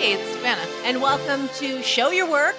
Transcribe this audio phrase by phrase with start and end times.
[0.00, 0.66] Hey, it's Savannah.
[0.84, 2.56] and welcome to Show Your Work,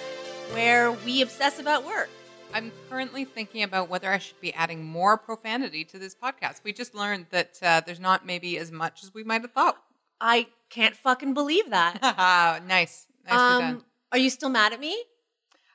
[0.52, 2.08] where we obsess about work.
[2.54, 6.62] I'm currently thinking about whether I should be adding more profanity to this podcast.
[6.64, 9.78] We just learned that uh, there's not maybe as much as we might have thought.
[10.22, 12.00] I can't fucking believe that.
[12.68, 13.08] nice.
[13.26, 13.64] Nicely done.
[13.64, 15.04] um, are you still mad at me?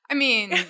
[0.09, 0.55] I mean,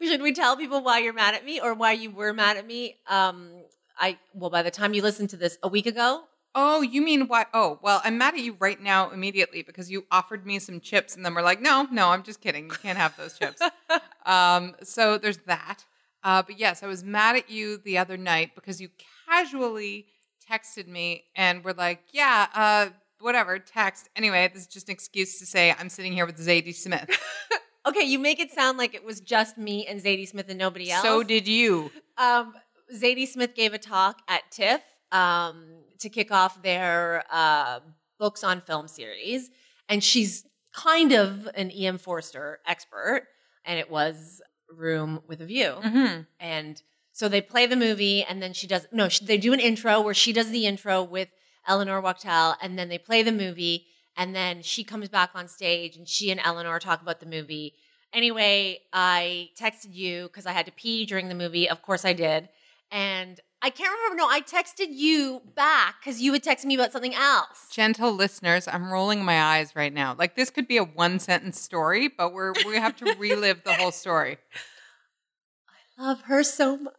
[0.02, 2.66] Should we tell people why you're mad at me or why you were mad at
[2.66, 2.96] me?
[3.08, 3.50] Um,
[3.98, 6.22] I well, by the time you listen to this a week ago,
[6.54, 7.48] oh, you mean what?
[7.54, 11.16] Oh, well, I'm mad at you right now immediately because you offered me some chips
[11.16, 12.64] and then we're like, no, no, I'm just kidding.
[12.66, 13.60] You can't have those chips.
[14.26, 15.84] um, so there's that.
[16.22, 18.88] Uh, but yes, I was mad at you the other night because you
[19.28, 20.06] casually
[20.50, 22.88] texted me and were like, yeah, uh,
[23.20, 24.08] whatever, text.
[24.14, 27.08] Anyway, this is just an excuse to say I'm sitting here with Zadie Smith.
[27.86, 30.90] okay, you make it sound like it was just me and Zadie Smith and nobody
[30.90, 31.02] else.
[31.02, 31.90] so did you.
[32.18, 32.54] Um,
[32.94, 35.64] Zadie Smith gave a talk at TIFF um,
[36.02, 37.80] to kick off their uh,
[38.18, 39.50] books on film series,
[39.88, 41.98] and she's kind of an E.M.
[41.98, 43.26] Forster expert,
[43.64, 46.22] and it was Room with a View, Mm-hmm.
[46.40, 46.82] and
[47.14, 50.00] so they play the movie, and then she does no, she, they do an intro
[50.00, 51.28] where she does the intro with
[51.68, 53.86] Eleanor Wachtel, and then they play the movie,
[54.16, 57.74] and then she comes back on stage, and she and Eleanor talk about the movie.
[58.14, 61.68] Anyway, I texted you because I had to pee during the movie.
[61.68, 62.48] Of course, I did.
[62.90, 64.16] And I can't remember.
[64.16, 67.68] No, I texted you back because you had texted me about something else.
[67.70, 70.16] Gentle listeners, I'm rolling my eyes right now.
[70.18, 73.74] Like this could be a one sentence story, but we're we have to relive the
[73.74, 74.38] whole story.
[75.98, 76.94] I love her so much.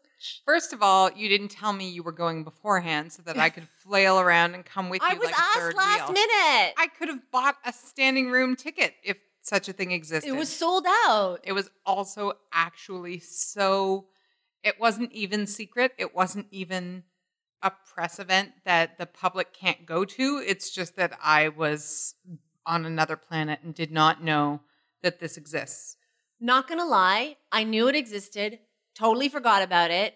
[0.46, 3.68] First of all, you didn't tell me you were going beforehand so that I could
[3.84, 6.14] flail around and come with you I was like asked last wheel.
[6.14, 6.74] minute.
[6.78, 10.30] I could have bought a standing room ticket if such a thing existed.
[10.30, 11.42] it was sold out.
[11.44, 14.06] It was also actually so.
[14.64, 15.94] It wasn't even secret.
[15.98, 17.04] It wasn't even
[17.62, 20.44] a press event that the public can't go to.
[20.46, 22.16] It's just that I was
[22.66, 24.62] on another planet and did not know
[25.02, 25.98] that this exists.
[26.40, 28.60] Not gonna lie, I knew it existed.
[28.96, 30.16] Totally forgot about it.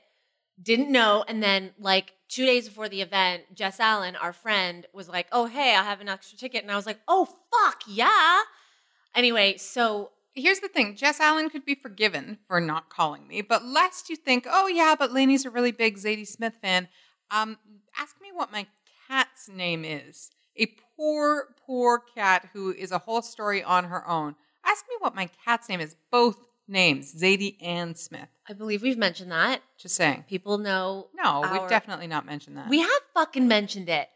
[0.61, 1.23] Didn't know.
[1.27, 5.45] And then, like two days before the event, Jess Allen, our friend, was like, "Oh,
[5.45, 8.41] hey, I have an extra ticket," and I was like, "Oh, fuck yeah!"
[9.15, 13.65] Anyway, so Here's the thing Jess Allen could be forgiven for not calling me, but
[13.65, 16.87] lest you think, oh, yeah, but Lainey's a really big Zadie Smith fan,
[17.31, 17.57] um,
[17.97, 18.67] ask me what my
[19.07, 20.29] cat's name is.
[20.55, 24.35] A poor, poor cat who is a whole story on her own.
[24.63, 25.95] Ask me what my cat's name is.
[26.11, 26.37] Both
[26.67, 28.29] names, Zadie and Smith.
[28.47, 29.61] I believe we've mentioned that.
[29.79, 30.25] Just saying.
[30.29, 31.07] People know.
[31.15, 32.69] No, our- we've definitely not mentioned that.
[32.69, 34.07] We have fucking mentioned it.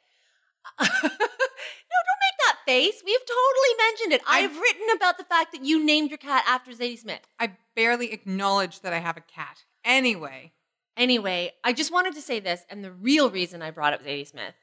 [0.79, 3.01] no, don't make that face.
[3.05, 4.21] We've totally mentioned it.
[4.27, 7.21] I've, I've- written about the fact that you named your cat after Zadie Smith.
[7.39, 9.63] I barely acknowledge that I have a cat.
[9.83, 10.51] Anyway,
[10.97, 14.27] Anyway, I just wanted to say this, and the real reason I brought up Zadie
[14.27, 14.53] Smith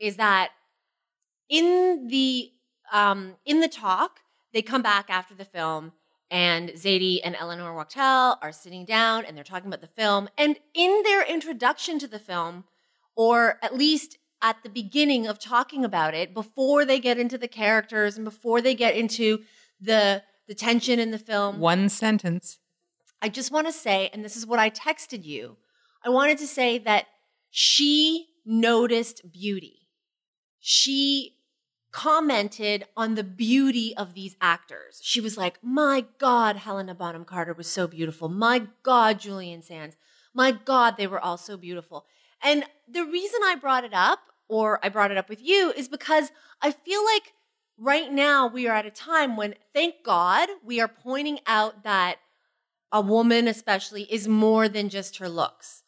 [0.00, 0.50] is that
[1.48, 2.50] in the
[2.92, 4.20] um, in the talk,
[4.52, 5.92] they come back after the film,
[6.30, 10.28] and Zadie and Eleanor Wachtel are sitting down and they're talking about the film.
[10.36, 12.64] And in their introduction to the film,
[13.14, 17.48] or at least at the beginning of talking about it, before they get into the
[17.48, 19.40] characters and before they get into
[19.80, 22.58] the the tension in the film, one sentence.
[23.20, 25.56] I just want to say, and this is what I texted you,
[26.04, 27.06] I wanted to say that
[27.50, 29.88] she noticed beauty.
[30.58, 31.36] She
[31.90, 35.00] commented on the beauty of these actors.
[35.02, 38.28] She was like, My God, Helena Bonham Carter was so beautiful.
[38.28, 39.96] My God, Julian Sands.
[40.34, 42.06] My God, they were all so beautiful.
[42.42, 45.88] And the reason I brought it up, or I brought it up with you, is
[45.88, 46.30] because
[46.62, 47.32] I feel like
[47.76, 52.16] right now we are at a time when, thank God, we are pointing out that
[52.90, 55.82] a woman, especially, is more than just her looks.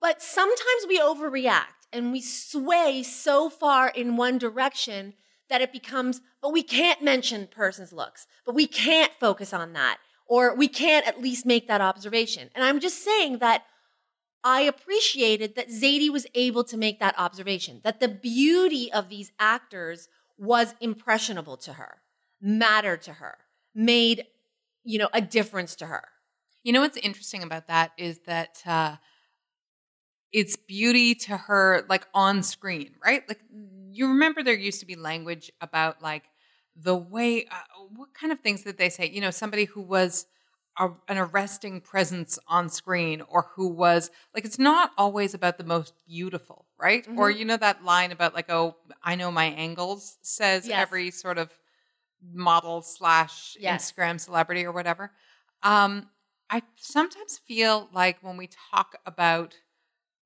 [0.00, 5.14] But sometimes we overreact and we sway so far in one direction
[5.48, 9.98] that it becomes, but we can't mention person's looks, but we can't focus on that,
[10.26, 12.50] or we can't at least make that observation.
[12.54, 13.64] And I'm just saying that
[14.48, 19.32] I appreciated that Zadie was able to make that observation, that the beauty of these
[19.40, 20.08] actors
[20.38, 21.96] was impressionable to her,
[22.40, 23.38] mattered to her,
[23.74, 24.24] made,
[24.84, 26.04] you know, a difference to her.
[26.62, 28.96] You know what's interesting about that is that uh,
[30.30, 33.24] it's beauty to her, like on screen, right?
[33.26, 33.40] Like
[33.90, 36.22] you remember there used to be language about like
[36.76, 37.56] the way, uh,
[37.96, 39.10] what kind of things that they say?
[39.10, 40.26] You know, somebody who was
[40.78, 45.64] a, an arresting presence on screen or who was like, it's not always about the
[45.64, 47.04] most beautiful, right?
[47.04, 47.18] Mm-hmm.
[47.18, 50.82] Or, you know, that line about like, oh, I know my angles says Yes.
[50.82, 51.50] every sort of
[52.32, 53.92] model slash Yes.
[53.92, 55.12] Instagram celebrity or whatever.
[55.62, 56.10] Um,
[56.50, 59.54] I sometimes feel like when we talk about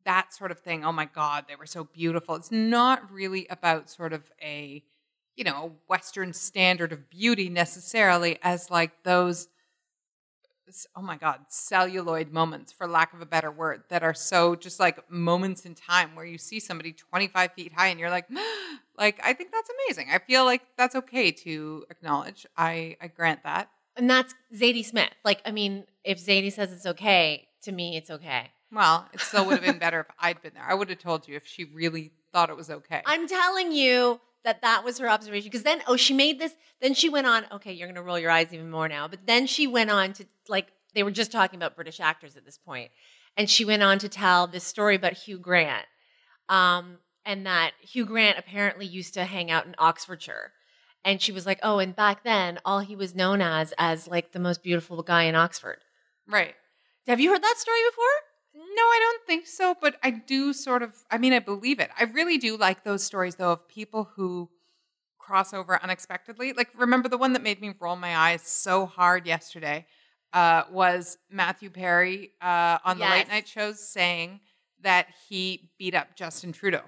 [0.05, 2.35] that sort of thing, oh my God, they were so beautiful.
[2.35, 4.82] It's not really about sort of a,
[5.37, 9.49] you know, Western standard of beauty necessarily as like those,
[10.96, 14.81] oh my God, celluloid moments, for lack of a better word, that are so just
[14.81, 18.26] like moments in time where you see somebody 25 feet high and you're like,
[18.99, 20.08] like, I think that's amazing.
[20.12, 22.46] I feel like that's okay to acknowledge.
[22.56, 23.70] I, I grant that.
[23.96, 25.11] And that's Zadie Smith.
[25.25, 28.50] Like, I mean, if Zadie says it's okay, to me, it's okay.
[28.73, 30.64] Well, it still would have been better if I'd been there.
[30.66, 33.02] I would have told you if she really thought it was okay.
[33.06, 35.48] I'm telling you that that was her observation.
[35.48, 36.54] Because then, oh, she made this.
[36.81, 37.44] Then she went on.
[37.52, 39.08] Okay, you're going to roll your eyes even more now.
[39.08, 42.44] But then she went on to like they were just talking about British actors at
[42.44, 42.90] this point,
[43.37, 45.87] and she went on to tell this story about Hugh Grant,
[46.48, 50.52] um, and that Hugh Grant apparently used to hang out in Oxfordshire.
[51.04, 54.32] And she was like, "Oh, and back then, all he was known as as like
[54.32, 55.78] the most beautiful guy in Oxford."
[56.28, 56.54] right.
[57.06, 58.29] Have you heard that story before?
[58.55, 61.91] No, I don't think so, but I do sort of I mean, I believe it.
[61.99, 64.50] I really do like those stories though of people who
[65.19, 66.52] cross over unexpectedly.
[66.52, 69.87] Like remember the one that made me roll my eyes so hard yesterday
[70.32, 74.41] uh, was Matthew Perry uh, on the late night shows saying
[74.82, 76.82] that he beat up Justin Trudeau.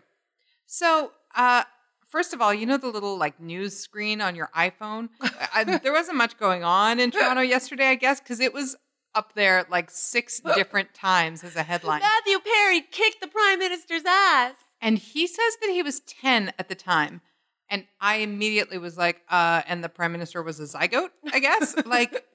[0.67, 1.65] So, uh,
[2.09, 5.09] first of all, you know the little like news screen on your iPhone?
[5.55, 8.77] I, there wasn't much going on in Toronto yesterday, I guess, because it was
[9.15, 12.01] up there like six different times as a headline.
[12.01, 14.55] Matthew Perry kicked the prime minister's ass.
[14.81, 17.21] And he says that he was 10 at the time.
[17.69, 21.75] And I immediately was like, uh, and the prime minister was a zygote, I guess.
[21.87, 22.27] like,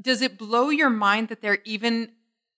[0.00, 2.12] does it blow your mind that they're even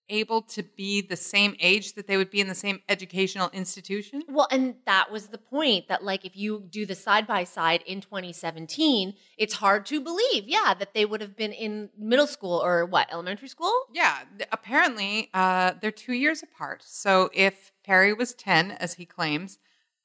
[0.08, 4.23] able to be the same age that they would be in the same educational institution?
[4.29, 7.82] Well, and that was the point that, like, if you do the side by side
[7.87, 12.62] in 2017, it's hard to believe, yeah, that they would have been in middle school
[12.62, 13.73] or what, elementary school?
[13.93, 14.19] Yeah,
[14.53, 16.82] apparently uh, they're two years apart.
[16.85, 19.59] So if Perry was 10, as he claims,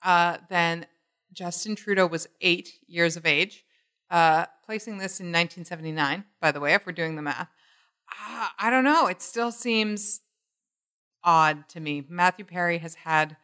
[0.04, 0.86] uh, then
[1.34, 3.66] Justin Trudeau was eight years of age,
[4.10, 7.48] uh, placing this in 1979, by the way, if we're doing the math.
[8.12, 9.08] Uh, I don't know.
[9.08, 10.22] It still seems
[11.24, 12.04] odd to me.
[12.10, 13.38] Matthew Perry has had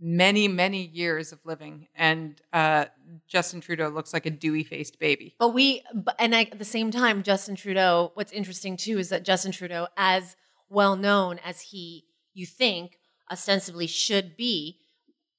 [0.00, 2.86] many, many years of living, and uh,
[3.28, 5.36] Justin Trudeau looks like a dewy faced baby.
[5.38, 5.82] But we,
[6.18, 10.36] and at the same time, Justin Trudeau, what's interesting too is that Justin Trudeau, as
[10.70, 12.98] well known as he, you think,
[13.30, 14.78] ostensibly should be,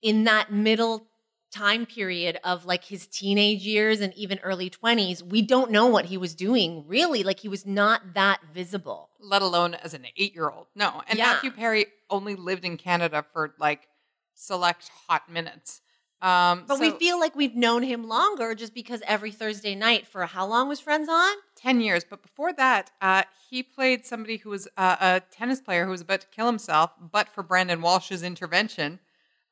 [0.02, 1.08] in that middle
[1.52, 6.06] time period of like his teenage years and even early 20s, we don't know what
[6.06, 7.24] he was doing really.
[7.24, 9.10] Like he was not that visible.
[9.20, 10.68] let alone as an eight year old.
[10.76, 11.04] No.
[11.08, 11.34] And Yeah.
[11.34, 13.88] Matthew Perry only lived in Canada for like
[14.34, 15.82] select hot minutes.
[16.22, 20.26] Um, But we feel like we've known him longer just because every Thursday night for
[20.28, 21.34] how long was Friends on?
[21.56, 22.04] 10 years.
[22.08, 26.02] But before that, uh, he played somebody who was uh, a tennis player who was
[26.02, 29.00] about to kill himself, but for Brandon Walsh's intervention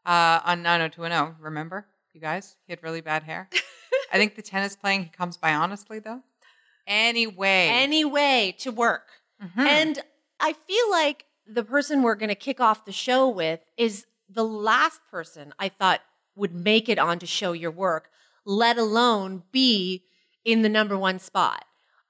[0.09, 1.35] uh, on 90210.
[1.43, 2.55] Remember, you guys?
[2.65, 3.49] He had really bad hair.
[4.11, 6.21] I think the tennis playing, he comes by honestly, though.
[6.87, 7.69] Anyway.
[7.71, 9.07] Anyway, to work.
[9.43, 9.59] Mhm.
[9.65, 9.99] And
[10.39, 14.43] I feel like the person we're going to kick off the show with is the
[14.43, 16.01] last person I thought
[16.35, 18.09] would make it on to show your work,
[18.45, 20.03] let alone be
[20.45, 21.65] in the number one spot.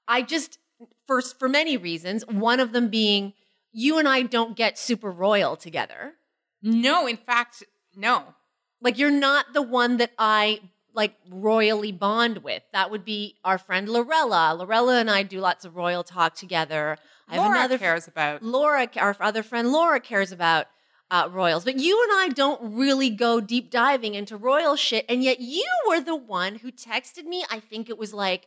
[0.08, 0.58] I just,
[1.06, 3.32] first, for many reasons, one of them being
[3.72, 6.14] you and I don't get super royal together.
[6.62, 7.62] no, in fact,
[7.96, 8.34] no.
[8.80, 10.60] Like you're not the one that I
[10.94, 12.62] like royally bond with.
[12.72, 14.54] That would be our friend Lorella.
[14.56, 16.96] Lorella and I do lots of royal talk together.
[17.28, 18.42] I have Laura another cares about.
[18.42, 20.66] Laura, our other friend Laura cares about
[21.10, 25.04] uh, royals, but you and I don't really go deep diving into royal shit.
[25.08, 27.44] And yet you were the one who texted me.
[27.50, 28.46] I think it was like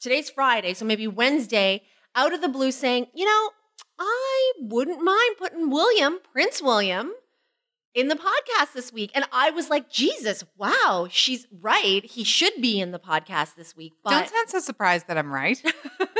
[0.00, 1.82] today's Friday, so maybe Wednesday,
[2.14, 3.50] out of the blue, saying, you know,
[3.98, 7.12] I wouldn't mind putting William, Prince William,
[7.94, 9.10] in the podcast this week.
[9.14, 12.04] And I was like, Jesus, wow, she's right.
[12.04, 13.92] He should be in the podcast this week.
[14.02, 15.62] But Don't sound so surprised that I'm right.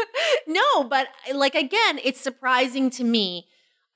[0.46, 3.46] no, but like again, it's surprising to me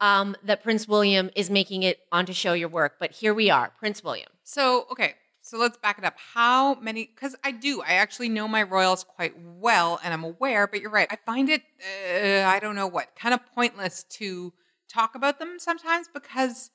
[0.00, 2.94] um, that Prince William is making it onto show your work.
[2.98, 4.28] But here we are, Prince William.
[4.44, 5.14] So, okay.
[5.42, 6.14] So let's back it up.
[6.34, 7.08] How many?
[7.14, 7.80] Because I do.
[7.80, 10.66] I actually know my royals quite well, and I'm aware.
[10.66, 11.06] But you're right.
[11.08, 11.62] I find it.
[11.80, 14.52] Uh, I don't know what kind of pointless to
[14.92, 16.70] talk about them sometimes because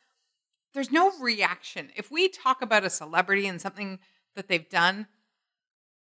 [0.73, 1.89] there's no reaction.
[1.95, 3.99] If we talk about a celebrity and something
[4.35, 5.07] that they've done,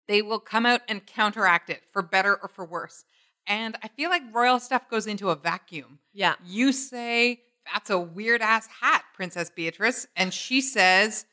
[0.09, 3.05] they will come out and counteract it for better or for worse.
[3.47, 5.99] And I feel like royal stuff goes into a vacuum.
[6.13, 6.35] Yeah.
[6.45, 7.41] You say,
[7.73, 10.07] that's a weird ass hat, Princess Beatrice.
[10.17, 11.25] And she says,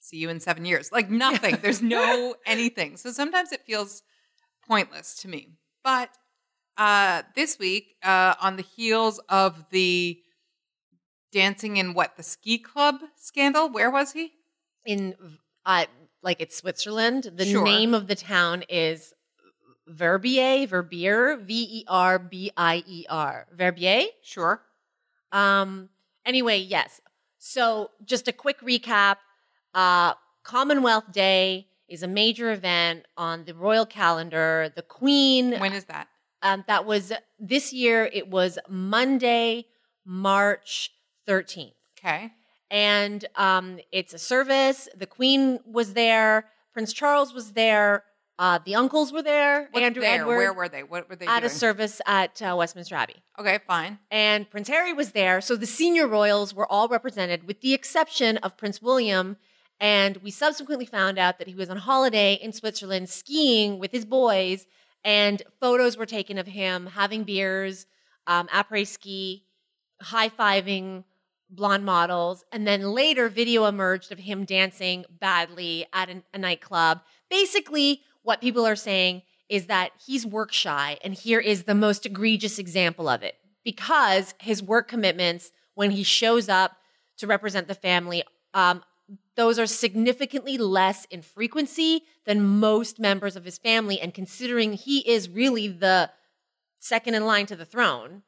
[0.00, 0.90] see you in seven years.
[0.92, 1.58] Like nothing.
[1.62, 2.96] There's no anything.
[2.96, 4.02] So sometimes it feels
[4.66, 5.48] pointless to me.
[5.82, 6.10] But
[6.76, 10.20] uh, this week, uh, on the heels of the
[11.32, 14.32] dancing in what, the ski club scandal, where was he?
[14.86, 15.14] In
[15.66, 15.86] uh,
[16.22, 17.30] like it's Switzerland.
[17.34, 17.64] The Sure.
[17.64, 19.12] name of the town is
[19.86, 23.46] Verbier, Verbier, V E R B I E R.
[23.52, 24.04] Verbier.
[24.22, 24.62] Sure.
[25.32, 25.88] Um,
[26.26, 27.00] anyway, yes.
[27.38, 29.16] So just a quick recap.
[29.74, 34.72] Uh, Commonwealth Day is a major event on the royal calendar.
[34.74, 36.08] The Queen, When is that?
[36.42, 39.66] um, that was this year, it was Monday,
[40.04, 40.90] March
[41.28, 41.74] 13th.
[41.98, 42.32] Okay.
[42.70, 44.88] And um, it's a service.
[44.96, 46.46] The Queen was there.
[46.72, 48.04] Prince Charles was there.
[48.38, 49.68] Uh, the uncles were there.
[49.72, 50.20] What's Andrew there?
[50.20, 50.84] Edward Where were they?
[50.84, 51.36] What were they doing?
[51.36, 51.50] at doing?
[51.50, 53.98] a service at uh, Westminster Abbey okay, fine.
[54.12, 55.40] and Prince Harry was there.
[55.40, 59.38] So the senior royals were all represented, with the exception of Prince William.
[59.80, 64.04] And we subsequently found out that he was on holiday in Switzerland skiing with his
[64.04, 64.66] boys,
[65.04, 67.86] and photos were taken of him having beers,
[68.26, 69.46] um, après ski,
[70.00, 71.04] high fiving
[71.50, 72.44] blonde models.
[72.52, 77.00] And then later, video emerged of him dancing badly at an- a nightclub.
[77.30, 82.04] Basically, what people are saying is that he's work shy, and here is the most
[82.04, 86.76] egregious example of it because his work commitments when he shows up
[87.16, 88.22] to represent the family,
[88.54, 88.82] um,
[89.36, 94.00] those are significantly less in frequency than most members of his family.
[94.00, 96.10] And considering he is really the
[96.78, 98.22] second in line to the throne,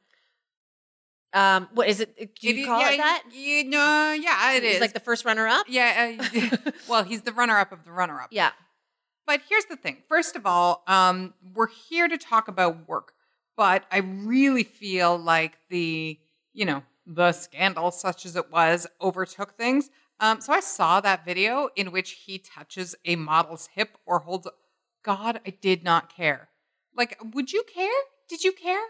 [1.32, 2.16] um, what is it?
[2.40, 3.22] Do you It- call yeah, it that?
[3.32, 4.80] You know, yeah, it He's is.
[4.80, 5.66] like the first runner up.
[5.68, 6.16] yeah.
[6.32, 8.28] Uh, well, he's the runner-up of the runner-up.
[8.32, 8.50] Yeah.
[9.26, 9.98] But here's the thing.
[10.08, 13.12] First of all, um, we're here to talk about work,
[13.56, 16.18] but I really feel like the,
[16.52, 19.88] you know, the scandal, such as it was, overtook things.
[20.18, 24.48] Um, so I saw that video in which he touches a model's hip or holds.
[25.04, 26.48] God, I did not care.
[26.96, 27.88] Like, would you care?
[28.28, 28.82] Did you care?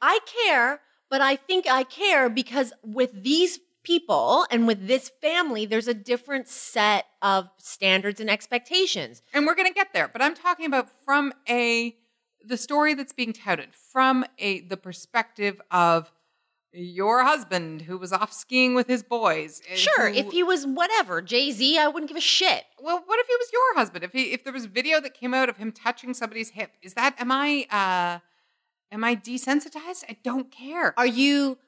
[0.00, 0.80] I care,
[1.10, 5.94] but I think I care because with these people and with this family, there's a
[5.94, 9.22] different set of standards and expectations.
[9.34, 11.94] and we're going to get there but i'm talking about from a
[12.46, 16.10] the story that's being touted from a the perspective of
[16.72, 21.22] your husband who was off skiing with his boys Sure, who- if he was whatever,
[21.22, 22.64] Jay Z, I wouldn't give a shit.
[22.82, 25.32] well what if he was your husband if he if there was video that came
[25.34, 28.18] out of him touching somebody's hip is that am i uh
[28.94, 31.58] am i desensitized i don't care Are you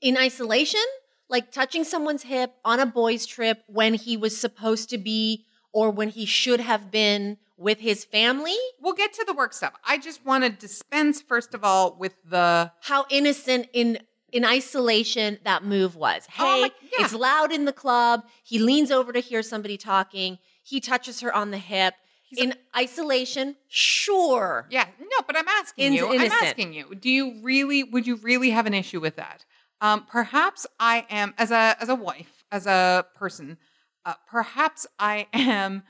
[0.00, 0.86] in isolation?
[1.28, 5.90] Like touching someone's hip on a boys' trip when he was supposed to be or
[5.90, 8.56] when he should have been with his family?
[8.80, 12.14] we'll get to the work stuff i just want to dispense first of all with
[12.34, 13.98] the how innocent in
[14.30, 16.26] in isolation that move was.
[16.26, 17.04] Hey, Oh my- yeah.
[17.04, 18.24] it's loud in the club.
[18.44, 20.38] He leans over to hear somebody talking.
[20.62, 21.94] He touches her on the hip.
[22.28, 24.66] He's a- in isolation, sure.
[24.70, 26.08] Yeah, no, but I'm asking In- you.
[26.12, 26.94] I'm asking you.
[26.94, 27.84] Do you really?
[27.84, 29.44] Would you really have an issue with that?
[29.80, 33.58] Um, perhaps I am as a as a wife, as a person.
[34.04, 35.82] Uh, perhaps I am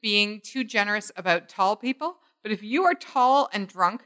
[0.00, 2.16] being too generous about tall people.
[2.42, 4.04] But if you are tall and drunk,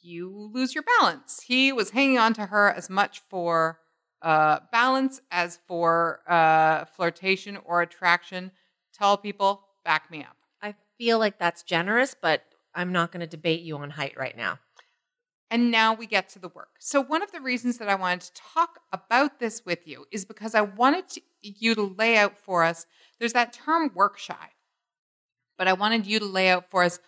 [0.00, 1.42] you lose your balance.
[1.46, 3.78] He was hanging on to her as much for
[4.22, 8.50] uh, balance as for uh, flirtation or attraction.
[8.96, 10.36] Tall people, back me up.
[11.02, 12.44] Feel like that's generous, but
[12.76, 14.60] I'm not going to debate you on height right now.
[15.50, 16.76] And now we get to the work.
[16.78, 20.24] So, one of the reasons that I wanted to talk about this with you is
[20.24, 22.86] because I wanted to, you to lay out for us
[23.18, 24.50] there's that term work shy,
[25.58, 27.00] but I wanted you to lay out for us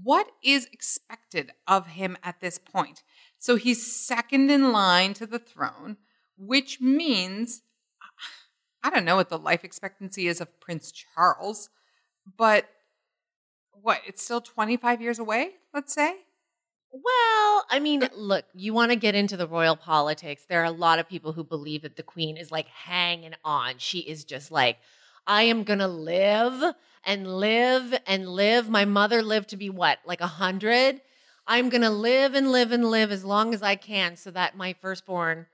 [0.00, 3.02] what is expected of him at this point.
[3.40, 5.96] So, he's second in line to the throne,
[6.38, 7.62] which means
[8.84, 11.68] I don't know what the life expectancy is of Prince Charles,
[12.36, 12.68] but
[13.82, 16.16] what, it's still 25 years away, let's say?
[16.92, 20.44] Well, I mean, look, you want to get into the royal politics.
[20.48, 23.74] There are a lot of people who believe that the queen is like hanging on.
[23.78, 24.78] She is just like,
[25.26, 28.68] I am going to live and live and live.
[28.68, 31.00] My mother lived to be what, like a hundred?
[31.46, 34.56] I'm going to live and live and live as long as I can so that
[34.56, 35.46] my firstborn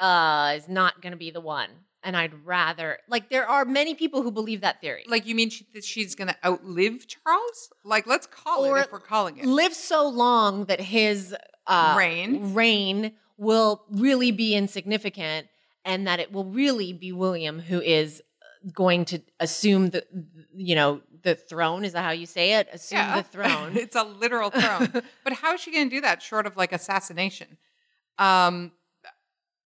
[0.00, 1.68] uh, is not going to be the one.
[2.04, 5.04] And I'd rather like there are many people who believe that theory.
[5.08, 7.70] Like you mean she, that she's going to outlive Charles?
[7.84, 9.46] Like let's call Or it if we're calling it.
[9.46, 11.34] live so long that his
[11.66, 12.54] uh, Reign.
[12.54, 15.46] reign will really be insignificant,
[15.84, 18.22] and that it will really be William who is
[18.72, 20.04] going to assume the
[20.54, 21.84] you know the throne.
[21.84, 22.68] Is that how you say it?
[22.72, 23.76] Assume the throne.
[23.76, 24.90] it's a literal throne.
[25.24, 27.58] but how is she going to do that short of like assassination?
[28.18, 28.72] Um,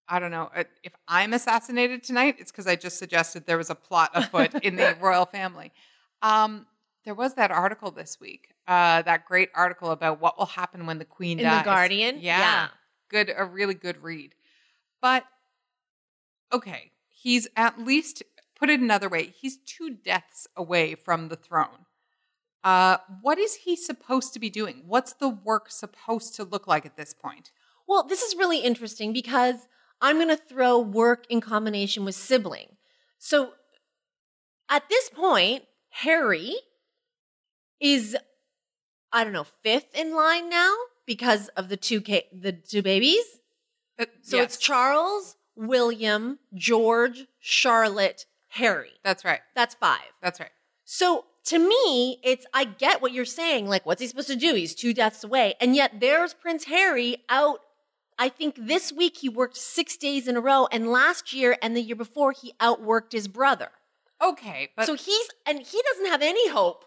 [0.07, 0.50] I don't know.
[0.83, 4.75] If I'm assassinated tonight, it's because I just suggested there was a plot afoot in
[4.75, 5.71] the royal family.
[6.21, 6.67] Um,
[7.05, 11.00] there was that article this week, uh, that great article about what will happen when
[11.00, 11.62] the queen In dies.
[11.63, 12.39] the Guardian, Yeah.
[12.39, 12.67] yeah.
[13.09, 14.33] Good, a really good read.
[15.01, 15.25] But
[16.53, 18.24] okay, he's at least
[18.57, 21.85] put it another way, he's two deaths away from the throne.
[22.63, 24.81] Uh, what is he supposed to be doing?
[24.88, 27.51] What's the work supposed to look like at this point?
[27.88, 29.67] Well, this is really interesting because
[30.02, 32.75] I'm going to throw work in combination with sibling.
[33.18, 33.52] So
[34.70, 36.56] at this point, Harry
[37.80, 38.16] is,
[39.12, 40.74] I don't know, fifth in line now
[41.06, 43.24] because of the two ca- the two babies.
[44.00, 48.92] Uh, So yes, it's Charles, William, George, Charlotte, Harry.
[49.04, 49.42] That's right.
[49.56, 50.00] That's five.
[50.22, 50.50] That's right.
[50.84, 53.68] So to me, it's I get what you're saying.
[53.68, 54.56] Like, what's he supposed to do?
[54.56, 55.54] He's two deaths away.
[55.62, 57.60] And yet there's Prince Harry out.
[58.17, 60.67] I think this week he worked six days in a row.
[60.72, 63.69] And last year and the year before, he outworked his brother.
[64.24, 66.86] Okay, but so he's, and he doesn't have any hope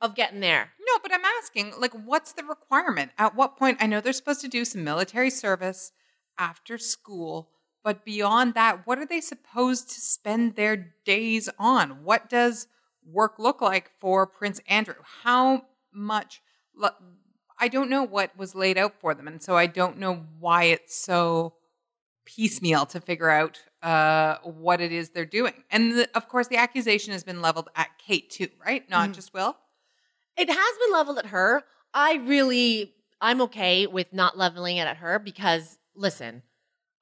[0.00, 0.72] of getting there.
[0.80, 3.12] No, but I'm asking, like, what's the requirement?
[3.18, 3.78] At what point?
[3.80, 5.92] I know they're supposed to do some military service
[6.38, 7.50] after school,
[7.82, 12.04] but beyond that, what are they supposed to spend their days on?
[12.04, 12.66] What does
[13.04, 14.94] work look like for Prince Andrew?
[15.22, 15.62] How
[15.92, 16.42] much?
[17.60, 20.64] I don't know what was laid out for them, and so I don't know why
[20.64, 21.54] it's so
[22.24, 25.52] piecemeal to figure out uh, what it is they're doing.
[25.70, 28.88] And the, of course, the accusation has been leveled at Kate too, right?
[28.88, 29.14] Not Mhm.
[29.14, 29.56] just Will.
[30.36, 31.64] It has been leveled at her.
[31.92, 36.42] I really, I'm okay with not leveling it at her because, listen,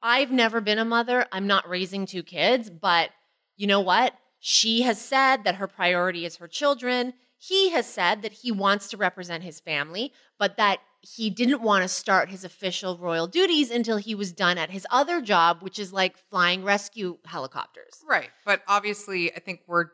[0.02, 1.26] I've never been a mother.
[1.32, 3.10] I'm not raising two kids, but
[3.56, 4.14] you know what?
[4.40, 7.14] She has said that her priority is her children.
[7.38, 11.83] He has said that he wants to represent his family, but that he didn't want
[11.83, 15.79] to start his official royal duties until he was done at his other job, which
[15.79, 18.03] is like flying rescue helicopters.
[18.09, 18.31] Right.
[18.44, 19.87] But obviously, I think we're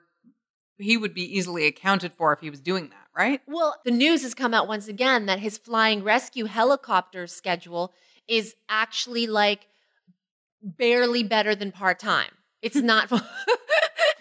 [0.78, 3.40] he would be easily accounted for if he was doing that, right?
[3.46, 7.92] Well, the news has come out once again that his flying rescue helicopter schedule
[8.26, 9.68] is actually like
[10.62, 12.30] barely better than part time.
[12.62, 13.10] It's not.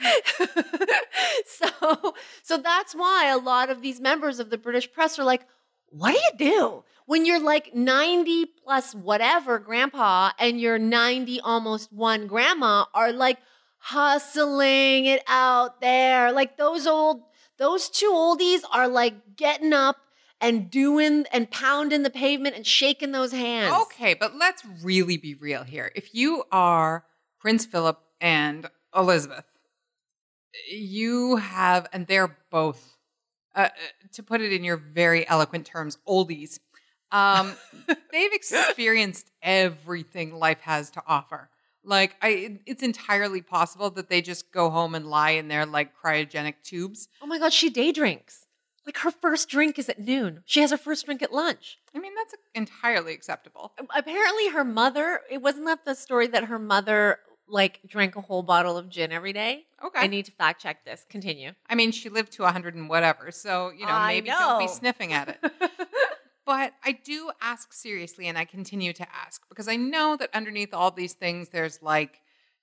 [1.45, 5.45] so, so that's why a lot of these members of the British press are like,
[5.89, 11.91] "What do you do when you're like 90 plus whatever grandpa and your 90 almost
[11.91, 13.39] one grandma are like
[13.77, 17.23] hustling it out there like those old
[17.57, 19.97] those two oldies are like getting up
[20.41, 23.73] and doing and pounding the pavement and shaking those hands.
[23.83, 25.89] Okay, but let's really be real here.
[25.95, 27.05] If you are
[27.39, 29.45] Prince Philip and Elizabeth,
[30.69, 32.97] you have, and they're both,
[33.55, 33.69] uh, uh,
[34.13, 36.59] to put it in your very eloquent terms, oldies.
[37.11, 37.53] Um,
[38.11, 41.49] they've experienced everything life has to offer.
[41.83, 45.91] Like, I, it's entirely possible that they just go home and lie in their like
[45.95, 47.09] cryogenic tubes.
[47.21, 48.45] Oh my god, she day drinks.
[48.85, 50.43] Like her first drink is at noon.
[50.45, 51.77] She has her first drink at lunch.
[51.95, 53.73] I mean, that's entirely acceptable.
[53.95, 57.19] Apparently her mother, it wasn't that the story that her mother
[57.53, 59.65] like drank a whole bottle of gin every day?
[59.85, 59.99] Okay.
[59.99, 61.05] I need to fact check this.
[61.09, 61.51] Continue.
[61.69, 64.67] I mean, she lived to 100 and whatever, so, you know, I maybe don't be
[64.67, 65.37] sniffing at it.
[66.45, 70.73] but I do ask seriously, and I continue to ask because I know that underneath
[70.73, 72.21] all these things, there's like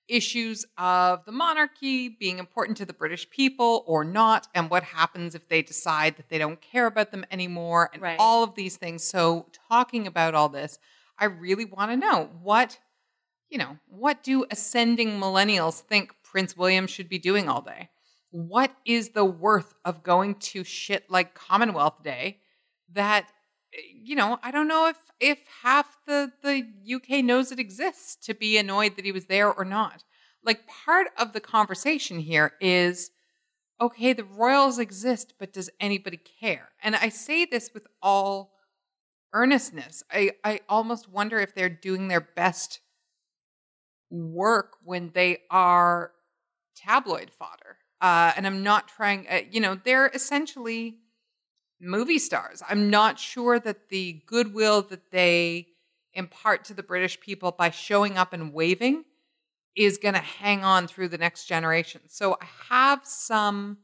[0.09, 5.37] issues of the monarchy being important to the British people or not, and what happens
[5.37, 8.17] if they decide that they don't care about them anymore, and Right.
[8.19, 9.05] all of these things.
[9.05, 10.79] So, talking about all this,
[11.17, 12.81] I really want to know what,
[13.51, 17.91] you know, what do ascending millennials think Prince William should be doing all day?
[18.31, 22.39] What is the worth of going to shit like Commonwealth Day
[22.93, 23.31] that
[24.03, 28.35] you know, I don't know if if half the the UK knows it exists to
[28.35, 30.05] be annoyed that he was there or not.
[30.45, 33.11] Like part of the conversation here is
[33.81, 36.71] okay, the royals exist, but does anybody care?
[36.83, 38.53] And I say this with all
[39.33, 40.03] earnestness.
[40.11, 42.81] I I almost wonder if they're doing their best
[44.11, 46.13] work when they are
[46.77, 47.77] tabloid fodder.
[48.01, 50.97] Uh, and I'm not trying, uh, you know, they're essentially
[51.81, 52.63] movie stars.
[52.69, 55.69] I'm not sure that the goodwill that they
[56.13, 59.05] impart to the British people by showing up and waving
[59.77, 62.01] is going to hang on through the next generation.
[62.09, 63.79] So I have some,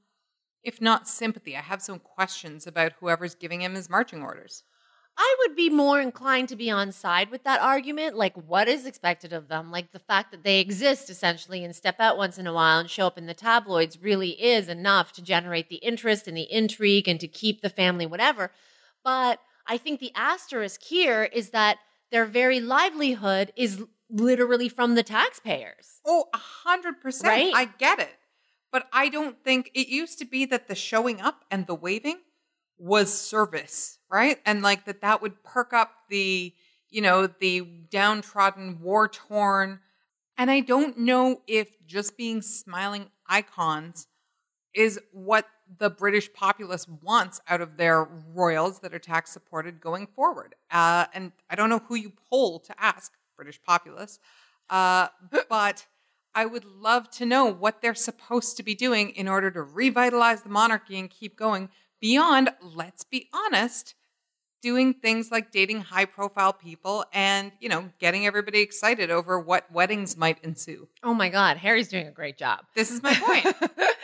[0.62, 4.64] if not sympathy, I have some questions about whoever's giving him his marching orders.
[5.18, 8.16] I would be more inclined to be on side with that argument.
[8.16, 9.70] Like, what is expected of them?
[9.70, 12.90] Like, the fact that they exist essentially and step out once in a while and
[12.90, 17.08] show up in the tabloids really is enough to generate the interest and the intrigue
[17.08, 18.50] and to keep the family, whatever.
[19.02, 21.78] But I think the asterisk here is that
[22.10, 26.00] their very livelihood is literally from the taxpayers.
[26.04, 27.28] Oh, a hundred percent.
[27.28, 27.52] Right?
[27.54, 28.18] I get it.
[28.70, 32.18] But I don't think it used to be that the showing up and the waving
[32.78, 34.38] was service, right?
[34.44, 36.54] And like that that would perk up the,
[36.90, 37.60] you know, the
[37.90, 39.80] downtrodden, war torn.
[40.38, 44.06] And I don't know if just being smiling icons
[44.74, 45.46] is what
[45.78, 50.54] the British populace wants out of their royals that are tax supported going forward.
[50.70, 54.18] Uh, and I don't know who you poll to ask British populace,
[54.70, 55.08] uh,
[55.48, 55.86] but
[56.34, 60.42] I would love to know what they're supposed to be doing in order to revitalize
[60.42, 63.94] the monarchy and keep going beyond, let's be honest,
[64.62, 69.70] doing things like dating high profile people and, you know, getting everybody excited over what
[69.70, 70.88] weddings might ensue.
[71.02, 72.60] Oh my God, Harry's doing a great job.
[72.74, 73.54] This is my point.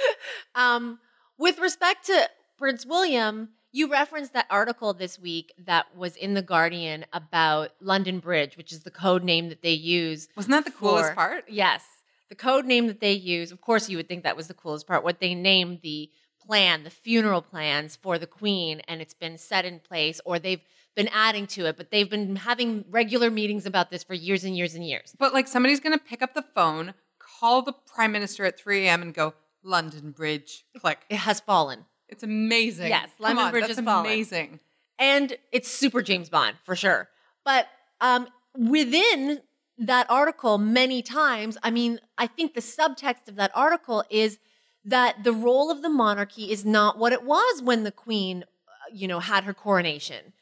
[0.55, 0.99] um,
[1.39, 2.29] with respect to
[2.59, 8.21] Prince William, you referenced that article this week that was in The Guardian about London
[8.21, 10.29] Bridge, which is the code name that they use.
[10.37, 11.45] Wasn't that the coolest for- part?
[11.49, 11.83] Yes.
[12.29, 14.87] The code name that they use, of course, you would think that was the coolest
[14.87, 15.05] part.
[15.05, 16.11] What they named the
[16.47, 20.63] plan, the funeral plans for the queen, and it's been set in place, or they've
[20.95, 24.57] been adding to it, but they've been having regular meetings about this for years and
[24.57, 25.15] years and years.
[25.19, 28.87] But like somebody's going to pick up the phone, call the prime minister at 3
[28.87, 29.03] a.m.
[29.03, 30.99] and go, London Bridge, click.
[31.09, 31.85] It has fallen.
[32.09, 32.89] It's amazing.
[32.89, 34.07] Yes, Come London on, Bridge that's has fallen.
[34.07, 34.61] amazing.
[34.99, 37.09] and it's super James Bond for sure.
[37.45, 37.69] But
[38.01, 38.27] um,
[38.57, 39.41] within
[39.79, 44.39] that article, many times, I mean, I think the subtext of that article is
[44.85, 48.73] that the role of the monarchy is not what it was when the queen, uh,
[48.93, 50.33] you know, had her coronation.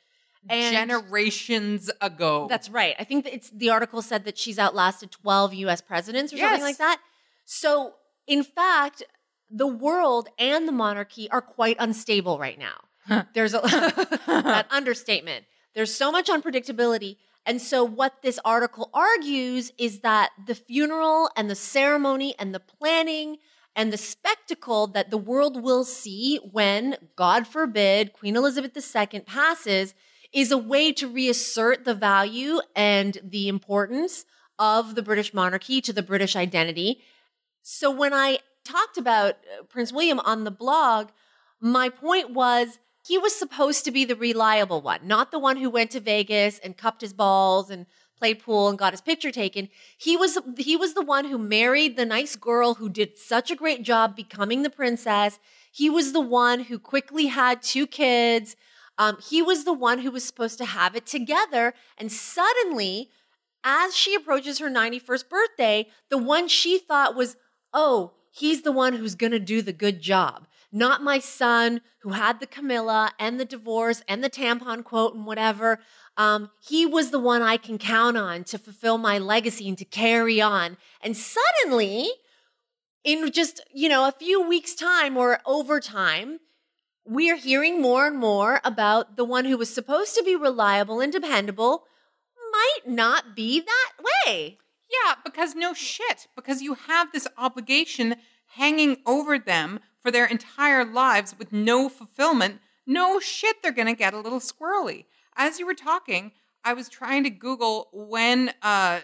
[0.49, 2.47] And Generations ago.
[2.49, 2.95] that's right.
[2.99, 6.63] I think that it's the article said that she's outlasted 12 US presidents or something
[6.63, 6.99] like that.
[7.45, 7.95] So,
[8.27, 9.03] in fact,
[9.51, 13.25] the world and the monarchy are quite unstable right now.
[13.35, 13.61] There's a
[14.27, 15.45] that understatement.
[15.75, 17.17] There's so much unpredictability.
[17.45, 22.61] And so, what this article argues is that the funeral and the ceremony and the
[22.61, 23.39] planning
[23.81, 29.95] and the spectacle that the world will see when, God forbid, Queen Elizabeth II passes
[30.35, 34.27] is a way to reassert the value and the importance
[34.59, 37.01] of the British monarchy to the British identity.
[37.63, 41.09] So, when I talked about uh, Prince William on the blog,
[41.59, 45.71] my point was he was supposed to be the reliable one, not the one who
[45.71, 47.87] went to Vegas and cupped his balls and
[48.21, 49.69] played pool and got his picture taken.
[49.99, 53.57] He was he was the one who married the nice girl who did such a
[53.57, 55.41] great job becoming the princess.
[55.73, 58.55] He was the one who quickly had two kids.
[58.99, 63.11] Um, he was the one who was supposed to have it together, and suddenly,
[63.65, 67.37] as she approaches her 91st birthday, the one she thought was,
[67.73, 70.47] oh, he's the one who's going to do the good job.
[70.73, 75.27] Not my son who had the Camilla and the divorce and the tampon quote and
[75.27, 75.81] whatever.
[76.21, 79.87] Um, he was the one I can count on to fulfill my legacy and to
[79.87, 80.77] carry on.
[81.01, 82.11] And suddenly,
[83.03, 86.41] in just, you know, a few weeks' time or over time,
[87.07, 91.01] we are hearing more and more about the one who was supposed to be reliable
[91.01, 91.85] and dependable
[92.53, 93.93] might not be that
[94.27, 94.59] way.
[94.91, 96.27] Yeah, because no shit.
[96.37, 98.17] Because you have this obligation
[98.57, 102.61] hanging over them for their entire lives with no fulfillment.
[102.87, 105.07] No shit, they're going to get a little squirrely.
[105.37, 106.33] As you were talking,
[106.65, 109.01] I was trying to Google when uh,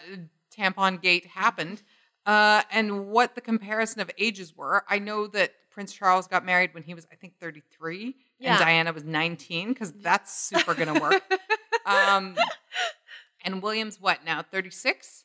[0.56, 1.82] Tampon Gate happened
[2.26, 4.84] uh, and what the comparison of ages were.
[4.88, 8.52] I know that Prince Charles got married when he was, I think, 33, Yeah.
[8.52, 11.22] and Diana was 19, because that's super going to work.
[11.86, 12.36] um,
[13.44, 15.24] and William's what now, 36?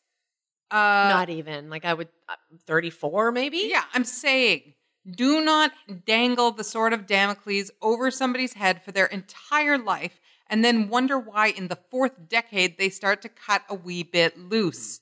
[0.69, 1.69] Uh, not even.
[1.69, 2.35] Like I would, uh,
[2.65, 3.67] 34 maybe?
[3.69, 4.73] yeah, I'm saying
[5.09, 5.71] do not
[6.05, 10.19] dangle the sword of Damocles over somebody's head for their entire life
[10.51, 14.37] and then wonder why in the fourth decade they start to cut a wee bit
[14.37, 14.99] loose.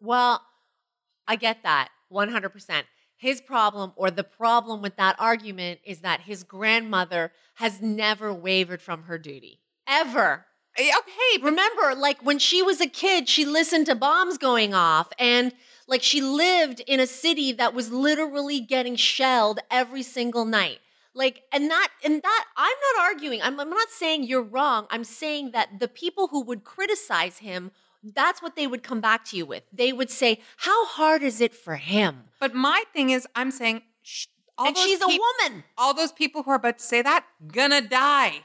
[0.00, 0.40] Well,
[1.26, 2.84] I get that 100%.
[3.16, 8.80] His problem, or the problem with that argument, is that his grandmother has never wavered
[8.80, 9.60] from her duty.
[9.88, 10.46] Ever.
[10.78, 15.08] Eh, Okay, Remember, like when she was a kid, she listened to bombs going off
[15.18, 15.52] and
[15.86, 20.78] like she lived in a city that was literally getting shelled every single night.
[21.14, 23.40] Like, and that, and that, I'm not arguing.
[23.42, 24.86] I'm, I'm not saying you're wrong.
[24.90, 27.70] I'm saying that the people who would criticize him
[28.12, 29.62] that's what they would come back to you with.
[29.72, 33.82] They would say, "How hard is it for him?" But my thing is, I'm saying,
[34.02, 34.26] sh-
[34.58, 35.64] all and she's a woman.
[35.78, 38.44] All those people who are about to say that, gonna die.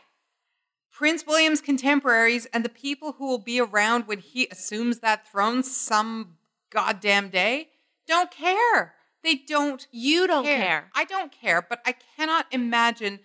[0.92, 5.64] Prince William's contemporaries and the people who will be around when he assumes that throne
[5.64, 6.38] some
[6.70, 7.70] goddamn day
[8.08, 8.96] don't care.
[9.24, 10.90] They don't You don't care.
[10.96, 13.20] I don't care, but I cannot imagine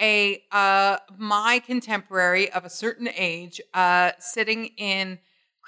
[0.00, 5.18] a uh my contemporary of a certain age uh sitting in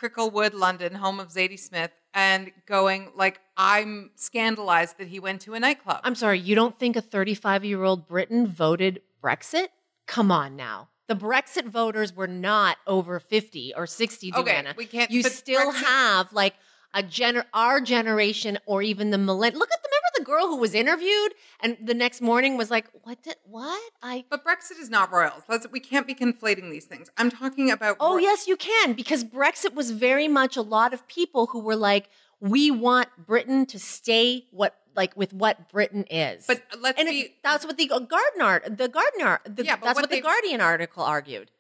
[0.01, 5.55] Cricklewood, London, home of Zadie Smith, and going like I'm scandalized that he went to
[5.55, 6.01] a nightclub.
[6.05, 9.69] I'm sorry, you don't think a 35 year old Briton voted Brexit?
[10.07, 10.89] Come on now.
[11.07, 14.39] The Brexit voters were not over 50 or 60, Duana.
[14.41, 16.55] Okay, we can't- You still Brexit- have like
[16.95, 19.59] a gener- our generation or even the millennial.
[19.59, 22.87] Look at the remember the girl who was interviewed and the next morning was like,
[23.03, 23.23] "What?
[23.23, 23.83] Did, what?
[24.03, 25.43] I but Brexit is not royals.
[25.49, 27.11] Let's, we can't be conflating these things.
[27.19, 30.95] I'm talking about Oh, ro- yes, you can, because Brexit was very much a lot
[30.95, 32.09] of people who were like,
[32.41, 36.47] we want Britain to stay what like with what Britain is.
[36.47, 39.77] But let's and be it, that's what the Garden art, the Garden art, the, Yeah,
[39.77, 41.51] that's what what, the Guardian article argued.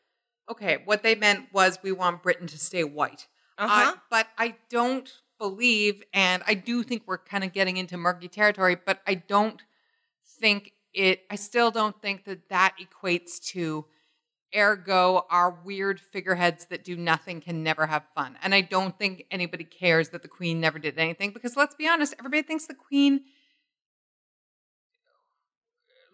[0.50, 0.78] okay.
[0.84, 3.26] What they meant was we want Britain to stay white.
[3.58, 3.94] Uh-huh.
[3.94, 8.28] I- but I don't believe, and I do think we're kind of getting into murky
[8.28, 9.60] territory, but I don't
[10.40, 13.86] think it, I still don't think that that equates to
[14.56, 18.38] ergo our weird figureheads that do nothing can never have fun.
[18.42, 21.88] And I don't think anybody cares that the queen never did anything because let's be
[21.88, 23.22] honest, everybody thinks the queen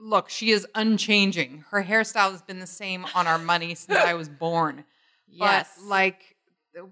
[0.00, 1.64] look, she is unchanging.
[1.70, 4.84] Her hairstyle has been the same on our money since I was born.
[5.28, 5.68] Yes.
[5.76, 6.36] But like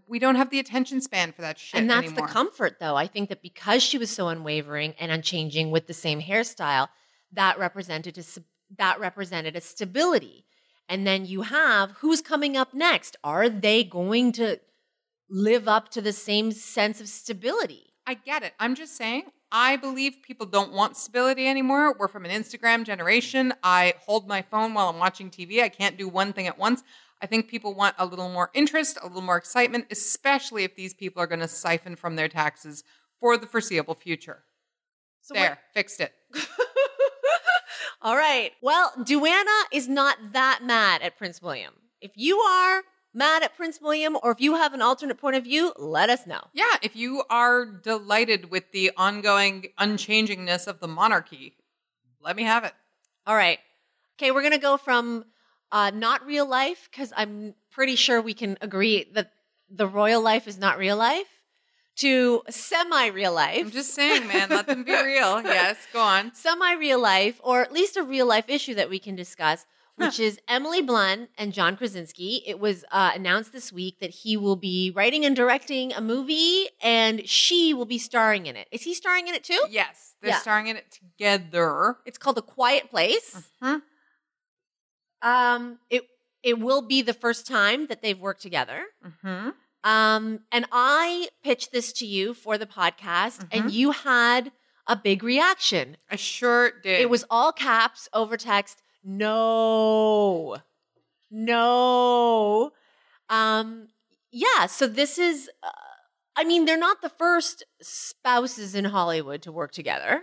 [0.06, 2.26] we don't have the attention span for that shit and that's anymore.
[2.26, 2.96] the comfort, though.
[2.96, 6.88] I think that because she was so unwavering and unchanging with the same hairstyle,
[7.32, 8.24] that represented a,
[8.76, 10.44] that represented a stability.
[10.88, 13.16] And then you have who's coming up next?
[13.22, 14.58] Are they going to
[15.28, 17.92] live up to the same sense of stability?
[18.06, 18.54] I get it.
[18.58, 21.94] I'm just saying, I believe people don't want stability anymore.
[21.98, 23.52] We're from an Instagram generation.
[23.62, 25.62] I hold my phone while I'm watching TV.
[25.62, 26.82] I can't do one thing at once.
[27.20, 30.94] I think people want a little more interest, a little more excitement, especially if these
[30.94, 32.84] people are going to siphon from their taxes
[33.20, 34.44] for the foreseeable future.
[35.22, 36.12] So there, what- fixed it.
[38.02, 38.52] All right.
[38.62, 41.74] Well, Duana is not that mad at Prince William.
[42.00, 45.42] If you are mad at Prince William or if you have an alternate point of
[45.42, 46.40] view, let us know.
[46.52, 51.56] Yeah, if you are delighted with the ongoing unchangingness of the monarchy,
[52.20, 52.72] let me have it.
[53.26, 53.58] All right.
[54.16, 55.24] Okay, we're going to go from
[55.72, 59.32] uh, not real life, because I'm pretty sure we can agree that
[59.70, 61.26] the royal life is not real life,
[61.96, 63.60] to semi real life.
[63.66, 65.42] I'm just saying, man, let them be real.
[65.42, 66.32] Yes, go on.
[66.34, 70.20] semi real life, or at least a real life issue that we can discuss, which
[70.20, 72.42] is Emily Blunt and John Krasinski.
[72.46, 76.68] It was uh, announced this week that he will be writing and directing a movie,
[76.80, 78.68] and she will be starring in it.
[78.70, 79.60] Is he starring in it too?
[79.68, 80.38] Yes, they're Yeah.
[80.38, 81.96] starring in it together.
[82.06, 83.50] It's called A Quiet Place.
[83.62, 83.82] Mhm.
[85.22, 86.04] Um, it
[86.42, 88.84] it will be the first time that they've worked together.
[89.04, 89.50] Mm-hmm.
[89.84, 94.52] Um, and I pitched this to you for the podcast, and you had
[94.86, 95.96] a big reaction.
[96.10, 97.00] I sure did.
[97.00, 98.82] It was all caps over text.
[99.04, 100.56] No,
[101.30, 102.72] no.
[103.28, 103.88] Um,
[104.30, 104.66] yeah.
[104.66, 105.50] So this is.
[105.62, 105.70] Uh,
[106.36, 110.22] I mean, they're not the first spouses in Hollywood to work together.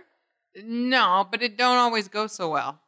[0.64, 2.80] no, but it don't always go so well.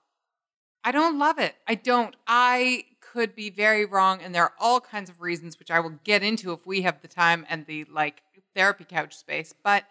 [0.85, 1.55] I don't love it.
[1.67, 2.15] I don't.
[2.27, 5.99] I could be very wrong, and there are all kinds of reasons which I will
[6.05, 8.23] get into if we have the time and the like
[8.55, 9.55] therapy couch space.
[9.63, 9.85] But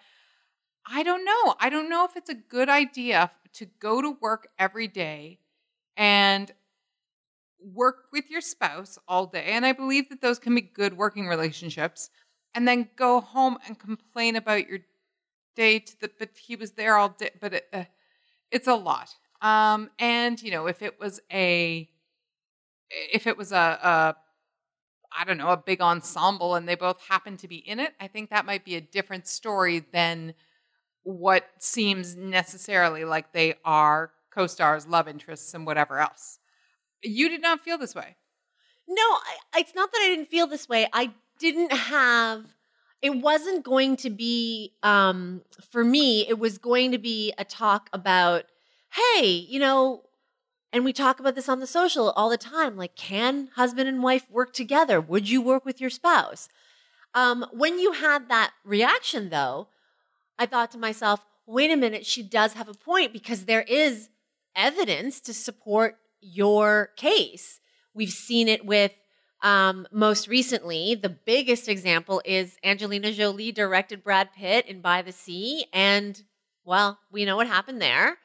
[0.86, 1.56] I don't know.
[1.60, 5.40] I don't know if it's a good idea to go to work every day
[5.96, 6.52] and
[7.60, 9.46] work with your spouse all day.
[9.48, 12.10] And I believe that those can be good working relationships.
[12.56, 14.80] And then go home and complain about your
[15.56, 17.32] day to the, but he was there all day.
[17.40, 17.84] But it, uh,
[18.52, 19.10] it's a lot.
[19.42, 21.88] Um, and you know, if it was a,
[23.14, 24.16] if it was a, a,
[25.18, 28.08] I don't know, a big ensemble and they both happen to be in it, I
[28.08, 30.34] think that might be a different story than
[31.04, 36.40] what seems necessarily like they are co stars, love interests, and whatever else.
[37.02, 38.18] You did not feel this way.
[38.88, 40.88] No, I, it's not that I didn't feel this way.
[40.94, 42.46] I didn't have.
[43.02, 46.28] It wasn't going to be um, for me.
[46.28, 48.44] It was going to be a talk about,
[48.98, 50.04] hey, you know,
[50.74, 52.76] and we talk about this on the social all the time.
[52.76, 55.00] Like, can husband and wife work together?
[55.00, 56.50] Would you work with your spouse?
[57.14, 59.70] Um, when you had that reaction, though,
[60.38, 64.10] I thought to myself, wait a minute, she does have a point because there is
[64.56, 67.60] evidence to support your case.
[67.94, 68.94] We've seen it with
[69.44, 75.12] Um, most recently, the biggest example is Angelina Jolie directed Brad Pitt in By the
[75.12, 75.66] Sea.
[75.72, 76.24] And,
[76.66, 78.18] well, we know what happened there.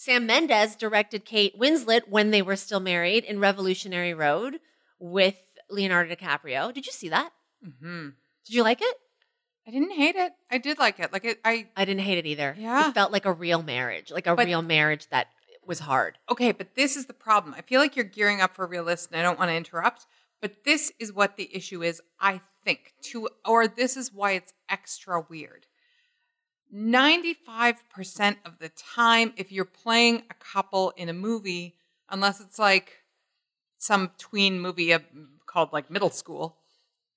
[0.00, 4.58] Sam Mendes directed Kate Winslet when they were still married in Revolutionary Road
[4.98, 5.36] with
[5.68, 6.72] Leonardo DiCaprio.
[6.72, 7.32] Did you see that?
[7.62, 8.08] Mm-hmm.
[8.46, 8.96] Did you like it?
[9.68, 10.32] I didn't hate it.
[10.50, 11.12] I did like it.
[11.12, 12.56] Like it, I I didn't hate it either.
[12.58, 12.88] Yeah.
[12.88, 15.26] It felt like a real marriage, like a But- real marriage that
[15.66, 16.16] was hard.
[16.30, 17.54] okay, but this is the problem.
[17.54, 20.06] I feel like you're gearing up for realist, and I don't want to interrupt.
[20.40, 22.00] But this is what the issue is.
[22.18, 25.66] I think to, or this is why it's extra weird.
[26.74, 31.76] 95% of the time, if you're playing a couple in a movie,
[32.08, 32.98] unless it's like
[33.78, 35.00] some tween movie uh,
[35.46, 36.56] called like middle school,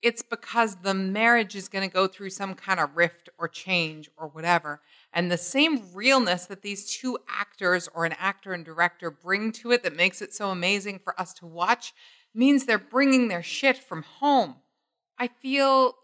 [0.02, 4.10] it's because the marriage is going to go through some kind of rift or change
[4.18, 4.82] or whatever.
[5.14, 9.72] And the same realness that these two actors or an actor and director bring to
[9.72, 11.94] it that makes it so amazing for us to watch
[12.34, 14.56] means they're bringing their shit from home.
[15.18, 15.94] I feel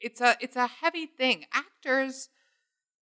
[0.00, 1.44] it's a it's a heavy thing.
[1.52, 2.28] Actors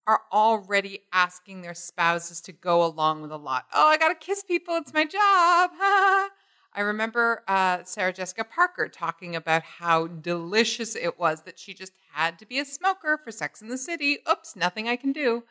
[0.08, 3.66] are already asking their spouses to go along with a lot.
[3.74, 4.76] Oh, I got to kiss people.
[4.76, 5.72] It's my job.
[6.78, 11.94] I remember uh, Sarah Jessica Parker talking about how delicious it was that she just
[12.14, 14.18] had to be a smoker for Sex in the City.
[14.30, 15.46] Oops, nothing I can do.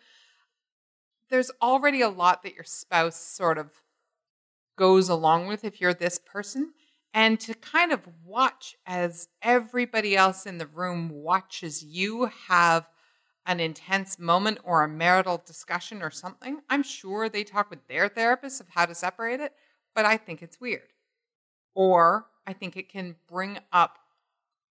[1.31, 3.71] There's already a lot that your spouse sort of
[4.77, 6.75] goes along with if you're this person.
[7.15, 12.91] And to kind of watch as everybody else in the room watches you have
[13.47, 18.09] an intense moment or a marital discussion or something, I'm sure they talk with their
[18.09, 19.53] therapist of how to separate it,
[19.95, 20.89] but I think it's weird.
[21.77, 23.99] Or I think it can bring up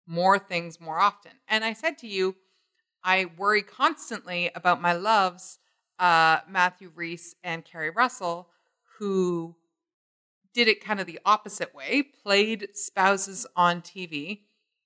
[0.05, 1.31] more things more often.
[1.47, 2.35] And I said to you,
[3.05, 5.59] I worry constantly about my loves,
[5.97, 8.49] uh, Matthew Rhys and Keri Russell,
[8.97, 9.55] who
[10.53, 14.41] did it kind of the opposite way, played spouses on TV,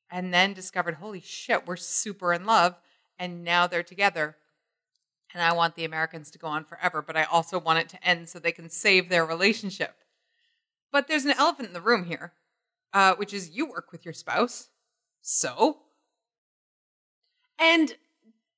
[0.10, 2.80] and then discovered, holy shit, we're super in love.
[3.20, 4.38] And now they're together.
[5.34, 8.08] And I want the Americans to go on forever, but I also want it to
[8.08, 9.96] end so they can save their relationship.
[10.92, 12.34] But there's an elephant in the room here,
[12.94, 14.70] uh, which is you work with your spouse.
[15.22, 15.80] So,
[17.60, 17.96] And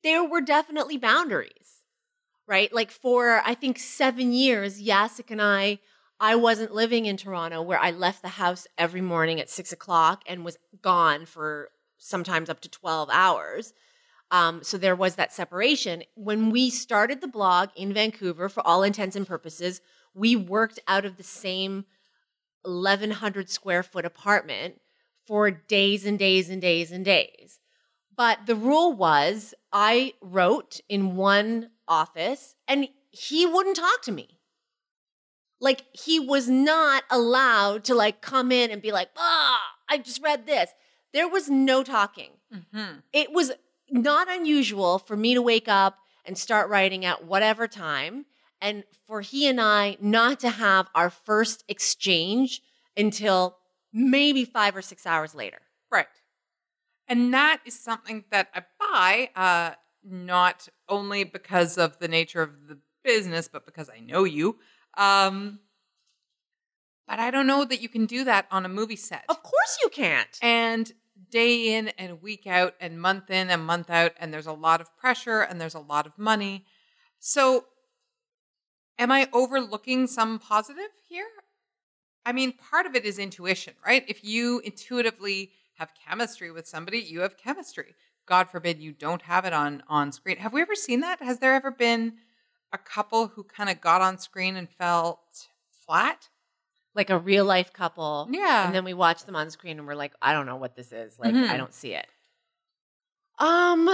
[0.04, 1.84] there were definitely boundaries,
[2.48, 2.72] right?
[2.72, 5.80] Like for, I think, seven years, Jacek and I,
[6.20, 10.24] I wasn't living in Toronto where I left the house every morning at six o'clock
[10.28, 13.74] and was gone for sometimes up to 12 hours.
[14.32, 16.04] Um, so there was that separation.
[16.16, 19.82] When we started the blog in Vancouver, for all intents and purposes,
[20.14, 21.86] we worked out of the same
[22.64, 24.82] 1,100 square foot apartment
[25.26, 27.60] for days and days and days and days.
[28.16, 34.39] But the rule was I wrote in one office and he wouldn't talk to me.
[35.60, 40.22] Like he was not allowed to like come in and be like, "Ah, I just
[40.22, 40.72] read this."
[41.14, 42.32] There was no talking.
[42.54, 43.04] mhm.
[43.14, 43.52] It was
[43.90, 48.26] not unusual for me to wake up and start writing at whatever time
[48.62, 52.62] and for he and I not to have our first exchange
[52.96, 53.58] until
[53.92, 55.60] maybe 5 or 6 hours later.
[55.92, 56.08] Right.
[57.08, 62.68] And that is something that I buy, uh, not only because of the nature of
[62.68, 64.58] the business, but because I know you.
[65.00, 65.60] Um,
[67.08, 69.24] but I don't know that you can do that on a movie set.
[69.30, 70.38] Of course you can't.
[70.44, 70.92] And
[71.32, 74.82] day in and week out and month in and month out, and there's a lot
[74.82, 76.66] of pressure and there's a lot of money.
[77.18, 77.66] So,
[79.00, 81.28] am I overlooking some positive here?
[82.26, 84.04] I mean, part of it is intuition, right?
[84.08, 87.96] If you intuitively have chemistry with somebody, you have chemistry.
[88.26, 90.38] God forbid you don't have it on on screen.
[90.38, 91.22] Have we ever seen that?
[91.22, 92.14] Has there ever been
[92.72, 95.48] a couple who kind of got on screen and felt
[95.86, 96.30] flat?
[96.96, 98.28] like a real life couple.
[98.32, 98.66] Yeah.
[98.66, 100.92] And then we watch them on screen and we're like, I don't know what this
[100.92, 101.18] is.
[101.20, 101.48] Like, Mhm.
[101.48, 102.08] I don't see it.
[103.38, 103.88] Um,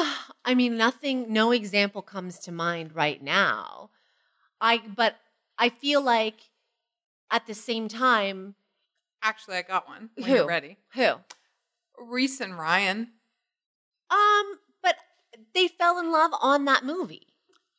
[0.43, 3.91] I mean, nothing, no example comes to mind right now.
[4.59, 5.17] I, but
[5.57, 6.49] I feel like
[7.29, 8.55] at the same time,
[9.21, 10.09] Actually, I got one.
[10.15, 10.35] When Who?
[10.35, 10.77] you're ready.
[10.93, 11.15] who?
[11.99, 13.11] Reese and Ryan.
[14.09, 14.95] Um, but
[15.53, 17.27] they fell in love on that movie.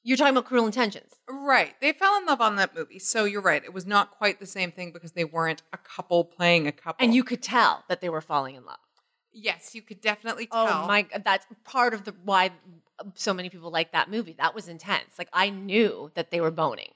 [0.06, 1.14] You're talking about Cruel Intentions.
[1.28, 1.74] Right.
[1.80, 3.00] They fell in love on that movie.
[3.00, 3.64] So you're right.
[3.64, 7.04] It was not quite the same thing because they weren't a couple playing a couple.
[7.04, 8.78] And you could tell that they were falling in love.
[9.32, 10.84] Yes, you could definitely oh tell.
[10.84, 12.52] Oh my god, that's part of the why
[13.14, 14.36] so many people like that movie.
[14.38, 15.18] That was intense.
[15.18, 16.92] Like I knew that they were boning.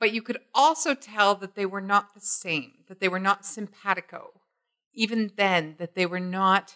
[0.00, 3.46] But you could also tell that they were not the same, that they were not
[3.46, 4.32] simpatico.
[4.92, 6.74] Even then, that they were not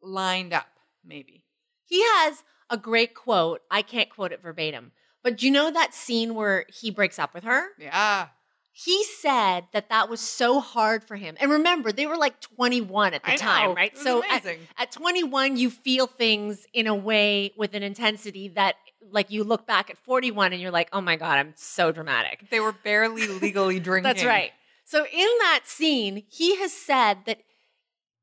[0.00, 1.44] lined up, maybe.
[1.82, 3.60] He has a great quote.
[3.70, 4.92] I can't quote it verbatim,
[5.22, 7.68] but do you know that scene where he breaks up with her?
[7.78, 8.28] Yeah.
[8.72, 11.36] he said that that was so hard for him.
[11.40, 13.74] And remember, they were like 21 at the I time, know.
[13.74, 13.96] right?
[13.96, 14.44] So at,
[14.76, 18.74] at 21, you feel things in a way with an intensity that,
[19.12, 22.50] like, you look back at 41 and you're like, oh my God, I'm so dramatic.
[22.50, 24.12] They were barely legally drinking.
[24.12, 24.50] That's right.
[24.84, 27.38] So in that scene, he has said that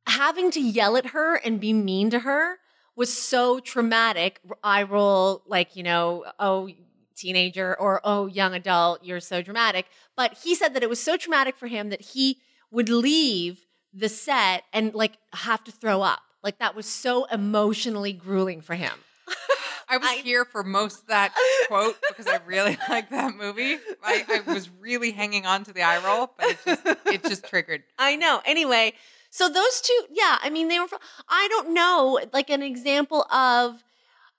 [0.05, 2.57] having to yell at her and be mean to her
[2.95, 4.39] was so traumatic.
[4.63, 6.69] I roll like, you know, oh,
[7.15, 9.85] teenager or oh, young adult, you're so dramatic.
[10.15, 12.39] But he said that it was so traumatic for him that he
[12.71, 16.21] would leave the set and like have to throw up.
[16.43, 18.93] Like that was so emotionally grueling for him.
[19.87, 21.33] I was I- here for most of that
[21.67, 23.77] quote because I really like that movie.
[24.03, 27.47] I, I was really hanging on to the eye roll, but it just it just
[27.47, 27.83] triggered.
[27.99, 28.41] I know.
[28.45, 28.93] Anyway,
[29.32, 30.88] so those two, yeah, I mean, they were.
[30.88, 33.84] From, I don't know, like an example of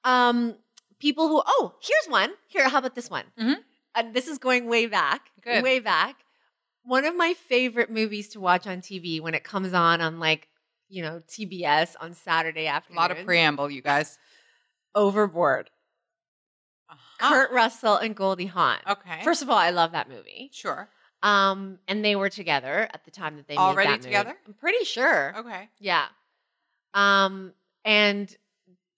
[0.05, 0.55] um
[1.01, 1.43] people who.
[1.45, 2.31] Oh, here's one.
[2.47, 3.25] Here, how about this one?
[3.39, 3.57] Mhm.
[3.95, 5.31] Uh, this is going way back.
[5.43, 5.63] Good.
[5.65, 6.17] Way back.
[6.85, 10.49] One of my favorite movies to watch on TV when it comes on on like
[10.89, 12.99] you know TBS on Saturday afternoon.
[12.99, 14.19] A lot of preamble, you guys.
[14.95, 15.71] Overboard.
[16.91, 17.29] Uh-huh.
[17.29, 18.79] Kurt Russell and Goldie Hawn.
[18.89, 19.23] Okay.
[19.25, 20.51] First of all, I love that movie.
[20.53, 20.89] sure.
[21.23, 24.09] Um, and they were together at the time that they made Already that movie.
[24.09, 24.37] together?
[24.47, 25.35] I'm pretty sure.
[25.39, 25.69] Okay.
[25.79, 26.07] Yeah.
[26.95, 27.53] Um,
[27.85, 28.35] and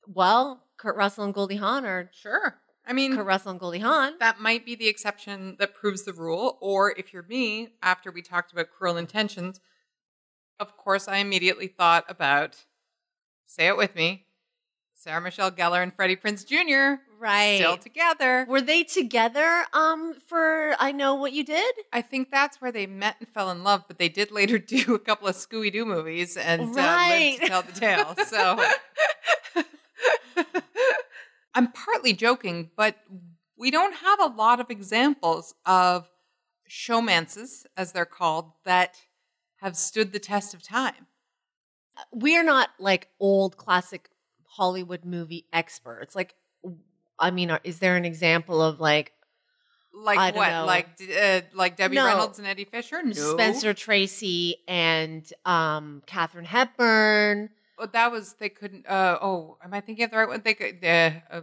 [0.07, 2.57] well, Kurt Russell and Goldie Hawn are Sure.
[2.87, 4.14] I mean, Kurt Russell and Goldie Hawn.
[4.20, 6.59] that might be the exception that proves the rule.
[6.61, 9.61] Or if you're me, after we talked about cruel intentions,
[10.61, 12.64] of course, I immediately thought about
[13.47, 14.27] say it with me
[14.95, 17.01] Sarah Michelle Gellar and Freddie Prinze Jr.
[17.25, 17.57] Right.
[17.57, 18.45] still together.
[18.47, 21.75] Were they together um for I Know What You Did?
[21.91, 24.95] I think that's where they met and fell in love, but they did later do
[24.95, 28.14] a couple of Scooby Doo movies and uh, lived to tell the tale.
[28.27, 28.62] So
[31.55, 32.97] I'm partly joking, but
[33.57, 36.11] we don't have a lot of examples of
[36.68, 38.97] showmances, as they're called, that
[39.62, 41.07] have stood the test of time.
[42.12, 44.11] We're not like old classic
[44.45, 46.14] Hollywood movie experts.
[46.14, 46.35] Like
[47.19, 49.12] I mean, are- is there an example of like
[49.93, 50.51] Like what?
[50.51, 50.65] know.
[50.67, 50.89] Like
[51.21, 52.07] uh, like Debbie No.
[52.07, 53.03] Reynolds and Eddie Fisher?
[53.03, 53.12] No.
[53.12, 57.51] Spencer Tracy and um Katharine Hepburn?
[57.79, 58.87] Well, that was they couldn't.
[58.89, 60.43] Uh, oh, am I thinking of the right one?
[60.45, 61.41] They could uh, uh,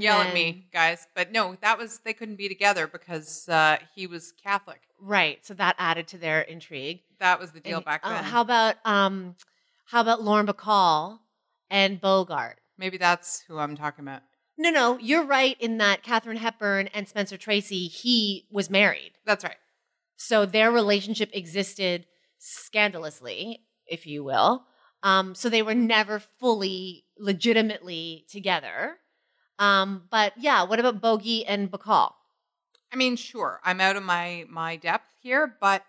[0.00, 1.06] yell at me, guys.
[1.14, 4.80] But no, that was they couldn't be together because uh, he was Catholic.
[4.98, 5.44] Right.
[5.44, 7.00] So that added to their intrigue.
[7.20, 8.24] That was the deal And, back uh, then.
[8.24, 9.34] how about um
[9.84, 11.18] how about Lauren Bacall
[11.70, 12.58] and Bogart?
[12.78, 14.22] Maybe that's who I'm talking about.
[14.60, 19.12] No, no, you're right in that Katharine Hepburn and Spencer Tracy, he was married.
[19.24, 19.56] That's right.
[20.16, 22.06] So their relationship existed
[22.38, 24.64] scandalously, if you will.
[25.04, 28.96] Um, so they were never fully, legitimately together.
[29.60, 32.12] Um, but yeah, what about Bogey and Bacall?
[32.92, 35.84] I mean, sure, I'm out of my my depth here, but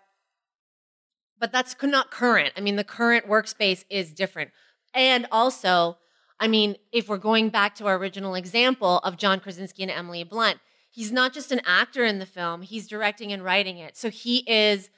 [1.38, 2.52] But that's not current.
[2.56, 4.50] I mean, the current workspace is different.
[4.92, 5.98] And also,
[6.40, 10.24] I mean, if we're going back to our original example of John Krasinski and Emily
[10.24, 10.58] Blunt,
[10.90, 13.96] he's not just an actor in the film, he's directing and writing it.
[13.96, 14.88] So he is,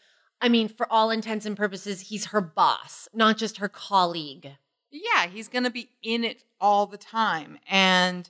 [0.40, 4.53] I mean, for all intents and purposes, he's her boss, not just her colleague.
[4.93, 7.59] yeah, he's going to be in it all the time.
[7.68, 8.28] And,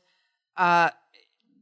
[0.56, 0.90] uh,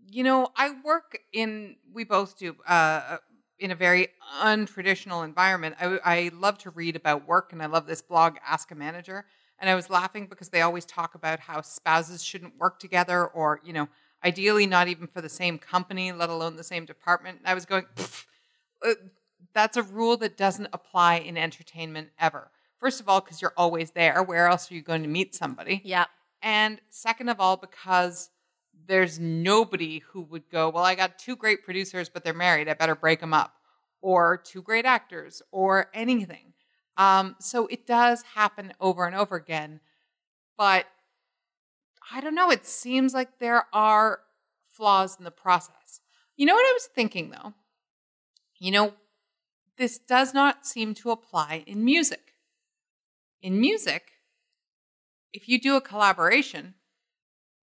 [0.09, 3.17] you know, I work in, we both do, uh,
[3.59, 4.09] in a very
[4.43, 5.77] untraditional environment.
[5.81, 9.25] I, I love to read about work and I love this blog, Ask a Manager.
[9.61, 13.61] And I was laughing because they always talk about how spouses shouldn't work together or,
[13.63, 13.89] you know,
[14.25, 17.39] ideally not even for the same company, let alone the same department.
[17.39, 17.85] And I was going,
[18.85, 18.95] uh,
[19.55, 22.51] that's a rule that doesn't apply in entertainment ever.
[22.79, 24.23] First of all, because you're always there.
[24.23, 25.83] Where else are you going to meet somebody?
[25.85, 26.07] Yeah.
[26.43, 28.31] And second of all, because
[28.87, 32.69] there's nobody who would go, well, I got two great producers, but they're married.
[32.69, 33.55] I better break them up.
[34.01, 36.55] Or two great actors, or anything.
[36.97, 39.81] Um, so it does happen over and over again.
[40.59, 40.87] But
[42.13, 42.51] I don't know.
[42.51, 44.21] It seems like there are
[44.73, 46.01] flaws in the process.
[46.37, 47.55] You know what I was thinking, though?
[48.59, 48.95] You know,
[49.77, 52.35] this does not seem to apply in music.
[53.43, 54.13] In music,
[55.33, 56.75] if you do a collaboration,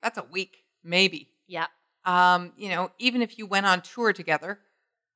[0.02, 1.30] that's a week, maybe.
[1.48, 1.68] Yeah.
[2.06, 4.60] Um, you know, even if you went on tour together,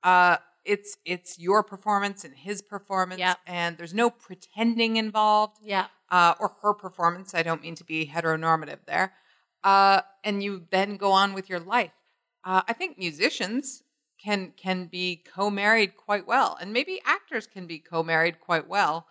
[0.04, 5.88] uh, it's it's your performance and his performance, and there's no pretending involved Yeah.
[6.10, 7.34] uh, or her performance.
[7.34, 9.14] I don't mean to be heteronormative there.
[9.64, 11.92] Uh, and you then go on with your life.
[12.44, 13.84] Uh, I think musicians
[14.24, 19.08] can can be co-married quite well, and maybe actors can be co-married quite well.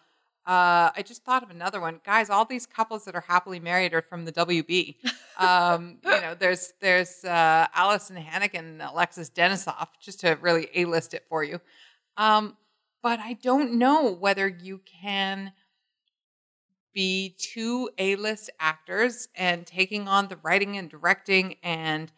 [0.49, 2.30] Uh, I just thought of another one, guys.
[2.30, 4.96] All these couples that are happily married are from the WB.
[5.40, 10.84] Um, you know, there's there's uh, Alyson Hannigan and Alexis Denisof, just to really a
[10.84, 11.61] list it for you.
[12.16, 12.57] Um,
[13.05, 15.53] but I don't know whether you can
[16.92, 22.11] be two A-list actors and taking on the writing and directing and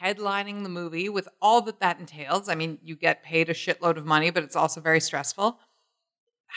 [0.00, 2.48] headlining the movie with all that that entails.
[2.48, 5.58] I mean, you get paid a shitload of money, but it's also very stressful.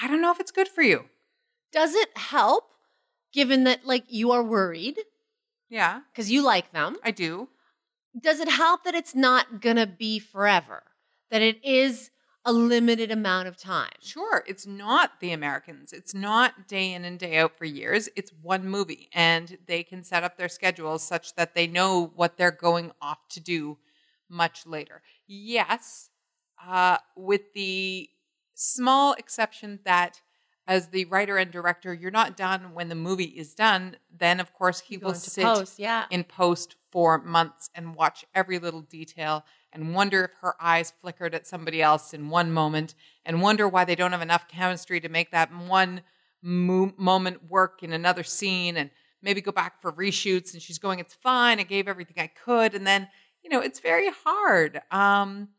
[0.01, 1.05] I don't know if it's good for you.
[1.71, 2.65] Does it help
[3.33, 4.99] given that like you are worried
[5.69, 6.97] Yeah, because you like them?
[7.03, 7.49] I do.
[8.19, 10.83] Does it help that it's not going to be forever?
[11.29, 12.09] That it is
[12.43, 13.91] a limited amount of time?
[14.01, 15.93] Sure, it's not the Americans.
[15.93, 18.09] It's not day in and day out for years.
[18.15, 22.37] It's one movie, and they can set up their schedules such that they know what
[22.37, 23.77] they're going off to do
[24.29, 25.01] much later.
[25.27, 26.09] Yes,
[26.65, 28.09] uh, with the
[28.59, 30.21] small exception that
[30.67, 33.95] as the writer and director, you're not done when the movie is done.
[34.15, 36.05] Then, of course, he will sit post, yeah.
[36.11, 41.33] in post for months and watch every little detail and wonder if her eyes flickered
[41.33, 42.93] at somebody else in one moment
[43.25, 46.01] and wonder why they don't have enough chemistry to make that one
[46.43, 48.91] mo- moment work in another scene and
[49.21, 52.73] maybe go back for reshoots and she's going it's fine i gave everything i could
[52.73, 53.07] and then
[53.43, 55.49] you know it's very hard um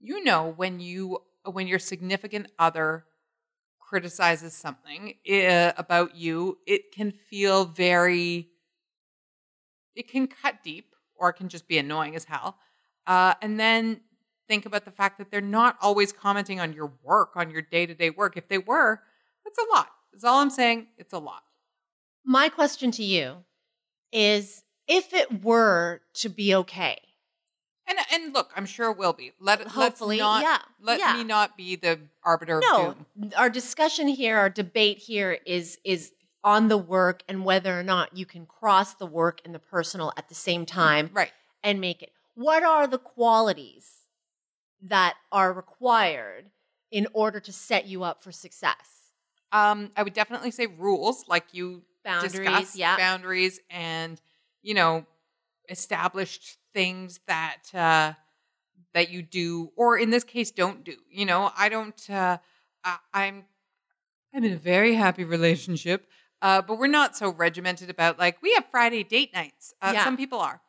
[0.00, 1.18] you know when you
[1.50, 3.04] when your significant other
[3.78, 8.48] criticizes something uh, about you it can feel very
[9.96, 12.56] it can cut deep or it can just be annoying as hell.
[13.06, 14.00] Uh, and then
[14.48, 17.86] think about the fact that they're not always commenting on your work, on your day
[17.86, 18.36] to day work.
[18.36, 19.00] If they were,
[19.44, 19.88] that's a lot.
[20.12, 20.88] That's all I'm saying.
[20.98, 21.42] It's a lot.
[22.24, 23.36] My question to you
[24.12, 26.98] is if it were to be okay,
[27.90, 29.32] And and look, I'm sure it will be.
[29.40, 31.16] Let Hopefully, let's not, yeah, Let yeah.
[31.16, 32.94] me not be the arbiter of no,
[33.36, 36.12] our discussion here, our debate here is is
[36.44, 40.12] on the work and whether or not you can cross the work and the personal
[40.16, 41.32] at the same time Right.
[41.62, 42.12] and make it.
[42.34, 44.04] What are the qualities
[44.82, 46.46] that are required
[46.90, 49.12] in order to set you up for success?
[49.52, 52.96] Um, I would definitely say rules, like you Boundaries, discussed, yeah.
[52.96, 54.18] boundaries, and
[54.62, 55.04] you know,
[55.68, 58.14] established things that uh,
[58.94, 60.96] that you do, or in this case, don't do.
[61.10, 62.10] You know, I don't.
[62.10, 62.38] Uh,
[62.84, 63.44] I, I'm
[64.34, 66.08] I'm in a very happy relationship,
[66.42, 69.74] uh, but we're not so regimented about like we have Friday date nights.
[69.82, 70.04] Uh, Yeah.
[70.04, 70.60] Some people are,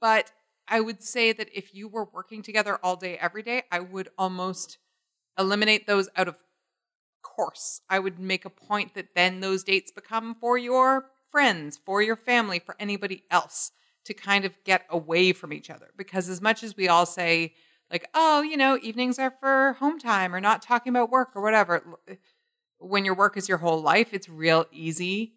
[0.00, 0.32] but
[0.68, 4.08] I would say that if you were working together all day, every day, I would
[4.16, 4.78] almost
[5.38, 6.36] eliminate those out of
[7.22, 7.80] course.
[7.88, 12.16] I would make a point that then those dates become for your friends, for your
[12.16, 13.72] family, for anybody else
[14.04, 15.90] to kind of get away from each other.
[15.96, 17.54] Because as much as we all say,
[17.90, 21.42] like, oh, you know, evenings are for home time or not talking about work or
[21.42, 22.14] whatever, eh,
[22.78, 25.34] when your work is your whole life, it's real easy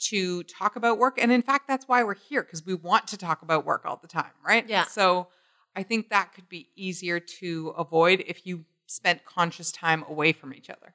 [0.00, 1.20] to talk about work.
[1.20, 3.98] And in fact, that's why we're here, because we want to talk about work all
[4.00, 4.68] the time, right?
[4.68, 4.84] Yeah.
[4.84, 5.28] So
[5.76, 10.54] I think that could be easier to avoid if you spent conscious time away from
[10.54, 10.94] each other.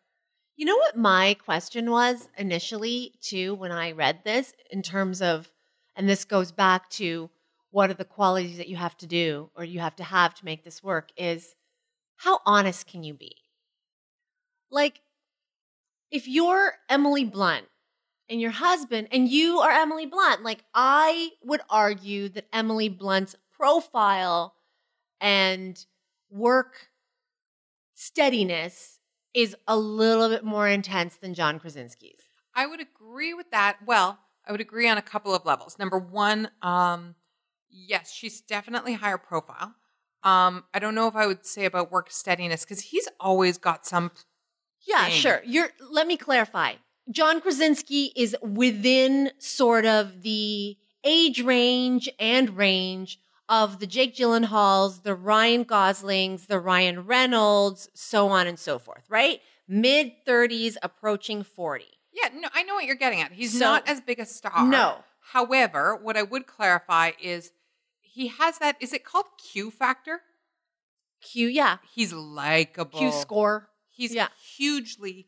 [0.55, 5.51] You know what my question was initially, too, when I read this, in terms of,
[5.95, 7.29] and this goes back to
[7.71, 10.45] what are the qualities that you have to do or you have to have to
[10.45, 11.55] make this work, is
[12.17, 13.35] how honest can you be?
[14.69, 15.01] Like,
[16.11, 17.65] if you're Emily Blunt
[18.29, 23.35] and your husband, and you are Emily Blunt, like, I would argue that Emily Blunt's
[23.51, 24.55] profile
[25.19, 25.83] and
[26.29, 26.89] work
[27.93, 28.99] steadiness
[29.33, 32.21] is a little bit more intense than John Krasinski's.
[32.55, 33.77] I would agree with that.
[33.85, 35.77] Well, I would agree on a couple of levels.
[35.79, 37.15] Number one, um,
[37.69, 39.75] yes, she's definitely higher profile.
[40.23, 43.85] Um, I don't know if I would say about work steadiness because he's always got
[43.85, 44.11] some.
[44.85, 45.13] Yeah, thing.
[45.13, 45.41] sure.
[45.45, 46.73] You're let me clarify.
[47.11, 53.19] John Krasinski is within sort of the age range and range
[53.49, 59.03] of the Jake Gyllenhaals, the Ryan Goslings, the Ryan Reynolds, so on and so forth,
[59.09, 59.41] right?
[59.67, 61.85] Mid 30s approaching 40.
[62.13, 63.31] Yeah, no, I know what you're getting at.
[63.31, 64.65] He's So- not as big a star.
[64.65, 65.03] No.
[65.31, 67.51] However, what I would clarify is
[68.01, 68.75] he has that.
[68.79, 70.21] Is it called Q factor?
[71.21, 71.77] Q, yeah.
[71.93, 72.99] He's likable.
[72.99, 73.69] Q score.
[73.89, 74.27] He's yeah.
[74.57, 75.27] hugely,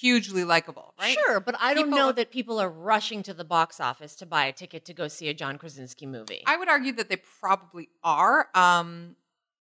[0.00, 1.16] hugely likable, right?
[1.26, 4.46] Sure, but I don't know that people are rushing to the box office to buy
[4.46, 6.42] a ticket to go see a John Krasinski movie.
[6.46, 8.48] I would argue that they probably are.
[8.54, 9.16] Um,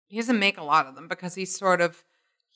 [0.07, 2.03] he doesn't make a lot of them because he's sort of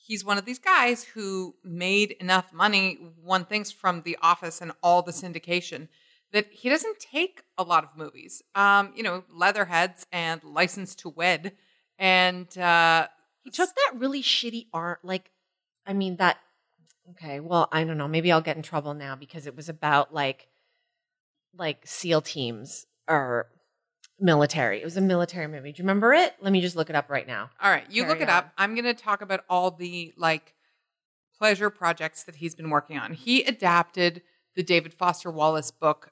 [0.04, 4.72] he's one of these guys who made enough money, one thinks from The Office and
[4.82, 5.86] all the syndication,
[6.32, 8.42] that he doesn't take a lot of movies.
[8.54, 11.52] Um, you know, Leatherheads and License to Wed,
[11.98, 13.06] and uh,
[13.42, 15.30] He took that really shitty art, like,
[15.86, 16.38] I mean, that,
[17.10, 18.08] okay, well, I don't know.
[18.08, 20.48] Maybe I'll get in trouble now because it was about like,
[21.56, 23.48] like SEAL teams or
[24.22, 24.80] military.
[24.80, 25.72] It was a military movie.
[25.72, 26.34] Do you remember it?
[26.40, 27.50] Let me just look it up right now.
[27.60, 28.52] All right, you look Carry it up.
[28.56, 30.54] I'm going to talk about all the like
[31.38, 33.12] pleasure projects that he's been working on.
[33.14, 34.22] He adapted
[34.54, 36.10] the David Foster Wallace book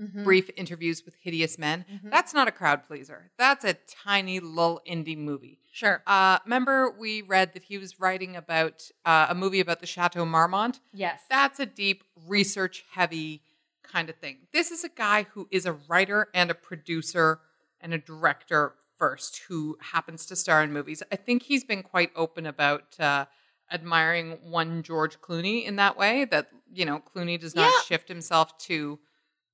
[0.00, 0.24] Mhm.
[0.24, 1.84] Brief Interviews with Hideous Men.
[1.92, 2.10] Mhm.
[2.10, 3.30] That's not a crowd pleaser.
[3.36, 5.60] That's a tiny little indie movie.
[5.70, 6.02] Sure.
[6.06, 10.24] Uh, remember, we read that he was writing about uh, a movie about the Chateau
[10.24, 10.80] Marmont.
[10.94, 11.20] Yes.
[11.28, 13.42] That's a deep, research heavy
[13.82, 14.38] kind of thing.
[14.52, 17.40] This is a guy who is a writer and a producer
[17.80, 21.02] and a director first who happens to star in movies.
[21.10, 23.26] I think he's been quite open about uh,
[23.72, 27.80] admiring one George Clooney in that way, that, you know, Clooney does not Yeah.
[27.86, 28.98] shift himself to.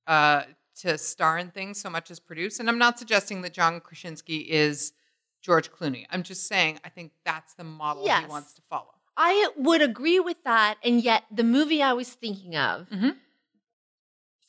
[0.07, 0.43] Uh,
[0.75, 2.57] to star in things so much as produce.
[2.61, 4.93] And I'm not suggesting that John Krasinski is
[5.41, 6.05] George Clooney.
[6.09, 8.21] I'm just saying I think that's the model Yes.
[8.21, 8.93] he wants to follow.
[9.17, 10.77] I would agree with that.
[10.81, 13.17] And yet, the movie I was thinking of, Mhm.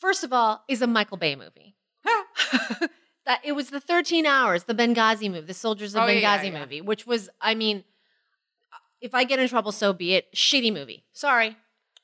[0.00, 1.76] First of all, is a Michael Bay movie.
[3.26, 6.42] that it was the 13 hours, the Benghazi movie, the Soldiers of Oh, Benghazi yeah,
[6.44, 6.60] yeah.
[6.60, 7.84] movie, which was, I mean,
[9.00, 10.32] if I get in trouble, so be it.
[10.34, 11.04] Shitty movie.
[11.12, 11.56] Sorry.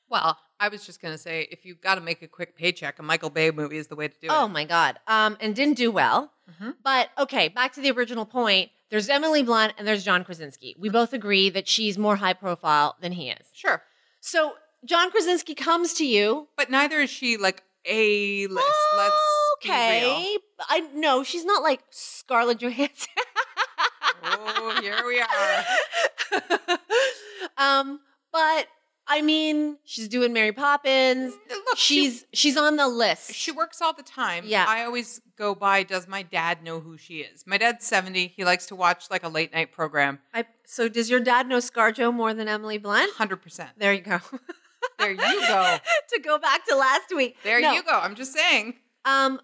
[0.09, 3.03] Well, I was just gonna say, if you've got to make a quick paycheck, a
[3.03, 4.31] Michael Bay movie is the way to do it.
[4.31, 4.97] Oh my God.
[5.07, 6.31] Um, and didn't do well.
[6.61, 6.75] Mhm.
[6.83, 8.71] But okay, back to the original point.
[8.89, 10.75] There's Emily Blunt and there's John Krasinski.
[10.79, 13.47] We both agree that she's more high profile than he is.
[13.53, 13.83] Sure,
[14.21, 14.53] So
[14.85, 16.47] John Krasinski comes to you.
[16.55, 18.67] but neither is she like a list.
[18.95, 19.15] Let's
[19.63, 19.75] be real.
[19.75, 20.37] okay.
[20.69, 23.09] I no, she's not like Scarlett Johansson.
[24.23, 26.77] Oh, here we are.
[27.57, 27.99] um,
[28.31, 28.67] but
[29.07, 31.33] I mean, she's doing Mary Poppins.
[31.49, 33.27] Look, She's she's on the list.
[33.27, 34.43] she, she works all the time.
[34.45, 34.65] Yeah.
[34.67, 35.83] I always go by.
[35.83, 37.45] Does my dad know who she is?
[37.47, 38.27] My dad's seventy.
[38.35, 40.19] He likes to watch like a late night program.
[40.33, 43.13] I, so does your dad know ScarJo more than Emily Blunt?
[43.13, 43.69] Hundred percent.
[43.77, 44.19] There you go.
[44.99, 45.77] There you go.
[46.13, 47.37] to go back to last week.
[47.43, 47.73] There No.
[47.73, 47.91] you go.
[47.99, 48.75] I'm just saying.
[49.05, 49.39] Um,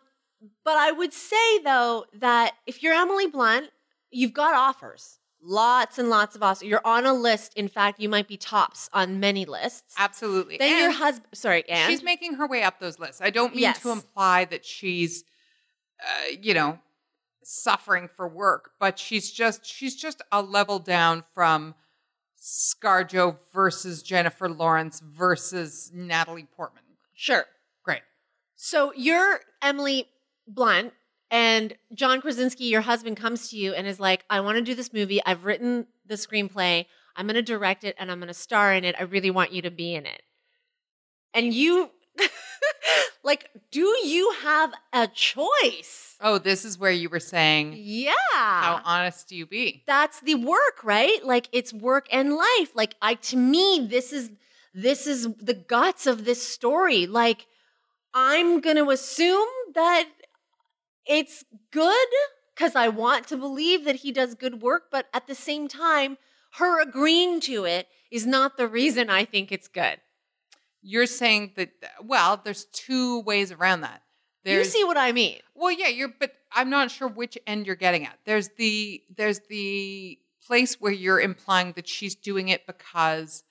[0.66, 3.70] but I would say though that if you're Emily Blunt,
[4.12, 6.64] you've got offers, lots and lots of offers.
[6.64, 7.54] You're on a list.
[7.56, 9.94] In fact, you might be tops on many lists.
[9.98, 10.58] Absolutely.
[10.58, 13.22] Then your husband, sorry, and she's making her way up those lists.
[13.22, 13.82] I don't mean Yes.
[13.84, 15.24] to imply that she's,
[16.02, 16.80] uh, you know,
[17.44, 21.76] suffering for work, but she's just she's just a level down from
[22.44, 26.84] ScarJo versus Jennifer Lawrence versus Natalie Portman.
[27.14, 27.46] sure.
[27.84, 28.02] Great.
[28.58, 30.10] So you're Emily
[30.46, 30.94] Blunt,
[31.32, 34.76] and John Krasinski, your husband, comes to you and is like, "I want to do
[34.76, 35.24] this movie.
[35.26, 36.86] I've written the screenplay.
[37.16, 38.96] I'm going to direct it, and I'm going to star in it.
[39.00, 40.22] I really want you to be in it."
[41.34, 41.92] And you,
[43.24, 46.16] like, do you have a choice?
[46.22, 48.14] Oh, this is where you were saying, Yeah.
[48.34, 49.84] how honest do you be?
[49.88, 51.24] that's the work, right?
[51.26, 52.76] Like it's work and life.
[52.76, 54.32] Like I to me this is
[54.74, 57.06] this is the guts of this story.
[57.08, 57.48] Like
[58.14, 60.08] I'm going to assume that
[61.06, 62.08] it's good
[62.56, 66.18] cuz I want to believe that he does good work, but at the same time
[66.54, 70.00] her agreeing to it is not the reason I think it's good.
[70.84, 71.72] You're saying that.
[72.04, 74.04] Well, there's two ways around that.
[74.44, 75.40] There's, you see what I mean?
[75.56, 78.20] Well, yeah, you're but I'm not sure which end you're getting at.
[78.26, 83.44] There's the there's the place where you're implying that she's doing it because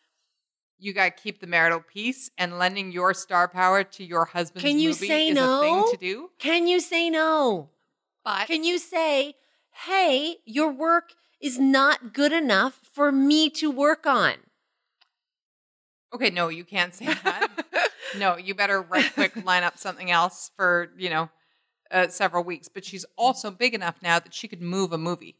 [0.79, 4.65] you got to keep the marital peace and lending your star power to your husband's
[4.65, 5.61] Can you movie say is a no?
[5.61, 6.31] thing to do.
[6.39, 7.71] Can you say no?
[8.25, 9.35] But Can you say,
[9.87, 14.35] hey, your work is not good enough for me to work on?
[16.15, 17.49] Okay, no, you can't say that.
[18.17, 21.31] no, you better right quick line up something else for you know
[21.91, 22.69] uh, several weeks.
[22.69, 25.37] But she's also big enough now that she could move a movie.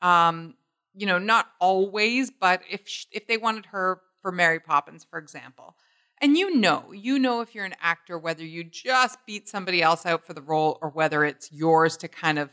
[0.00, 0.54] Um,
[0.94, 5.18] you know, not always, but if sh- if they wanted her for Mary Poppins, for
[5.18, 5.76] example,
[6.20, 10.06] and you know, you know if you're an actor whether you just beat somebody else
[10.06, 12.50] out for the role or whether it's yours to kind of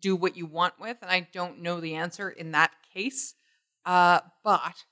[0.00, 0.96] do what you want with.
[1.00, 3.34] And I don't know the answer in that case,
[3.86, 4.84] uh, but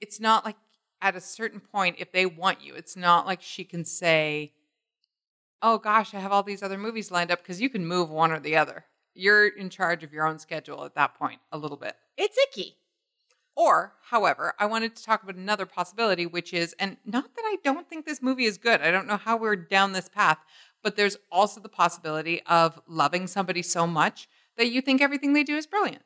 [0.00, 0.56] it's not like
[1.00, 4.52] at a certain point, if they want you, it's not like she can say,
[5.62, 8.30] Oh gosh, I have all these other movies lined up because you can move one
[8.30, 8.84] or the other.
[9.14, 11.96] You're in charge of your own schedule at that point, a little bit.
[12.16, 12.76] It's icky.
[13.56, 17.56] Or, however, I wanted to talk about another possibility, which is, and not that I
[17.64, 20.38] don't think this movie is good, I don't know how we're down this path,
[20.82, 24.28] but there's also the possibility of loving somebody so much
[24.58, 26.02] that you think everything they do is brilliant.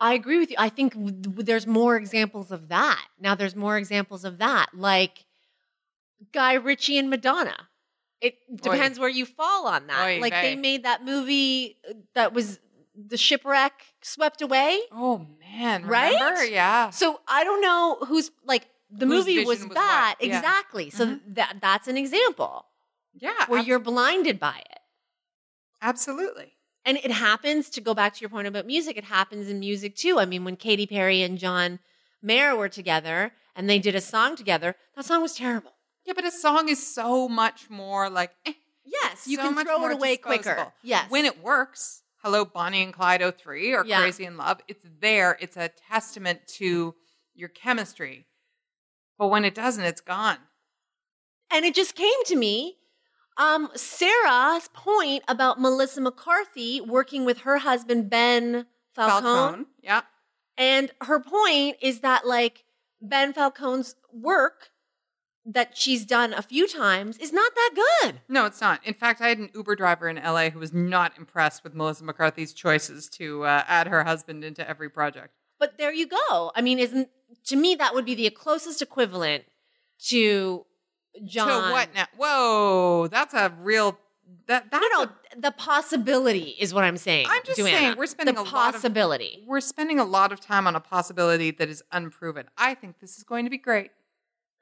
[0.00, 0.56] I agree with you.
[0.58, 3.04] I think w- w- there's more examples of that.
[3.20, 5.26] Now, there's more examples of that, like
[6.32, 7.68] Guy Ritchie and Madonna.
[8.20, 10.06] It depends where you fall on that.
[10.06, 12.60] Oy like they made that movie uh, that was
[12.94, 13.72] the shipwreck
[14.02, 14.78] swept away.
[14.92, 16.12] Oh man, Right?
[16.12, 16.44] remember?
[16.44, 16.90] Yeah.
[16.90, 20.16] So I don't know who's like the movie was, was that?
[20.20, 20.26] Yeah.
[20.36, 20.90] exactly.
[20.90, 21.20] So Mhm.
[21.34, 22.66] that that's an example
[23.14, 23.32] Yeah.
[23.46, 24.80] where abs- you're blinded by it.
[25.80, 26.52] Absolutely.
[26.84, 29.96] And it happens to go back to your point about music, it happens in music
[29.96, 30.18] too.
[30.18, 31.78] I mean, when Katy Perry and John
[32.22, 35.72] Mayer were together and they did a song together, that song was terrible.
[36.06, 38.54] Yeah, but a song is so much more like, eh,
[38.84, 40.72] Yes, you so can throw it away quicker.
[40.82, 41.10] Yes.
[41.10, 44.00] When it works, hello, Bonnie and Clyde 03 or Yeah.
[44.00, 45.36] Crazy in Love, it's there.
[45.40, 46.94] It's a testament to
[47.34, 48.26] your chemistry.
[49.18, 50.38] But when it doesn't, it's gone.
[51.52, 52.78] And it just came to me.
[53.40, 59.64] Um, Sarah's point about Melissa McCarthy working with her husband Ben Falcone, Falcone.
[59.82, 60.02] Yeah.
[60.58, 62.64] and her point is that like
[63.00, 64.70] Ben Falcone's work
[65.46, 67.70] that she's done a few times is not that
[68.02, 68.20] good.
[68.28, 68.84] No, it's not.
[68.84, 72.04] In fact, I had an Uber driver in LA who was not impressed with Melissa
[72.04, 75.32] McCarthy's choices to uh, add her husband into every project.
[75.58, 76.52] But there you go.
[76.54, 77.08] I mean, isn't
[77.46, 79.44] to me that would be the closest equivalent
[80.08, 80.66] to
[81.24, 81.68] John.
[81.68, 82.06] To what now?
[82.16, 83.98] Whoa, that's a real.
[84.46, 87.26] That that's No, a- no, the possibility is what I'm saying.
[87.28, 87.64] I'm just Duana.
[87.70, 89.44] saying, we're spending the a lot of- possibility.
[89.46, 92.46] we're spending a lot of time on a possibility that is unproven.
[92.56, 93.90] I think this is going to be great.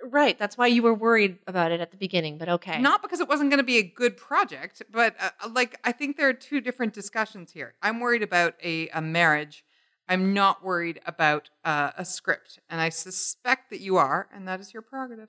[0.03, 0.38] Right.
[0.38, 2.80] That's why you were worried about it at the beginning, but okay.
[2.80, 6.16] Not because it wasn't going to be a good project, but uh, like I think
[6.16, 7.74] there are two different discussions here.
[7.82, 9.64] I'm worried about a, a marriage.
[10.09, 14.61] I'm not worried about uh, a script, and I suspect that you are, and that
[14.61, 15.28] is your prerogative.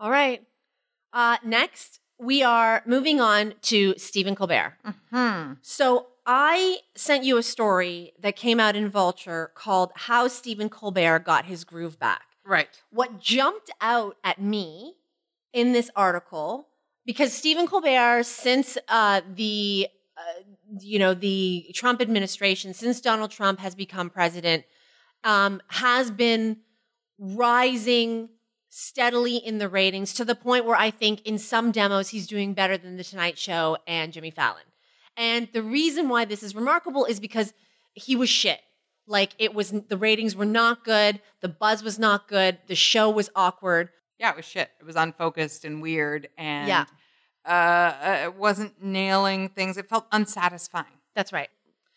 [0.00, 0.42] All right.
[1.12, 4.74] Uh, next, we are moving on to Stephen Colbert.
[5.10, 5.52] Hmm.
[5.60, 11.20] So I sent you a story that came out in Vulture called How Stephen Colbert
[11.20, 12.22] Got His Groove Back.
[12.46, 12.68] Right.
[12.90, 14.94] What jumped out at me
[15.52, 16.68] in this article,
[17.04, 19.86] because Stephen Colbert, since uh, the
[20.16, 20.42] uh,
[20.80, 24.64] you know the Trump administration, since Donald Trump has become president,
[25.24, 26.58] um, has been
[27.18, 28.30] rising
[28.70, 32.54] steadily in the ratings to the point where I think in some demos he's doing
[32.54, 34.62] better than The Tonight Show and Jimmy Fallon.
[35.16, 37.52] And the reason why this is remarkable is because
[37.92, 38.60] he was shit.
[39.06, 43.10] Like it was, the ratings were not good, the buzz was not good, the show
[43.10, 43.90] was awkward.
[44.18, 44.70] Yeah, it was shit.
[44.80, 46.84] It was unfocused and weird, and Yeah.
[47.44, 49.76] uh, it wasn't nailing things.
[49.76, 51.00] It felt unsatisfying.
[51.14, 51.48] That's right.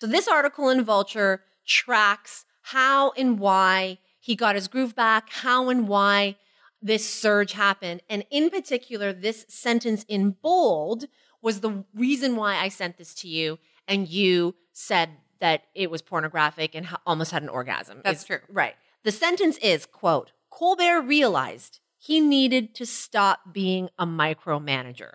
[0.01, 5.69] So this article in Vulture tracks how and why he got his groove back, how
[5.69, 6.38] and why
[6.84, 8.01] this surge happened.
[8.09, 11.05] And in particular, this sentence in bold
[11.41, 13.57] was the reason why I sent this to you.
[13.88, 18.01] And you said that it was pornographic and ha- almost had an orgasm.
[18.03, 18.39] That's Is- true.
[18.49, 18.75] Right.
[19.03, 25.13] The sentence is, quote, Colbert realized he needed to stop being a micromanager.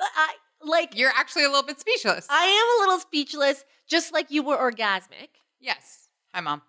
[0.00, 2.26] I, like, You're actually a little bit speechless.
[2.30, 5.28] I am a little speechless, just like you were orgasmic.
[5.60, 6.08] Yes.
[6.34, 6.62] Hi, Mom.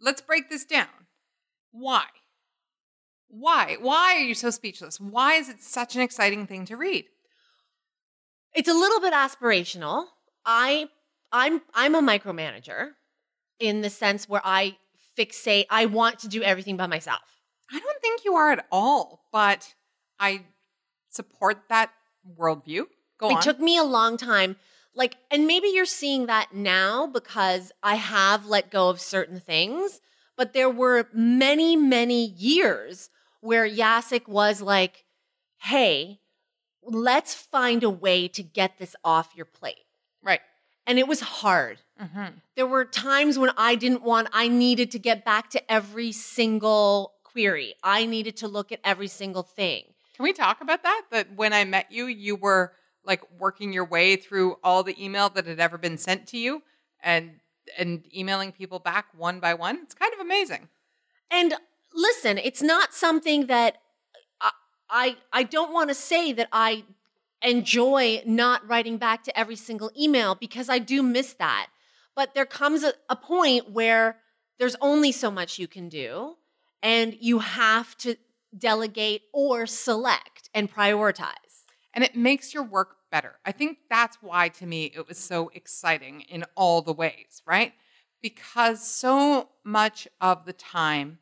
[0.00, 0.86] Let's break this down.
[1.72, 2.04] Why?
[3.30, 3.76] Why?
[3.80, 5.00] Why are you so speechless?
[5.00, 7.06] Why is it such an exciting thing to read?
[8.52, 10.06] It's a little bit aspirational.
[10.44, 10.88] I
[11.32, 12.90] I'm I'm a micromanager
[13.60, 14.76] in the sense where I
[15.16, 17.20] fixate, I want to do everything by myself.
[17.72, 19.74] I don't think you are at all, but
[20.18, 20.42] I
[21.10, 21.90] support that
[22.38, 22.84] worldview.
[23.18, 23.32] Go on.
[23.32, 23.42] it on.
[23.42, 24.56] took me a long time.
[24.94, 30.00] Like, and maybe you're seeing that now because I have let go of certain things,
[30.36, 33.08] but there were many, many years
[33.40, 35.04] where Jacek was like,
[35.58, 36.20] hey,
[36.82, 39.84] let's find a way to get this off your plate.
[40.22, 40.40] right.
[40.86, 41.78] And it was hard.
[42.02, 42.38] Mm-hmm.
[42.56, 47.12] There were times when I didn't want, I needed to get back to every single
[47.22, 47.74] query.
[47.84, 49.84] I needed to look at every single thing.
[50.16, 51.02] Can we talk about that?
[51.10, 52.72] That when I met you, you were
[53.04, 56.62] like working your way through all the email that had ever been sent to you
[57.02, 57.40] and
[57.78, 59.78] and emailing people back one by one.
[59.82, 60.68] It's kind of amazing.
[61.30, 61.54] And
[61.94, 63.78] listen, it's not something that
[64.40, 64.50] I
[64.88, 66.84] I, I don't want to say that I
[67.42, 71.68] enjoy not writing back to every single email because I do miss that.
[72.14, 74.18] But there comes a, a point where
[74.58, 76.36] there's only so much you can do,
[76.82, 78.16] and you have to
[78.56, 81.64] delegate or select and prioritize.
[81.94, 83.38] and it makes your work better.
[83.44, 87.72] I think that's why to me it was so exciting in all the ways, right?
[88.22, 91.18] Because so much of the time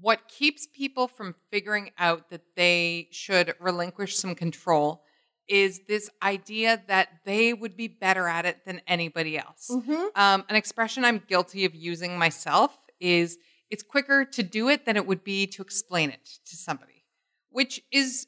[0.00, 5.02] what keeps people from figuring out that they should relinquish some control
[5.46, 9.68] is this idea that they would be better at it than anybody else.
[9.70, 10.06] Mm-hmm.
[10.16, 13.38] Um, an expression I'm guilty of using myself is
[13.70, 17.04] it's quicker to do it than it would be to explain it to somebody,
[17.50, 18.26] which is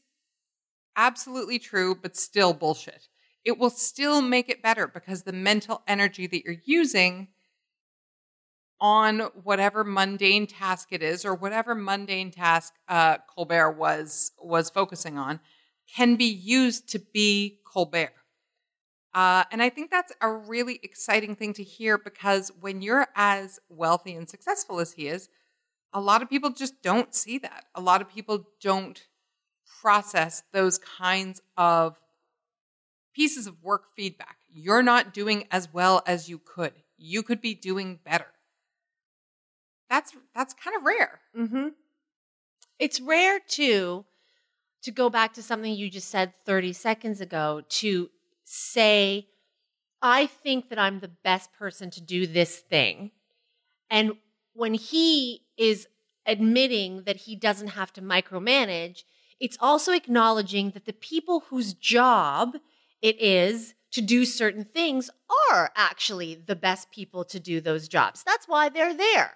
[0.97, 3.09] absolutely true, but still bullshit.
[3.45, 7.29] It will still make it better because the mental energy that you're using
[8.81, 15.17] on whatever mundane task it is or whatever mundane task uh, Colbert was was focusing
[15.17, 15.41] on
[15.95, 18.13] can be used to be Colbert.
[19.15, 23.59] Uh, and I think that's a really exciting thing to hear because when you're as
[23.71, 25.31] wealthy and successful as he is,
[25.95, 27.65] a lot of people just don't see that.
[27.75, 29.07] A lot of people don't
[29.81, 31.99] process those kinds of
[33.15, 34.37] pieces of work feedback.
[34.53, 36.75] You're not doing as well as you could.
[36.99, 38.27] You could be doing better.
[39.89, 41.21] That's that's kind of rare.
[41.37, 41.69] Mm-hmm.
[42.79, 44.05] It's rare too
[44.83, 48.11] to go back to something you just said 30 seconds ago to
[48.45, 49.27] say,
[50.01, 53.11] I think that I'm the best person to do this thing.
[53.91, 54.13] And
[54.53, 55.89] when he is
[56.27, 59.03] admitting that he doesn't have to micromanage,
[59.41, 62.57] it's also acknowledging that the people whose job
[63.03, 65.11] it is to do certain things
[65.51, 68.23] are actually the best people to do those jobs.
[68.25, 69.33] That's why they're there.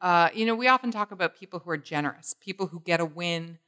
[0.00, 3.04] Uh, you know, we often talk about people who are generous, people who get a
[3.04, 3.58] win,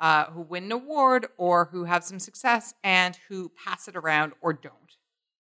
[0.00, 4.32] uh, who win an award or who have some success and who pass it around
[4.40, 4.96] or don't.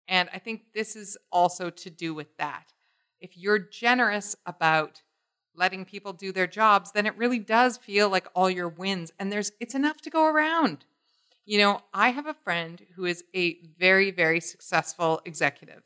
[0.08, 2.72] And I think this is also to do with that.
[3.20, 5.02] If you're generous about
[5.54, 9.30] letting people do their jobs, then it really does feel like all your wins and
[9.30, 10.86] there's it's enough to go around.
[11.44, 15.82] You know, I have a friend who is a very, very successful executive.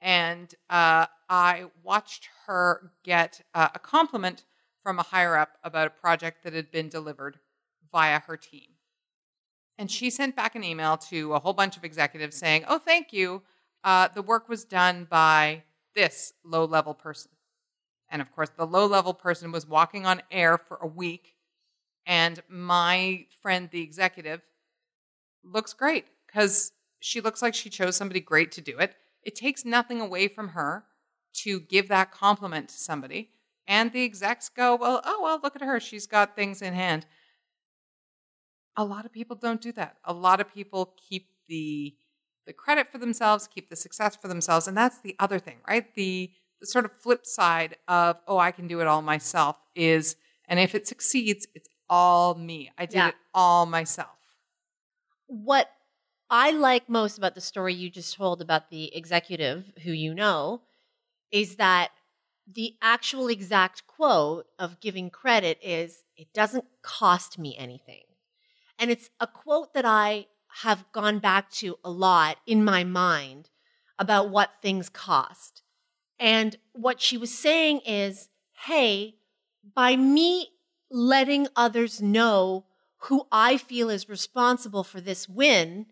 [0.00, 4.44] And uh, I watched her get uh, a compliment
[4.82, 7.38] from a higher up about a project that had been delivered
[7.90, 8.68] via her team.
[9.78, 13.12] And she sent back an email to a whole bunch of executives saying, Oh, thank
[13.12, 13.42] you.
[13.84, 15.62] Uh, the work was done by
[15.94, 17.32] this low level person.
[18.08, 21.34] And of course, the low level person was walking on air for a week.
[22.06, 24.42] And my friend, the executive,
[25.42, 28.94] looks great because she looks like she chose somebody great to do it.
[29.26, 30.84] It takes nothing away from her
[31.42, 33.32] to give that compliment to somebody.
[33.66, 35.80] And the execs go, well, oh, well, look at her.
[35.80, 37.04] She's got things in hand.
[38.76, 39.96] A lot of people don't do that.
[40.04, 41.96] A lot of people keep the
[42.46, 45.92] the credit for themselves, keep the success for themselves, and that's the other thing, right?
[45.96, 50.16] The the sort of flip side of, oh, I can do it all myself is,
[50.48, 52.70] and if it succeeds, it's all me.
[52.78, 53.08] I did Yeah.
[53.08, 54.16] it all myself.
[55.26, 55.68] What
[56.28, 60.62] I like most about the story you just told about the executive who you know
[61.32, 61.90] is that
[62.52, 68.02] the actual exact quote of giving credit is it doesn't cost me anything.
[68.78, 70.26] And it's a quote that I
[70.62, 73.50] have gone back to a lot in my mind
[73.98, 75.62] about what things cost.
[76.18, 78.28] And what she was saying is,
[78.66, 79.16] hey,
[79.74, 80.50] by me
[80.90, 82.66] letting others know
[83.02, 85.86] who I feel is responsible for this win,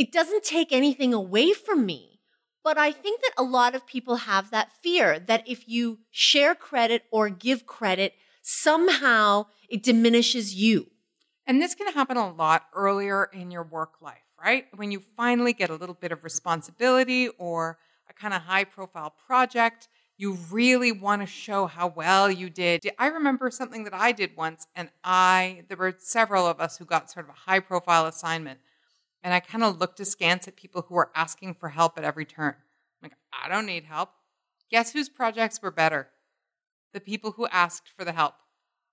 [0.00, 2.20] it doesn't take anything away from me.
[2.64, 6.54] But I think that a lot of people have that fear that if you share
[6.54, 10.86] credit or give credit, somehow it diminishes you.
[11.46, 14.64] And this can happen a lot earlier in your work life, right?
[14.74, 17.76] When you finally get a little bit of responsibility or
[18.08, 22.80] a kind of high profile project, you really want to show how well you did.
[22.98, 26.86] I remember something that I did once, and I, there were several of us who
[26.86, 28.60] got sort of a high profile assignment.
[29.22, 32.24] And I kind of looked askance at people who were asking for help at every
[32.24, 32.54] turn.
[32.54, 34.10] I'm like, I don't need help.
[34.70, 36.08] Guess whose projects were better?
[36.92, 38.34] The people who asked for the help.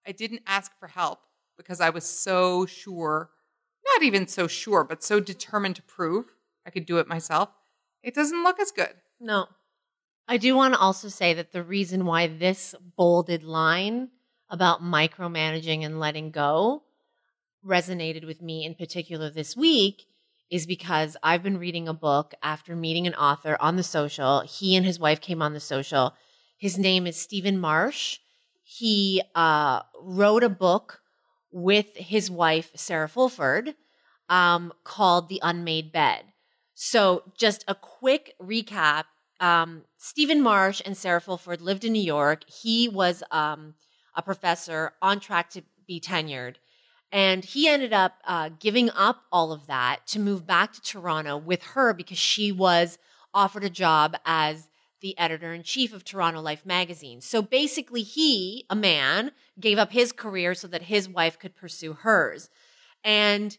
[0.05, 1.19] I didn't ask for help
[1.57, 3.29] because I was so sure,
[3.85, 6.25] not even so sure, but so determined to prove
[6.65, 7.49] I could do it myself.
[8.03, 8.93] It doesn't look as good.
[9.19, 9.47] No.
[10.27, 14.09] I do want to also say that the reason why this bolded line
[14.49, 16.83] about micromanaging and letting go
[17.65, 20.05] resonated with me in particular this week
[20.49, 24.41] is because I've been reading a book after meeting an author on the social.
[24.41, 26.13] He and his wife came on the social.
[26.57, 28.19] His name is Stephen Marche.
[28.63, 31.01] He uh, wrote a book
[31.51, 33.75] with his wife, Sarah Fulford,
[34.29, 36.23] um, called The Unmade Bed.
[36.73, 39.05] So, just a quick recap
[39.39, 42.43] um, Stephen Marche and Sarah Fulford lived in New York.
[42.49, 43.75] He was um,
[44.15, 46.55] a professor on track to be tenured.
[47.11, 51.37] And he ended up uh, giving up all of that to move back to Toronto
[51.37, 52.97] with her because she was
[53.33, 57.21] offered a job as the editor in chief of Toronto Life magazine.
[57.21, 61.93] So basically, he, a man, gave up his career so that his wife could pursue
[61.93, 62.49] hers.
[63.03, 63.57] And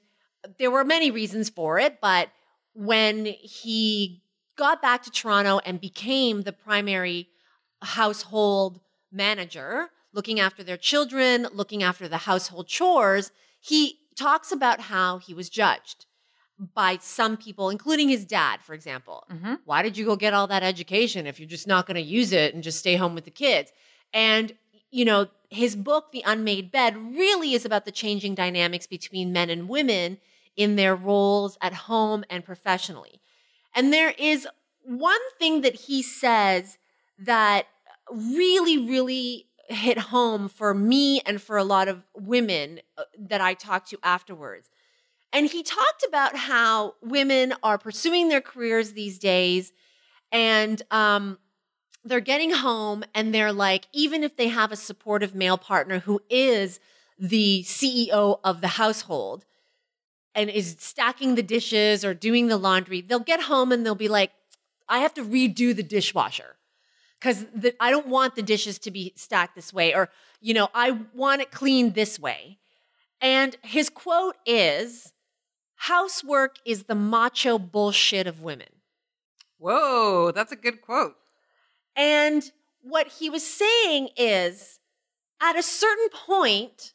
[0.58, 2.28] there were many reasons for it, but
[2.74, 4.22] when he
[4.56, 7.28] got back to Toronto and became the primary
[7.82, 8.80] household
[9.10, 13.30] manager, looking after their children, looking after the household chores,
[13.60, 16.06] he talks about how he was judged
[16.74, 19.24] by some people, including his dad, for example.
[19.30, 19.54] Mm-hmm.
[19.64, 22.32] Why did you go get all that education if you're just not going to use
[22.32, 23.70] it and just stay home with the kids?
[24.12, 24.52] And,
[24.90, 29.50] you know, his book, The Unmade Bed, really is about the changing dynamics between men
[29.50, 30.18] and women
[30.56, 33.20] in their roles at home and professionally.
[33.74, 34.48] And there is
[34.82, 36.78] one thing that he says
[37.18, 37.66] that
[38.10, 43.54] really, really hit home for me and for a lot of women uh, that I
[43.54, 44.70] talked to afterwards.
[45.32, 49.72] And he talked about how women are pursuing their careers these days
[50.32, 51.38] and um,
[52.04, 56.20] they're getting home and they're like, even if they have a supportive male partner who
[56.30, 56.80] is
[57.18, 59.44] the CEO of the household
[60.34, 64.08] and is stacking the dishes or doing the laundry, they'll get home and they'll be
[64.08, 64.32] like,
[64.88, 66.56] I have to redo the dishwasher
[67.20, 67.46] because
[67.80, 70.08] I don't want the dishes to be stacked this way, or,
[70.40, 72.58] you know, I want it cleaned this way.
[73.20, 75.12] And his quote is
[75.74, 78.68] Housework is the macho bullshit of women.
[79.58, 81.14] Whoa, that's a good quote.
[81.96, 82.50] And
[82.80, 84.78] what he was saying is
[85.40, 86.94] at a certain point,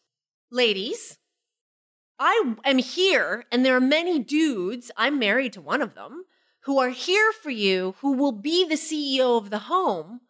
[0.49, 1.17] ladies,
[2.19, 6.23] I am here, and there are many dudes, I'm married to one of them,
[6.65, 10.21] who are here for you, who will be the CEO of the home.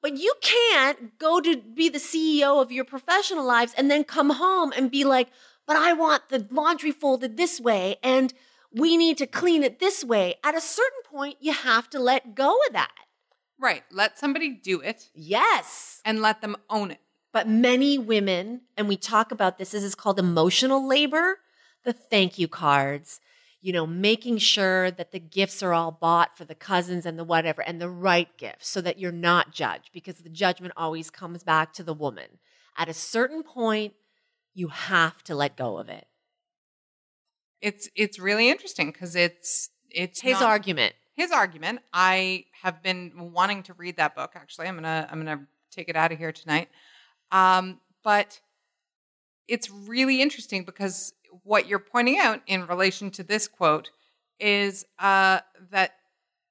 [0.00, 4.30] But you can't go to be the CEO of your professional lives and then come
[4.30, 5.28] home and be like,
[5.66, 8.34] but I want the laundry folded this way and
[8.72, 10.34] we need to clean it this way.
[10.42, 12.92] At a certain point, you have to let go of that.
[13.58, 13.84] Right.
[13.90, 16.02] Let somebody do it Yes.
[16.04, 17.00] and let them own it.
[17.32, 21.38] But many women, and we talk about this, this is called emotional labor,
[21.84, 23.20] the thank you cards,
[23.64, 27.24] you know, making sure that the gifts are all bought for the cousins and the
[27.24, 31.42] whatever, and the right gifts so that you're not judged because the judgment always comes
[31.42, 32.26] back to the woman.
[32.76, 33.94] At a certain point,
[34.52, 36.06] you have to let go of it.
[37.62, 40.92] It's it's really interesting because it's it's His not- argument.
[41.14, 41.80] his argument.
[41.92, 44.32] I have been wanting to read that book.
[44.34, 46.68] Actually, I'm gonna I'm gonna take it out of here tonight.
[47.32, 48.40] Um, but
[49.48, 53.90] it's really interesting because what you're pointing out in relation to this quote
[54.40, 55.92] is uh, that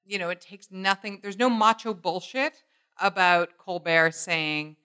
[0.06, 1.20] you know it takes nothing.
[1.22, 2.64] There's no macho bullshit
[3.00, 4.76] about Colbert saying,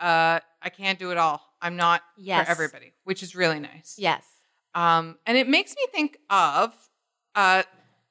[0.00, 1.40] uh, "I can't do it all.
[1.60, 2.44] I'm not Yes.
[2.46, 3.96] for everybody," which is really nice.
[3.98, 4.24] Yes.
[4.74, 6.74] Um, and it makes me think of,
[7.34, 7.62] uh,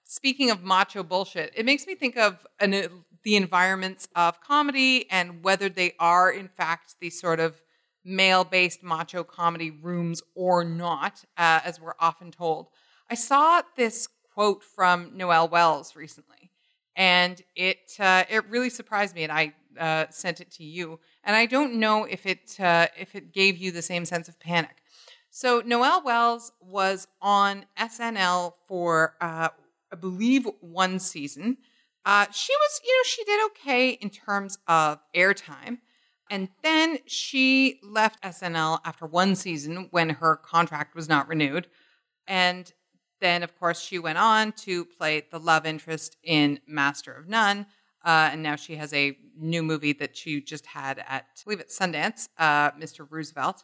[0.04, 2.88] speaking of macho bullshit, it makes me think of an, uh,
[3.24, 7.62] the environments of comedy and whether they are, in fact, the sort of
[8.06, 12.68] male based macho comedy rooms or not, uh, as we're often told.
[13.10, 16.51] I saw this quote from Noel Wells recently,
[16.95, 20.99] and it uh, it really surprised me, and I uh, sent it to you.
[21.24, 24.39] And I don't know if it uh, if it gave you the same sense of
[24.39, 24.78] panic.
[25.30, 29.49] So Noel Wells was on SNL for uh,
[29.91, 31.58] I believe one season.
[32.06, 35.80] Uh, she was, you know, she did okay in terms of airtime.
[36.30, 41.68] And then she left SNL after one season when her contract was not renewed.
[42.28, 42.72] And
[43.22, 47.68] then, of course, she went on to play the love interest in Master of None.
[48.04, 51.60] Uh, and now she has a new movie that she just had at, I believe
[51.60, 53.08] it's Sundance, uh, Mr.
[53.10, 53.64] Roosevelt.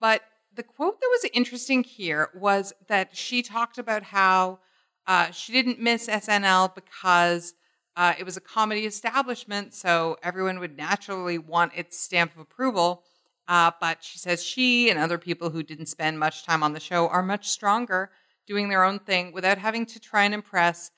[0.00, 0.22] But
[0.54, 4.60] the quote that was interesting here was that she talked about how
[5.06, 7.54] uh, she didn't miss SNL because
[7.98, 13.02] uh, it was a comedy establishment, so everyone would naturally want its stamp of approval.
[13.48, 16.78] Uh, but she says she and other people who didn't spend much time on the
[16.80, 18.12] show are much stronger
[18.46, 20.92] doing their own thing without having to try and impress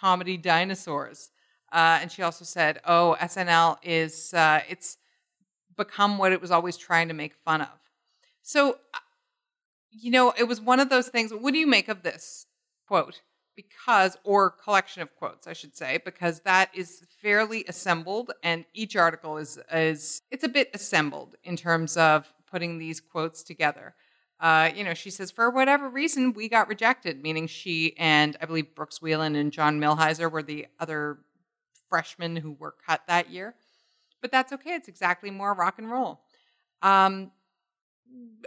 [0.00, 1.30] comedy dinosaurs.
[1.70, 4.96] Uh, and she also said, "Oh, SNL is uh, it's
[5.76, 7.78] become what it was always trying to make fun of."
[8.40, 8.98] So, uh,
[9.90, 11.34] you know, it was one of those things.
[11.34, 12.46] What do you make of this
[12.88, 13.20] quote?
[13.56, 18.96] Because, or collection of quotes, I should say, because that is fairly assembled, and each
[18.96, 23.94] article is is it's a bit assembled in terms of putting these quotes together.
[24.38, 28.44] Uh, you know, she says, for whatever reason, we got rejected, meaning she and I
[28.44, 31.18] believe Brooks Wheelan and John Milhiser were the other
[31.88, 33.54] freshmen who were cut that year.
[34.20, 34.74] But that's okay.
[34.74, 36.20] It's exactly more rock and roll.
[36.82, 37.30] Um,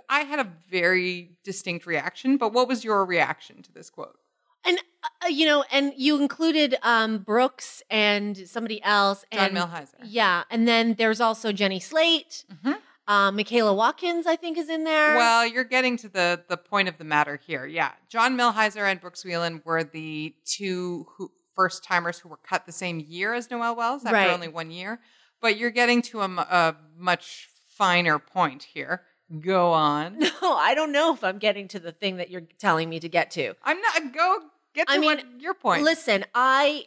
[0.07, 4.17] I had a very distinct reaction, but what was your reaction to this quote?
[4.65, 4.77] And
[5.23, 9.93] uh, you know, and you included um Brooks and somebody else John and Milhiser.
[10.03, 12.45] Yeah, and then there's also Jenny Slate.
[12.65, 12.77] Mhm.
[13.07, 15.15] Um, Michaela Watkins, I think, is in there.
[15.15, 17.65] Well, you're getting to the the point of the matter here.
[17.65, 22.65] Yeah, John Milhiser and Brooks Wheelan were the two who, first timers who were cut
[22.65, 24.29] the same year as Noel Wells after Right.
[24.29, 24.99] only one year.
[25.41, 27.47] But you're getting to a, a much
[27.77, 29.01] finer point here.
[29.39, 30.19] Go on.
[30.19, 33.09] no, I don't know if I'm getting to the thing that you're telling me to
[33.09, 33.53] get to.
[33.63, 34.13] I'm not.
[34.13, 34.39] Go
[34.73, 35.83] get to I mean, what your point.
[35.83, 36.85] Listen, I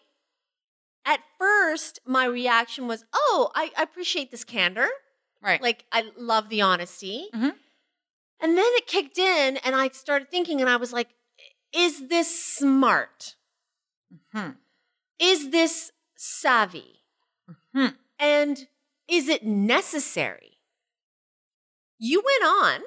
[1.04, 4.88] at first my reaction was, "Oh, I, I appreciate this candor.
[5.40, 5.62] right.
[5.62, 7.54] Like I love the honesty." Mhm.
[8.40, 11.10] And then it kicked in, and I started thinking, and I was like,
[11.72, 13.36] "Is this smart?
[14.32, 14.50] Hmm.
[15.20, 17.04] Is this savvy?
[17.74, 17.94] Mhm.
[18.18, 18.66] And
[19.06, 20.51] is it necessary?"
[22.04, 22.80] You went on,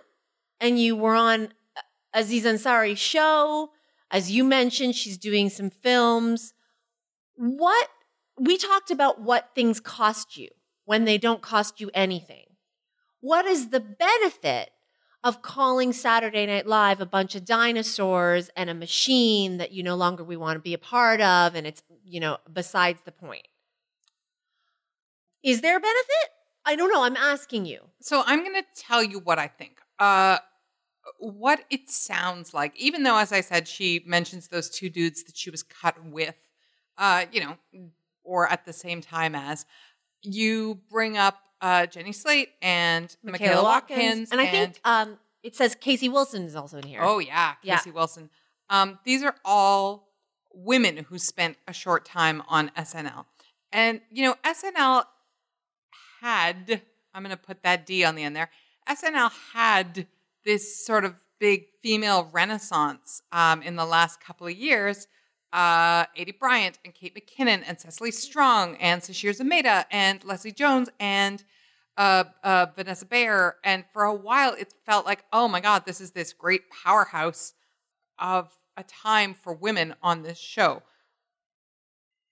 [0.59, 1.81] and you were on uh,
[2.13, 3.69] Aziz Ansari's show.
[4.11, 6.53] As you mentioned, she's doing some films.
[7.35, 7.87] What
[8.37, 10.49] we talked about what things cost you
[10.83, 12.43] when they don't cost you anything.
[13.21, 14.71] What is the benefit
[15.23, 19.95] of calling Saturday Night Live a bunch of dinosaurs and a machine that you no
[19.95, 23.47] longer we want to be a part of and it's, you know, besides the point.
[25.41, 26.34] Is there a benefit?
[26.65, 27.79] I don't know, I'm asking you.
[28.01, 29.79] So I'm going to tell you what I think.
[29.99, 30.39] Uh,
[31.19, 35.37] what it sounds like, even though, as I said, she mentions those two dudes that
[35.37, 36.35] she was cut with,
[36.97, 37.57] uh, you know,
[38.23, 39.65] or at the same time as,
[40.23, 44.31] you bring up uh, Jenny Slate and Michaela, Watkins.
[44.31, 47.01] And I think um, it says Casey Wilson is also in here.
[47.03, 47.77] oh, yeah, Yeah.
[47.77, 48.29] Casey Wilson.
[48.69, 50.09] Um, these are all
[50.53, 53.25] women who spent a short time on SNL.
[53.71, 55.03] And, you know, SNL
[56.21, 56.81] had,
[57.13, 58.49] I'm going to put that D on the end there,
[58.89, 60.07] SNL had
[60.45, 65.07] this sort of big female renaissance um, in the last couple of years.
[65.51, 70.89] Uh, Aidy Bryant and Kate McKinnon and Cecily Strong and Sasheer Zamata and Leslie Jones
[70.99, 71.43] and
[71.97, 73.55] uh, uh, Vanessa Bayer.
[73.63, 77.53] And for a while, it felt like, oh my God, this is this great powerhouse
[78.19, 80.83] of a time for women on this show.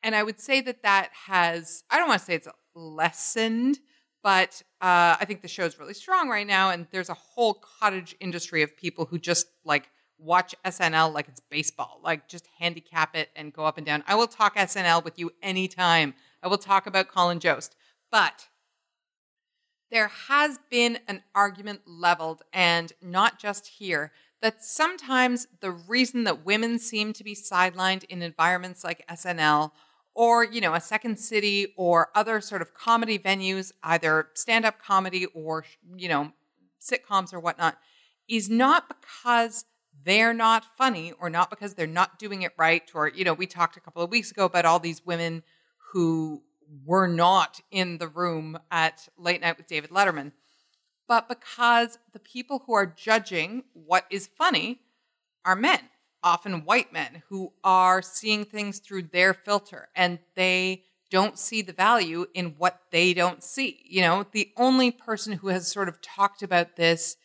[0.01, 3.79] And I would say that that has, I don't want to say it's lessened,
[4.23, 6.69] but uh, I think the show's really strong right now.
[6.69, 11.41] And there's a whole cottage industry of people who just like watch SNL like it's
[11.41, 14.03] baseball, like just handicap it and go up and down.
[14.07, 16.13] I will talk SNL with you anytime.
[16.41, 17.75] I will talk about Colin Jost.
[18.11, 18.47] But
[19.91, 24.11] there has been an argument leveled, and not just here,
[24.41, 29.71] that sometimes the reason that women seem to be sidelined in environments like SNL
[30.15, 34.81] or, you know, a second city or other sort of comedy venues, either stand up
[34.81, 36.31] comedy or, you know,
[36.81, 37.77] sitcoms or whatnot,
[38.27, 39.65] is not because
[40.03, 42.89] they're not funny or not because they're not doing it right.
[42.93, 45.43] Or, you know, we talked a couple of weeks ago about all these women
[45.91, 46.41] who
[46.85, 50.31] were not in the room at Late Night with David Letterman,
[51.07, 54.79] but because the people who are judging what is funny
[55.45, 55.79] are men,
[56.23, 61.73] often white men, who are seeing things through their filter and they don't see the
[61.73, 63.83] value in what they don't see.
[63.85, 67.17] You know, the only person who has sort of talked about this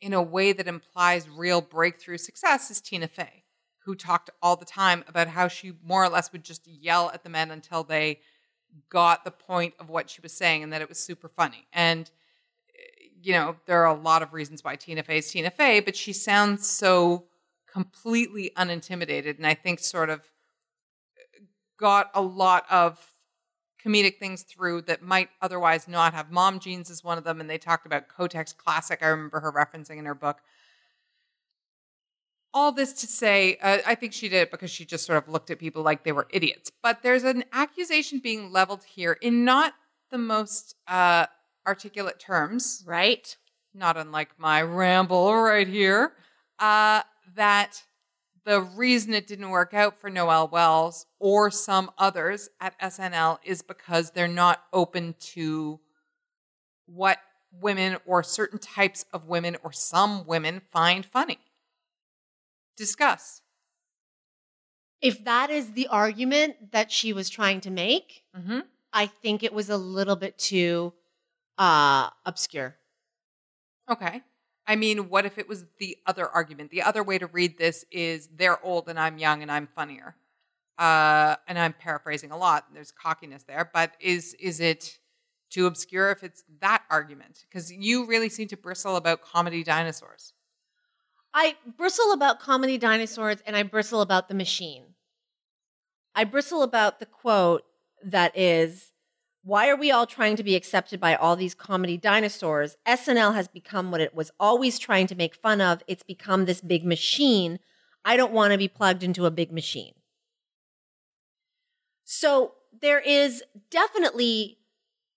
[0.00, 3.42] in a way that implies real breakthrough success is Tina Fey,
[3.84, 7.24] who talked all the time about how she more or less would just yell at
[7.24, 8.20] the men until they
[8.88, 11.66] got the point of what she was saying and that it was super funny.
[11.72, 12.08] And,
[12.68, 15.80] eh, you know, there are a lot of reasons why Tina Fey is Tina Fey,
[15.80, 17.24] but she sounds so
[17.78, 19.38] completely unintimidated.
[19.38, 20.20] And I think sort of
[21.16, 21.44] eh,
[21.78, 23.14] got a lot of
[23.84, 26.32] comedic things through that might otherwise not have.
[26.32, 28.98] Mom Jeans is one of them, and they talked about Kotex Classic.
[29.00, 30.38] I remember her referencing in her book.
[32.52, 35.28] All this to say, uh, I think she did it because she just sort of
[35.28, 36.72] looked at people like they were idiots.
[36.82, 39.74] But there's an accusation being leveled here in not
[40.10, 41.26] the most uh,
[41.66, 43.36] articulate terms, Right?
[43.74, 46.12] not unlike my ramble right here,
[46.58, 47.02] uh,
[47.36, 47.84] that
[48.44, 53.62] the reason it didn't work out for Noel Wells or some others at SNL is
[53.62, 55.80] because they're not open to
[56.86, 57.18] what
[57.60, 61.38] women or certain types of women or some women find funny.
[62.76, 63.42] Discuss.
[65.00, 68.60] If that is the argument that she was trying to make, Mm-hmm.
[68.92, 70.94] I think it was a little bit too
[71.58, 72.76] uh obscure.
[73.90, 74.22] Okay.
[74.68, 76.70] I mean, what if it was the other argument?
[76.70, 80.14] The other way to read this is they're old and I'm young and I'm funnier.
[80.76, 82.66] Uh, and I'm paraphrasing a lot.
[82.72, 84.98] There's cockiness there, but is is it
[85.50, 87.46] too obscure if it's that argument?
[87.48, 90.34] Because you really seem to bristle about comedy dinosaurs.
[91.34, 94.84] I bristle about comedy dinosaurs and I bristle about the machine.
[96.14, 97.62] I bristle about the quote
[98.04, 98.92] that is,
[99.42, 102.76] Why are we all trying to be accepted by all these comedy dinosaurs?
[102.86, 105.82] SNL has become what it was always trying to make fun of.
[105.86, 107.58] It's become this big machine.
[108.04, 109.94] I don't want to be plugged into a big machine.
[112.04, 114.58] So there is definitely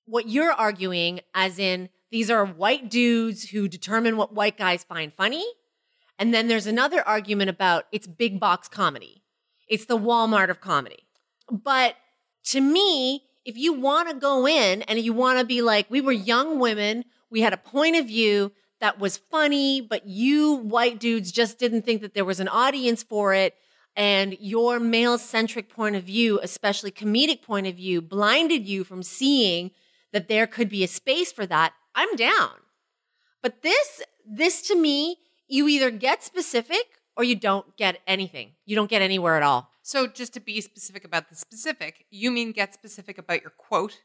[0.05, 5.13] what you're arguing, as in, these are white dudes who determine what white guys find
[5.13, 5.45] funny.
[6.19, 9.23] And then there's another argument about it's big box comedy.
[9.67, 11.07] It's the Walmart of comedy.
[11.49, 11.95] But
[12.47, 16.01] to me, if you want to go in and you want to be like, we
[16.01, 20.99] were young women, we had a point of view that was funny, but you white
[20.99, 23.55] dudes just didn't think that there was an audience for it.
[23.95, 29.03] And your male centric point of view, especially comedic point of view, blinded you from
[29.03, 29.71] seeing
[30.13, 31.73] that there could be a space for that.
[31.93, 32.51] I'm down.
[33.41, 38.51] But this, this to me, you either get specific or you don't get anything.
[38.65, 39.69] You don't get anywhere at all.
[39.83, 44.01] So, just to be specific about the specific, you mean get specific about your quote?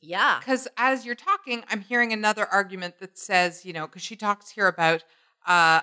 [0.00, 0.40] Yeah.
[0.40, 4.50] Because as you're talking, I'm hearing another argument that says, you know, because she talks
[4.50, 5.04] here about
[5.46, 5.82] uh,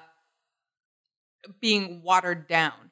[1.61, 2.91] being watered down.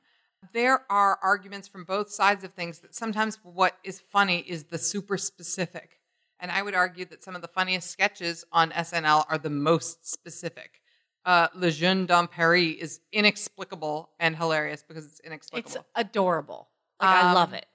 [0.54, 4.78] There are arguments from both sides of things that sometimes what is funny is the
[4.78, 6.00] super specific.
[6.40, 10.08] And I would argue that some of the funniest sketches on SNL are the most
[10.08, 10.82] specific.
[11.28, 15.76] Uh, Les Jeunes de Paris is inexplicable and hilarious because it's inexplicable.
[15.76, 16.70] It's adorable.
[17.02, 17.66] Like, I love Um, it.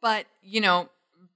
[0.00, 0.88] but you know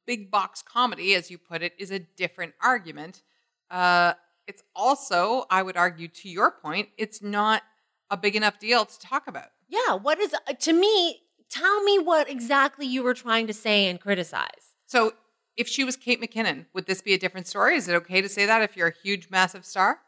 [0.06, 3.22] big box comedy as you put it is a different argument
[3.70, 4.14] uh,
[4.46, 7.62] it's also i would argue to your point it's not
[8.10, 9.94] a big enough deal to talk about Yeah.
[9.96, 14.00] What is, uh, to me, tell me what exactly you were trying to say and
[14.00, 14.64] criticize.
[14.86, 15.12] so
[15.56, 18.28] if she was kate mckinnon would this be a different story is it okay to
[18.28, 20.00] say that if you're a huge massive star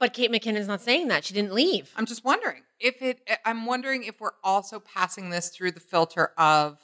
[0.00, 1.24] But Kate McKinnon's not saying that.
[1.24, 1.92] She didn't leave.
[1.96, 6.32] i'm just wondering if it i'm wondering if we're also passing this through the filter
[6.36, 6.78] of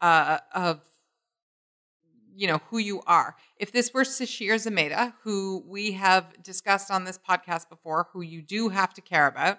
[0.00, 0.80] uh of
[2.34, 7.04] you know who you are if this were Sasheer Zamata who we have discussed on
[7.04, 9.58] this podcast before who you do have to care about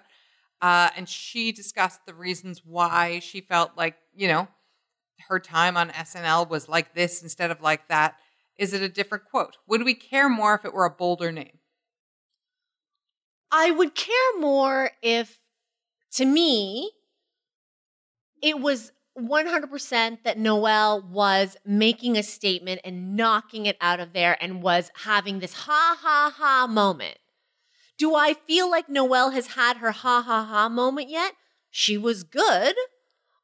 [0.60, 4.48] uh and she discussed the reasons why she felt like you know
[5.28, 8.16] her time on SNL was like this instead of like that
[8.58, 11.58] is it a different quote would we care more if it were a bolder name
[13.56, 15.38] I would care more if,
[16.14, 16.90] to me,
[18.42, 24.36] it was 100% that Noel was making a statement and knocking it out of there
[24.42, 27.18] and was having this ha ha ha moment.
[27.96, 31.34] Do I feel like Noel has had her ha ha ha moment yet?
[31.70, 32.74] She was good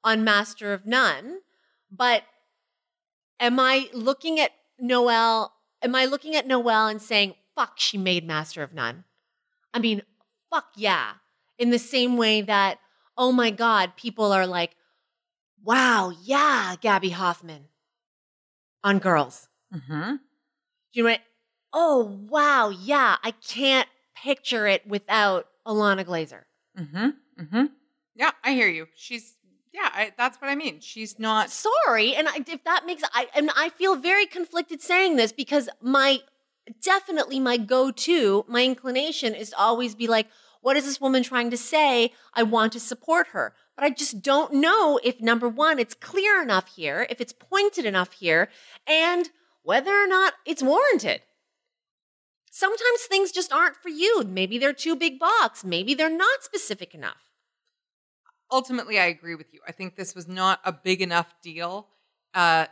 [0.03, 1.39] on Master of None,
[1.89, 2.25] but
[3.39, 5.53] am I looking at Noel?
[5.83, 9.05] Am I looking at Noel and saying, fuck, she made Master of None?
[9.73, 10.03] I mean,
[10.51, 11.13] fuck yeah.
[11.59, 12.79] In the same way that,
[13.17, 14.77] oh my God, people are like,
[15.63, 17.67] wow, yeah, Gaby Hoffmann
[18.83, 19.49] on girls.
[19.75, 20.17] mm-hmm.
[20.93, 21.21] You know what?
[21.73, 26.43] Oh, wow, yeah, I can't picture it without Ilana Glazer.
[26.79, 27.09] Mm-hmm.
[27.41, 27.65] Mm-hmm.
[28.17, 28.87] Yeah, I hear you.
[28.97, 29.37] She's
[29.73, 30.81] yeah, I, that's what I mean.
[30.81, 35.17] She's not Sorry, and I, if that makes I and I feel very conflicted saying
[35.17, 36.19] this because my
[36.83, 40.27] definitely my go-to, my inclination is to always be like,
[40.63, 42.13] what is this woman trying to say?
[42.35, 43.55] I want to support her.
[43.77, 47.87] But I just don't know if number one, it's clear enough here, if it's pointed
[47.87, 48.51] enough here,
[48.87, 49.31] and
[49.63, 51.23] whether or not it's warranted.
[52.51, 54.23] Sometimes things just aren't for you.
[54.25, 55.65] Maybe they're too big box.
[55.65, 57.31] Maybe they're not specific enough.
[58.53, 59.61] ultimately I agree with you.
[59.67, 61.89] I think this was not a big enough deal
[62.35, 62.67] uh,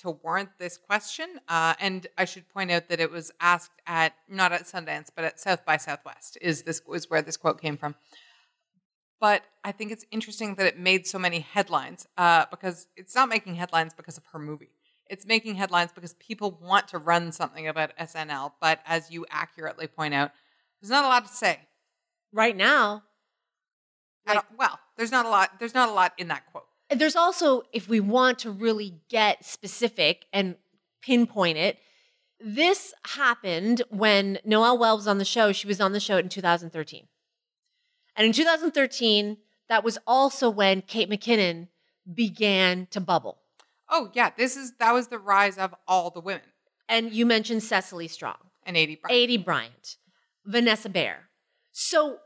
[0.00, 1.40] to warrant this question.
[1.48, 5.24] Uh, and I should point out that it was asked at not at Sundance, but
[5.24, 6.38] at South by Southwest.
[6.40, 7.94] Is this is where this quote came from?
[9.20, 13.28] But I think it's interesting that it made so many headlines uh, because it's not
[13.28, 14.70] making headlines because of her movie.
[15.10, 18.52] It's making headlines because people want to run something about SNL.
[18.60, 20.30] But as you accurately point out,
[20.80, 21.58] there's not a lot to say.
[22.32, 23.02] Right now,
[24.26, 25.58] Like- well, there's not a lot.
[25.58, 26.68] There's not a lot in that quote.
[26.90, 30.56] There's also if we want to really get specific and
[31.02, 31.78] pinpoint it
[32.40, 35.52] this happened when noel wells was on the show.
[35.52, 37.06] She was on the show in 2013
[38.16, 39.36] and in 2013
[39.68, 41.68] that was also when kate mckinnon
[42.12, 43.38] began to bubble.
[43.88, 46.42] Oh yeah, this is that was the rise of all the women.
[46.88, 48.36] And you mentioned cecily strong.
[48.64, 49.30] And Aidy Bryant.
[49.30, 49.96] Aidy Bryant,
[50.44, 51.28] Vanessa Bayer.
[51.72, 52.18] So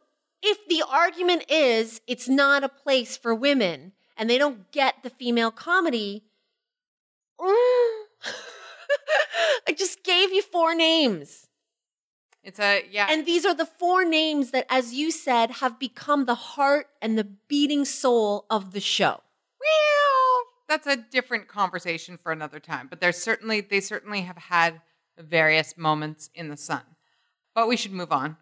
[0.43, 5.11] if the argument is it's not a place for women and they don't get the
[5.11, 6.24] female comedy,
[7.41, 8.07] I
[9.77, 11.49] just gave you four names.
[12.43, 13.07] It's a yeah.
[13.11, 17.19] And these are the four names that, as you said, have become the heart and
[17.19, 19.20] the beating soul of the show.
[19.61, 22.86] well, that's a different conversation for another time.
[22.89, 24.82] But there's certainly they certainly have had
[25.19, 26.82] various moments in the sun.
[27.55, 28.36] But we should move on.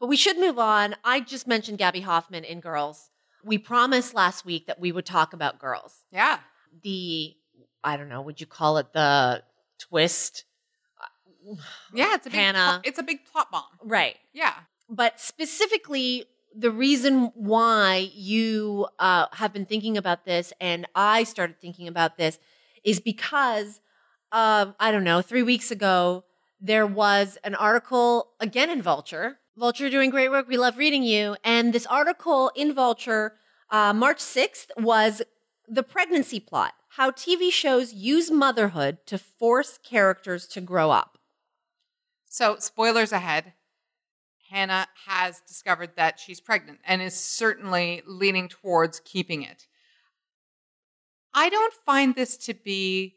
[0.00, 0.96] But we should move on.
[1.04, 3.10] I just mentioned Gaby Hoffmann in Girls.
[3.44, 6.04] We promised last week that we would talk about Girls.
[6.10, 6.38] Yeah.
[6.82, 7.34] The,
[7.82, 9.42] I don't know, would you call it the
[9.78, 10.44] twist?
[11.92, 12.80] Yeah, it's a big Hannah.
[12.82, 13.64] pl- it's a big plot bomb.
[13.82, 14.16] Right.
[14.32, 14.54] Yeah.
[14.88, 21.60] But specifically, the reason why you uh, have been thinking about this and I started
[21.60, 22.38] thinking about this
[22.84, 23.80] is because,
[24.30, 26.24] um, I don't know, three weeks ago,
[26.60, 29.38] there was an article again in Vulture.
[29.56, 30.48] Vulture doing great work.
[30.48, 31.36] We love reading you.
[31.44, 33.34] And this article in Vulture,
[33.70, 35.22] uh, March 6th, was
[35.68, 41.16] the pregnancy plot how TV shows use motherhood to force characters to grow up.
[42.26, 43.54] So, spoilers ahead.
[44.50, 49.66] Hannah has discovered that she's pregnant and is certainly leaning towards keeping it.
[51.32, 53.16] I don't find this to be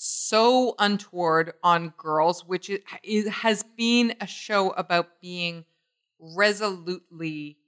[0.00, 2.84] so untoward on girls, which it,
[3.28, 5.64] has been a show about being
[6.20, 7.58] resolutely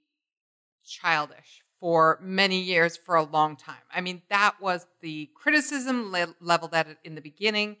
[0.85, 3.81] childish for many years, for a long time.
[3.93, 7.75] I mean, that was the criticism le- leveled at it in the beginning.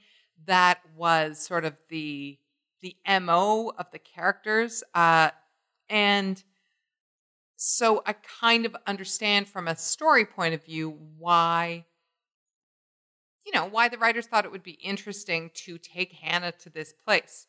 [0.45, 2.37] That was sort of the
[2.81, 5.29] the mo of the characters, uh,
[5.87, 6.43] and
[7.55, 11.85] so I kind of understand from a story point of view why
[13.45, 16.93] you know, why the writers thought it would be interesting to take Hannah to this
[16.93, 17.47] place.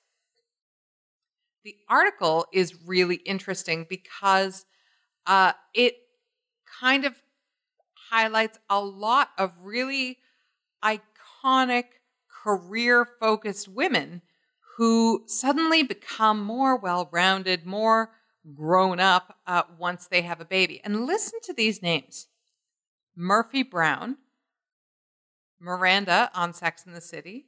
[1.64, 4.64] The article is really interesting because
[5.26, 5.94] uh, it
[6.80, 7.22] kind of
[8.10, 10.18] highlights a lot of really
[10.82, 11.84] iconic
[12.42, 14.22] career focused women
[14.76, 18.10] who suddenly become more well rounded, more
[18.54, 20.80] grown up uh, once they have a baby.
[20.82, 22.26] And listen to these names
[23.14, 24.16] Murphy Brown,
[25.62, 27.46] Miranda on Sex in the City,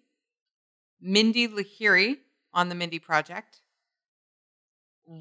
[1.01, 2.19] Mindy Lahiri
[2.53, 3.61] on The Mindy Project,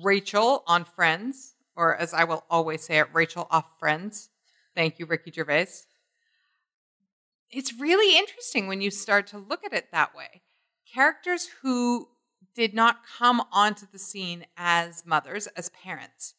[0.04, 4.30] Rachel on Friends, or as I will always say it, Rachel off Friends.
[4.76, 5.68] Thank you, Ricky Gervais.
[7.50, 10.44] It's really interesting when you start to look at it that way.
[10.92, 12.10] Characters who
[12.56, 16.36] did not come onto the scene as mothers, as parents,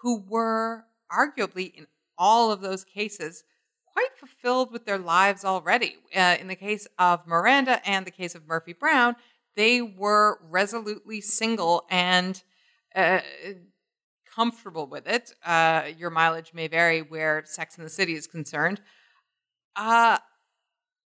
[0.00, 1.86] who were arguably in
[2.16, 3.44] all of those cases
[3.92, 5.96] quite fulfilled with their lives already.
[6.14, 9.16] Uh, in the case of Miranda and the case of Murphy Brown,
[9.56, 12.42] they were resolutely single and
[12.94, 13.20] uh,
[14.34, 15.32] comfortable with it.
[15.44, 18.80] Uh, your mileage may vary where Sex in the City is concerned.
[19.76, 20.18] Uh,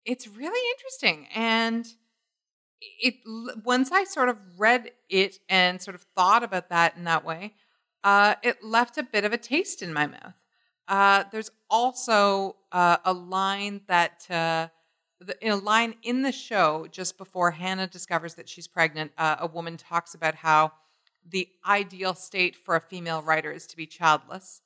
[0.04, 1.26] it's really interesting.
[1.34, 1.86] And
[2.80, 3.14] it
[3.64, 7.54] once I sort of read it and sort of thought about that in that way,
[8.04, 10.34] uh, it left a bit of a taste in my mouth.
[10.88, 14.68] Uh, there's also uh, a line that uh,
[15.20, 19.12] the, in a line in the show just before Hannah discovers that she's pregnant.
[19.18, 20.72] Uh, a woman talks about how
[21.28, 24.62] the ideal state for a female writer is to be childless.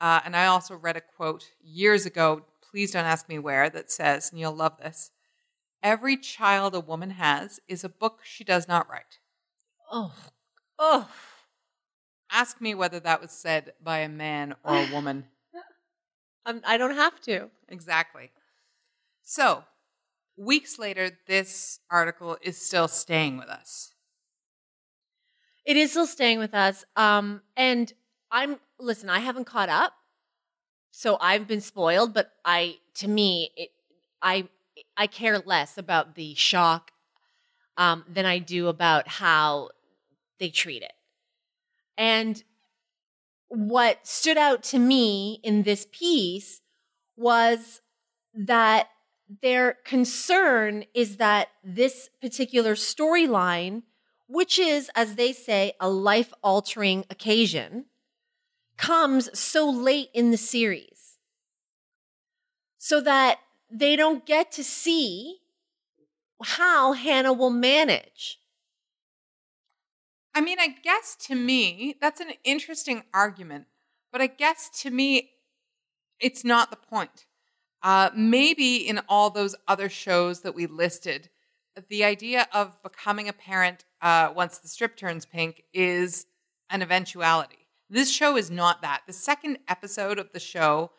[0.00, 2.42] Uh, and I also read a quote years ago.
[2.70, 3.68] Please don't ask me where.
[3.68, 5.10] That says, and you'll love this.
[5.82, 9.18] Every child a woman has is a book she does not write.
[9.92, 10.14] Oh,
[10.78, 11.08] oh.
[12.30, 15.24] Ask me whether that was said by a man or a woman.
[16.48, 17.50] I'm, I don't have to.
[17.68, 18.30] Exactly.
[19.22, 19.64] So,
[20.38, 23.92] weeks later, this article is still staying with us.
[25.66, 26.84] It is still staying with us.
[26.96, 27.92] Um, and
[28.30, 29.10] I'm listen.
[29.10, 29.92] I haven't caught up,
[30.90, 32.14] so I've been spoiled.
[32.14, 33.68] But I, to me, it,
[34.22, 34.48] I,
[34.96, 36.92] I care less about the shock
[37.76, 39.70] um, than I do about how
[40.38, 40.92] they treat it.
[41.98, 42.42] And
[43.48, 46.60] what stood out to me in this piece
[47.16, 47.80] was
[48.34, 48.88] that
[49.42, 53.82] their concern is that this particular storyline,
[54.26, 57.86] which is, as they say, a life altering occasion,
[58.76, 61.18] comes so late in the series
[62.78, 65.38] so that they don't get to see
[66.42, 68.38] how Hannah will manage.
[70.34, 73.66] I mean, I guess to me, that's an interesting argument,
[74.12, 75.30] but I guess to me,
[76.20, 77.26] it's not the point.
[77.82, 81.30] Uh, maybe in all those other shows that we listed,
[81.88, 86.26] the idea of becoming a parent uh, once the strip turns pink is
[86.70, 87.68] an eventuality.
[87.88, 89.02] This show is not that.
[89.06, 90.90] The second episode of the show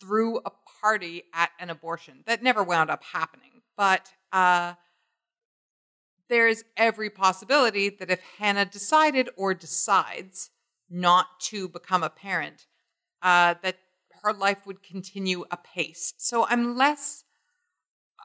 [0.00, 0.50] threw a
[0.80, 4.74] party at an abortion that never wound up happening, but uh,
[6.28, 10.50] there's every possibility that if Hannah decided or decides
[10.88, 12.66] not to become a parent,
[13.22, 13.76] uh, that
[14.22, 16.14] her life would continue apace.
[16.16, 17.24] So I'm less
[18.18, 18.24] uh,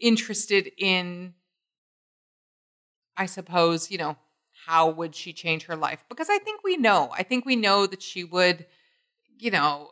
[0.00, 1.34] interested in,
[3.16, 4.16] I suppose, you know,
[4.66, 6.04] how would she change her life?
[6.08, 7.10] Because I think we know.
[7.16, 8.66] I think we know that she would,
[9.38, 9.90] you know,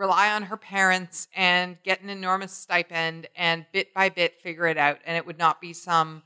[0.00, 4.78] rely on her parents and get an enormous stipend and bit by bit figure it
[4.78, 4.98] out.
[5.04, 6.22] And it would not be some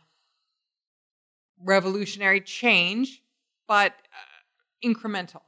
[1.63, 3.21] revolutionary change,
[3.67, 5.43] but uh, incremental.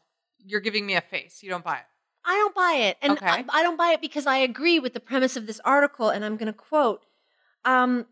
[0.44, 1.42] You're giving me a face.
[1.42, 1.86] You don't buy it.
[2.24, 2.96] I don't buy it.
[3.00, 3.26] And Okay.
[3.26, 6.08] I, I don't buy it because I agree with the premise of this article.
[6.08, 7.04] And I'm going to quote
[7.64, 8.06] um,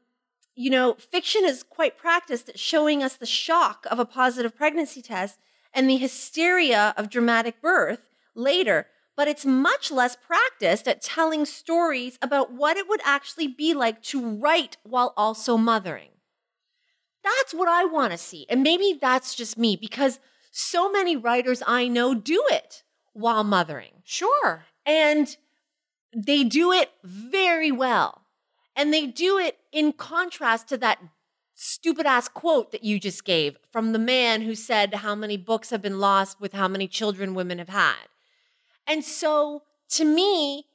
[0.54, 5.02] You know, fiction is quite practiced at showing us the shock of a positive pregnancy
[5.02, 5.40] test
[5.72, 8.02] and the hysteria of dramatic birth
[8.36, 8.86] later.
[9.16, 14.02] But it's much less practiced at telling stories about what it would actually be like
[14.04, 16.10] to write while also mothering.
[17.22, 18.44] That's what I want to see.
[18.48, 20.18] And maybe that's just me because
[20.50, 22.82] so many writers I know do it
[23.12, 24.02] while mothering.
[24.04, 24.64] Sure.
[24.84, 25.36] And
[26.14, 28.22] they do it very well.
[28.76, 30.98] And they do it in contrast to that
[31.54, 35.70] stupid ass quote that you just gave from the man who said how many books
[35.70, 38.08] have been lost with how many children women have had.
[38.86, 40.66] And so to me,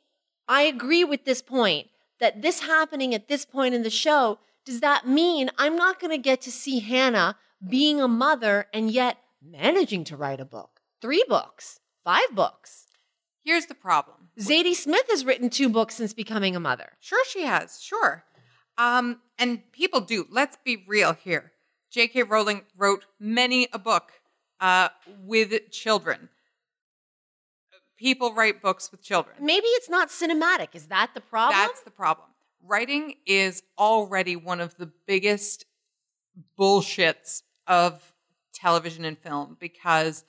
[0.47, 1.87] I agree with this point
[2.19, 6.11] that this happening at this point in the show, does that mean I'm not going
[6.11, 7.37] to get to see Hannah
[7.67, 10.81] being a mother and yet managing to write a book?
[11.01, 12.87] Three books, five books.
[13.43, 14.29] Here's the problem.
[14.39, 16.93] Zadie Smith has written two books since becoming a mother.
[16.99, 17.81] Sure, she has.
[17.81, 18.25] Sure.
[18.77, 20.25] Um, and people do.
[20.29, 21.51] Let's be real here.
[21.91, 22.23] J.K.
[22.23, 24.11] Rowling wrote many a book
[24.59, 24.89] uh,
[25.23, 26.29] with children.
[27.99, 29.35] People write books with children.
[29.41, 30.69] Maybe it's not cinematic.
[30.73, 31.59] Is that the problem?
[31.59, 32.27] That's the problem.
[32.63, 35.65] Writing is already one of the biggest
[36.57, 38.13] bullshits of
[38.53, 40.23] television and film because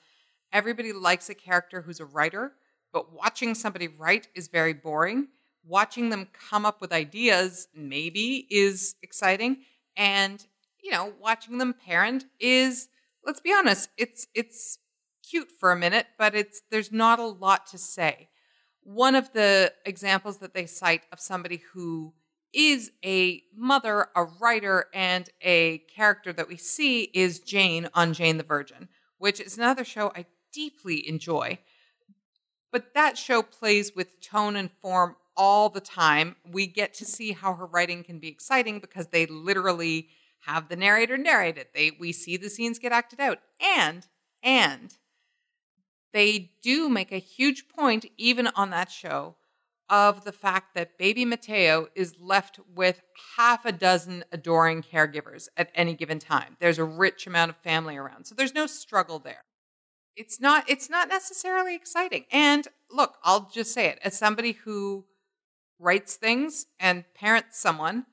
[0.51, 2.51] everybody likes a character who's a writer,
[2.91, 5.29] but watching somebody write is very boring.
[5.65, 9.59] Watching them come up with ideas maybe is exciting.
[9.95, 10.45] And,
[10.83, 12.89] you know, watching them parent is,
[13.25, 14.79] let's be honest, it's it's
[15.31, 18.29] cute for a minute, but it's there's not a lot to say.
[18.83, 22.13] One of the examples that they cite of somebody who
[22.53, 28.37] is a mother, a writer, and a character that we see is Jane on Jane
[28.37, 31.59] the Virgin, which is another show I deeply enjoy.
[32.71, 36.35] But that show plays with tone and form all the time.
[36.49, 40.09] We get to see how her writing can be exciting because they literally
[40.41, 41.73] have the narrator narrate it.
[41.73, 43.39] They we see the scenes get acted out.
[43.61, 44.05] And
[44.43, 44.93] and
[46.13, 49.35] they do make a huge point even on that show
[49.89, 53.01] of the fact that baby Mateo is left with
[53.35, 56.55] half a dozen adoring caregivers at any given time.
[56.61, 58.25] There's a rich amount of family around.
[58.25, 59.43] So there's no struggle there.
[60.15, 62.25] It's not it's not necessarily exciting.
[62.31, 63.99] And look, I'll just say it.
[64.03, 65.05] As somebody who
[65.77, 68.05] writes things and parents someone,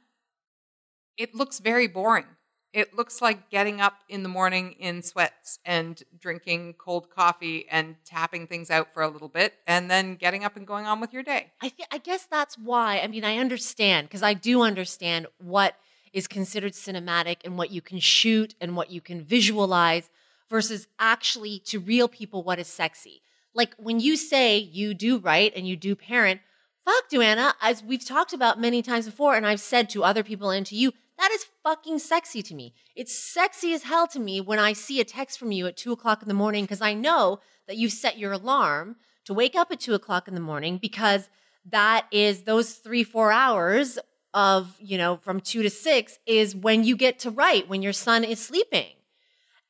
[1.16, 2.27] it looks very boring.
[2.73, 7.97] It looks like getting up in the morning in sweats and drinking cold coffee and
[8.05, 11.12] tapping things out for a little bit and then getting up and going on with
[11.12, 11.53] your day.
[11.62, 13.01] I th- I guess that's why.
[13.01, 15.77] I mean, I understand because I do understand what
[16.12, 20.11] is considered cinematic and what you can shoot and what you can visualize
[20.49, 23.23] versus actually to real people what is sexy.
[23.55, 26.40] Like when you say you do write and you do parent,
[26.85, 30.51] fuck, Duana, as we've talked about many times before, and I've said to other people
[30.51, 32.74] and to you, that is fucking sexy to me.
[32.95, 35.93] It's sexy as hell to me when I see a text from you at two
[35.93, 39.70] o'clock in the morning because I know that you set your alarm to wake up
[39.73, 41.28] at two o'clock in the morning because
[41.66, 43.99] that is those three, four hours
[44.32, 47.93] of, you know, from two to six is when you get to write, when your
[47.93, 48.95] son is sleeping.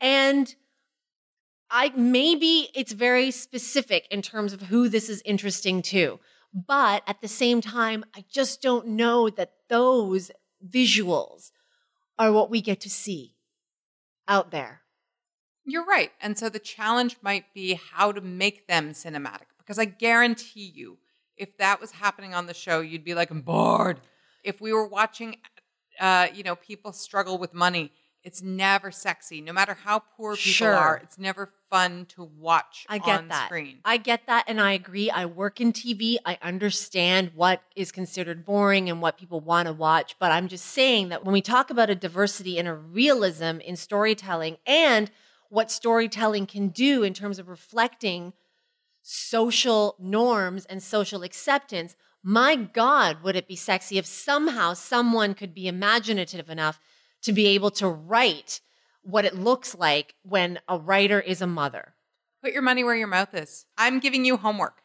[0.01, 0.55] And
[1.70, 6.20] I maybe it's very specific in terms of who this is interesting to.
[6.53, 10.31] But at the same time, I just don't know that those
[10.67, 11.51] visuals
[12.19, 13.35] are what we get to see
[14.27, 14.83] out there.
[15.65, 16.11] You're right.
[16.21, 20.99] And so the challenge might be how to make them cinematic because I guarantee you,
[21.37, 24.01] if that was happening on the show, you'd be like, I'm bored.
[24.43, 25.37] If we were watching,
[26.01, 27.93] uh, you know, people struggle with money,
[28.25, 29.41] it's never sexy.
[29.41, 30.75] No matter how poor people Sure.
[30.75, 33.47] are, it's never fun to watch I get on that.
[33.47, 33.78] screen.
[33.85, 35.11] I get that and I agree.
[35.11, 36.16] I work in TV.
[36.24, 40.66] I understand what is considered boring and what people want to watch, but I'm just
[40.66, 45.11] saying that when we talk about a diversity and a realism in storytelling and
[45.51, 48.32] what storytelling can do in terms of reflecting
[49.03, 55.55] social norms and social acceptance, my God, would it be sexy if somehow someone could
[55.55, 56.81] be imaginative enough
[57.23, 58.61] to be able to write
[59.09, 61.95] what it looks like when a writer is a mother?
[62.43, 63.65] Put your money where your mouth is.
[63.79, 64.83] I'm giving you homework.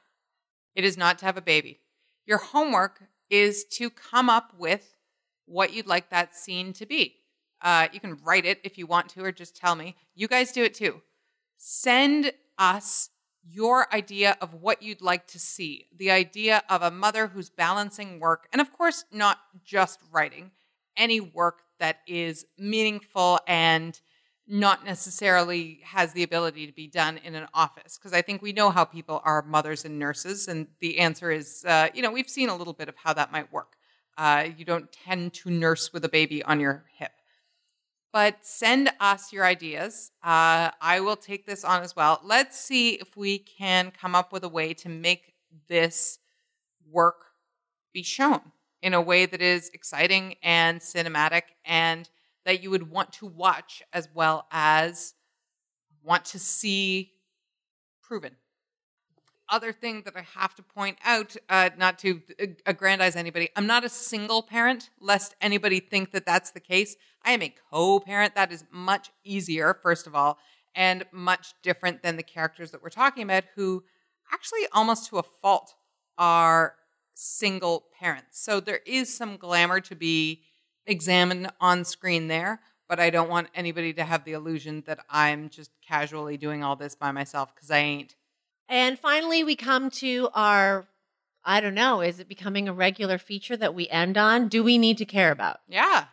[0.75, 1.81] It is not to have a baby.
[2.25, 4.95] Your homework is to come up with
[5.45, 7.15] what you'd like that scene to be.
[7.61, 9.97] Uh, you can write it if you want to, or just tell me.
[10.15, 11.01] You guys do it too.
[11.57, 13.09] Send us
[13.45, 15.87] your idea of what you'd like to see.
[15.93, 20.51] The idea of a mother who's balancing work, and of course, not just writing,
[20.95, 23.99] any work that is meaningful and
[24.47, 27.97] not necessarily has the ability to be done in an office.
[27.97, 31.63] Because I think we know how people are mothers and nurses, and the answer is,
[31.65, 33.77] uh, you know, we've seen a little bit of how that might work.
[34.17, 37.11] Uh, you don't tend to nurse with a baby on your hip.
[38.11, 40.11] But send us your ideas.
[40.23, 42.21] Uh, I will take this on as well.
[42.23, 45.33] Let's see if we can come up with a way to make
[45.67, 46.19] this
[46.91, 47.25] work
[47.91, 48.41] be shown
[48.83, 52.09] in a way that is exciting and cinematic and
[52.45, 55.13] that you would want to watch as well as
[56.03, 57.13] want to see
[58.01, 58.35] proven.
[59.49, 62.21] Other thing that I have to point out, uh, not to
[62.65, 66.95] aggrandize anybody, I'm not a single parent, lest anybody think that that's the case.
[67.23, 68.35] I am a co parent.
[68.35, 70.37] That is much easier, first of all,
[70.75, 73.83] and much different than the characters that we're talking about, who
[74.31, 75.75] actually, almost to a fault,
[76.17, 76.75] are
[77.13, 78.41] single parents.
[78.41, 80.43] So there is some glamour to be
[80.85, 85.49] examined on screen there, but I don't want anybody to have the illusion that I'm
[85.49, 88.15] just casually doing all this by myself because I ain't.
[88.69, 90.87] And finally, we come to our
[91.45, 94.47] I don't know, is it becoming a regular feature that we end on?
[94.47, 95.59] Do we need to care about?
[95.67, 96.05] Yeah.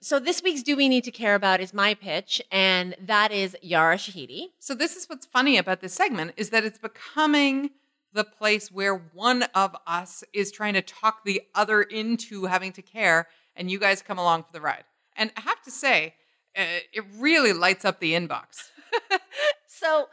[0.00, 3.56] So this week's Do We Need to Care About is my pitch, and that is
[3.60, 4.50] Yara Shahidi.
[4.60, 7.70] So this is what's funny about this segment is that it's becoming
[8.12, 12.82] the place where one of us is trying to talk the other into having to
[12.82, 13.26] care,
[13.58, 14.84] and you guys come along for the ride.
[15.16, 16.14] And I have to say,
[16.56, 16.62] uh,
[16.92, 18.70] it really lights up the inbox.
[19.66, 20.08] so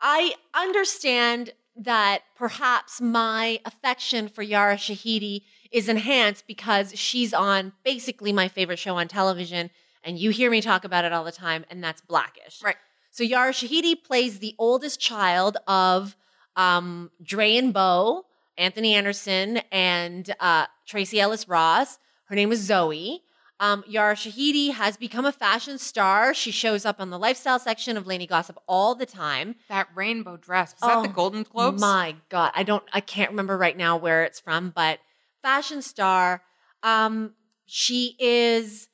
[0.00, 8.32] I understand that perhaps my affection for Yara Shahidi is enhanced because she's on basically
[8.32, 9.70] my favorite show on television,
[10.02, 12.62] and you hear me talk about it all the time, and that's Blackish.
[12.62, 12.76] Right.
[13.10, 16.16] So Yara Shahidi plays the oldest child of
[16.54, 18.24] um, Dre and Bow,
[18.56, 21.98] Anthony Anderson, and uh, Tracee Ellis Ross.
[22.26, 23.22] Her name is Zoe.
[23.58, 26.34] Um, Yara Shahidi has become a fashion star.
[26.34, 29.54] She shows up on the lifestyle section of Lainey Gossip all the time.
[29.68, 31.80] That rainbow dress was oh, that the oh, Golden Globes?
[31.80, 34.98] My God, I don't, I can't remember right now where it's from, but
[35.40, 36.42] fashion star.
[36.82, 37.32] Um,
[37.64, 38.88] she is.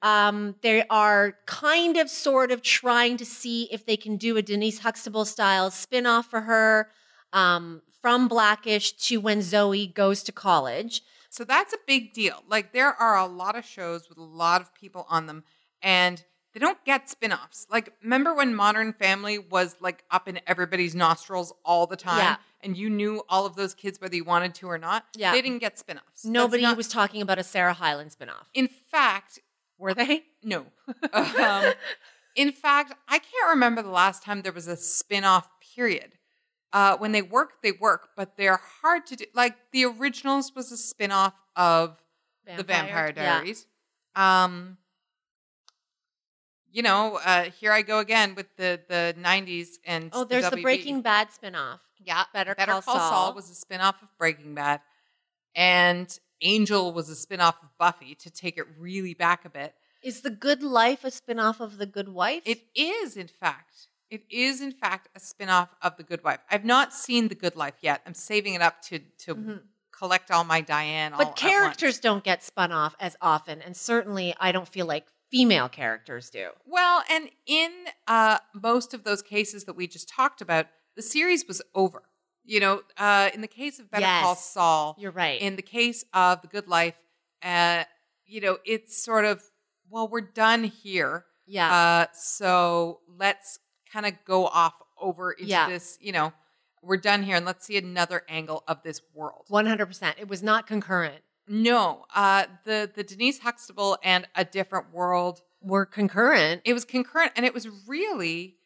[0.00, 4.42] Um, they are kind of, sort of trying to see if they can do a
[4.42, 6.88] Denise Huxtable style spinoff for her
[7.32, 11.02] um, from Blackish to when Zoe goes to college.
[11.30, 12.42] So that's a big deal.
[12.48, 15.44] Like there are a lot of shows with a lot of people on them
[15.82, 16.22] and
[16.54, 17.66] they don't get spin-offs.
[17.70, 22.36] Like remember when Modern Family was like up in everybody's nostrils all the time yeah.
[22.62, 25.04] and you knew all of those kids whether you wanted to or not?
[25.16, 25.32] Yeah.
[25.32, 26.24] They didn't get spin-offs.
[26.24, 28.48] Nobody not- was talking about a Sarah Hyland spin-off.
[28.54, 29.40] In fact,
[29.78, 30.24] were they?
[30.42, 30.66] No.
[31.12, 31.72] um,
[32.34, 36.17] in fact, I can't remember the last time there was a spin-off period
[36.72, 39.24] uh, when they work, they work, but they're hard to do.
[39.34, 41.96] Like the originals was a spinoff of
[42.44, 42.56] Vampire.
[42.56, 43.66] the Vampire Diaries.
[44.16, 44.44] Yeah.
[44.44, 44.78] Um,
[46.70, 50.56] you know, uh, here I go again with the the '90s and oh, there's the,
[50.56, 51.80] the Breaking Bad spinoff.
[52.04, 53.10] Yeah, Better, Better Call, Call Saul.
[53.10, 54.80] Saul was a spinoff of Breaking Bad,
[55.54, 58.14] and Angel was a spinoff of Buffy.
[58.16, 61.86] To take it really back a bit, is the Good Fight a spinoff of the
[61.86, 62.42] Good Wife?
[62.44, 63.88] It is, in fact.
[64.10, 66.40] It is, in fact, a spin-off of The Good Wife.
[66.50, 68.00] I've not seen The Good Fight yet.
[68.06, 69.56] I'm saving it up to to mm-hmm.
[69.92, 71.12] collect all my Diane.
[71.16, 75.68] But characters don't get spun off as often, and certainly I don't feel like female
[75.68, 76.48] characters do.
[76.66, 77.70] Well, and in
[78.06, 80.66] uh, most of those cases that we just talked about,
[80.96, 82.02] the series was over.
[82.44, 85.38] You know, uh, in the case of Better yes, Call Saul, you're right.
[85.38, 86.94] In the case of The Good Fight,
[87.42, 87.84] uh,
[88.24, 89.42] you know, it's sort of
[89.90, 91.24] well, we're done here.
[91.46, 91.74] Yeah.
[91.74, 93.58] Uh, so let's
[93.92, 95.68] kind of go off over into yeah.
[95.68, 96.32] this, you know,
[96.82, 99.46] we're done here and let's see another angle of this world.
[99.50, 100.14] 100%.
[100.18, 101.22] It was not concurrent.
[101.48, 106.60] No, uh, the the Denise Huxtable and A Different World were concurrent.
[106.64, 108.56] It was concurrent, and it was really,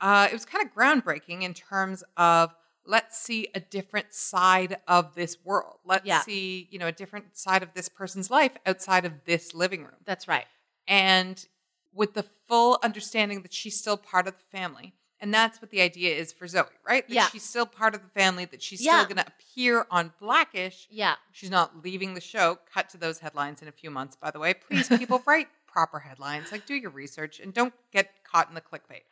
[0.00, 2.52] uh, it was kind of groundbreaking in terms of
[2.84, 5.78] let's see a different side of this world.
[5.84, 6.22] Let's yeah.
[6.22, 10.00] see, you know, a different side of this person's life outside of this living room.
[10.04, 10.46] That's right.
[10.88, 11.46] And
[11.94, 15.80] with the full understanding that she's still part of the family And that's what the
[15.80, 17.06] idea is for Zoe, right?
[17.06, 17.28] That Yeah.
[17.28, 19.04] she's still part of the family, that she's Yeah.
[19.04, 20.88] still going to appear on Blackish.
[20.90, 21.14] Yeah.
[21.30, 22.58] She's not leaving the show.
[22.74, 24.52] Cut to those headlines in a few months, by the way.
[24.54, 26.50] Please, people, write proper headlines.
[26.50, 29.02] Like, do your research and don't get caught in the clickbait.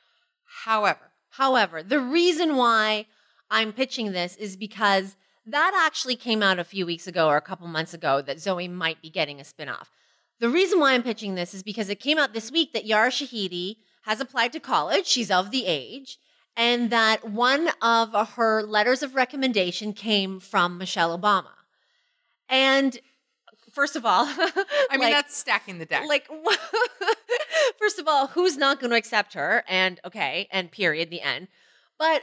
[0.64, 3.06] However, However, the reason why
[3.48, 5.14] I'm pitching this is because
[5.46, 8.66] that actually came out a few weeks ago or a couple months ago that Zoe
[8.66, 9.86] might be getting a spinoff.
[10.40, 13.10] The reason why I'm pitching this is because it came out this week that Yara
[13.10, 15.06] Shahidi has applied to college.
[15.06, 16.18] She's of the age.
[16.56, 21.52] And that one of her letters of recommendation came from Michelle Obama.
[22.48, 22.98] And
[23.72, 24.24] first of all,
[24.90, 26.06] I mean, that's stacking the deck.
[26.08, 26.28] like
[27.78, 31.48] first of all who's not going to accept her and okay and period the end
[31.98, 32.22] but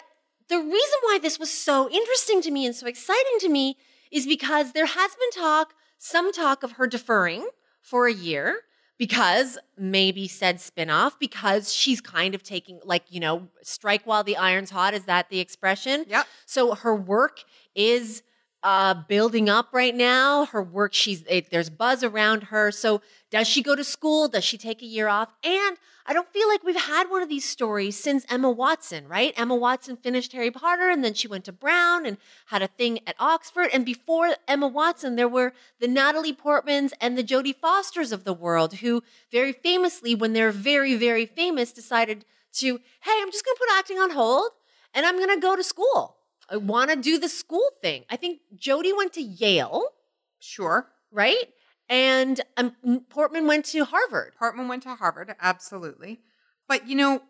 [0.50, 3.78] the reason why this was so interesting to me and so exciting to me
[4.12, 7.48] is because there has been talk some talk of her deferring
[7.88, 8.60] for a year
[8.98, 14.36] because maybe said spin-off because she's kind of taking like you know strike while the
[14.36, 17.44] iron's hot is that the expression yeah so her work
[17.76, 18.24] is
[18.64, 20.46] uh, building up right now.
[20.46, 22.72] Her work, she's it, there's buzz around her.
[22.72, 24.28] So does she go to school?
[24.28, 25.34] Does she take a year off?
[25.44, 29.34] And I don't feel like we've had one of these stories since Emma Watson, right?
[29.36, 33.00] Emma Watson finished Harry Potter and then she went to Brown and had a thing
[33.06, 33.68] at Oxford.
[33.74, 35.52] And before Emma Watson, there were
[35.82, 40.52] the Natalie Portmans and the Jodie Fosters of the world who very famously, when they're
[40.52, 42.24] very, very famous, decided
[42.54, 44.52] to, hey, I'm just going to put acting on hold
[44.94, 46.16] and I'm going to go to school.
[46.50, 48.06] I want to do the school thing.
[48.10, 49.84] I think Jodie went to Yale,
[50.40, 50.88] sure.
[51.12, 51.50] right?
[51.90, 52.76] And um,
[53.10, 54.34] Portman went to Harvard.
[54.38, 56.20] Portman went to Harvard, absolutely.
[56.68, 57.22] But you know,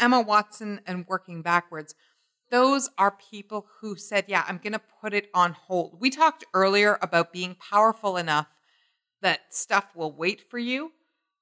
[0.00, 1.94] Emma Watson and working backwards,
[2.50, 6.00] those are people who said, Yeah, I'm going to put it on hold.
[6.00, 8.46] We talked earlier about being powerful enough
[9.22, 10.92] that stuff will wait for you.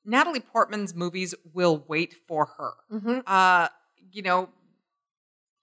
[0.05, 2.72] Natalie Portman's movies will wait for her.
[2.93, 3.20] Mm-hmm.
[3.26, 3.68] Uh,
[4.10, 4.48] you know,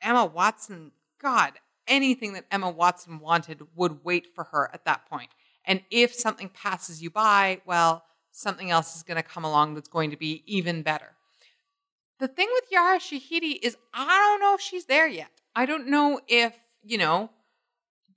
[0.01, 1.53] Emma Watson, God,
[1.87, 5.29] anything that Emma Watson wanted would wait for her at that point.
[5.69, 9.87] And if something passes you by, well, something else is going to come along that's
[9.87, 11.11] going to be even better.
[12.19, 15.29] The thing with Yara Shahidi is I don't know if she's there yet.
[15.55, 17.29] I don't know if, you know,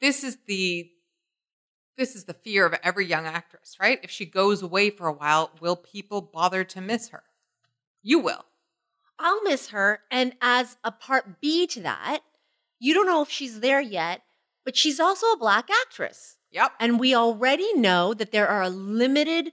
[0.01, 0.89] this is the
[1.99, 4.01] this is the fear of every young actress, right?
[4.03, 7.23] If she goes away for a while, will people bother to miss her?
[8.03, 8.47] You will.
[9.19, 10.01] I'll miss her.
[10.11, 12.21] And as a part B to that,
[12.81, 14.23] you don't know if she's there yet,
[14.65, 16.39] but she's also a black actress.
[16.53, 16.73] Yep.
[16.79, 19.53] And we already know that there are limited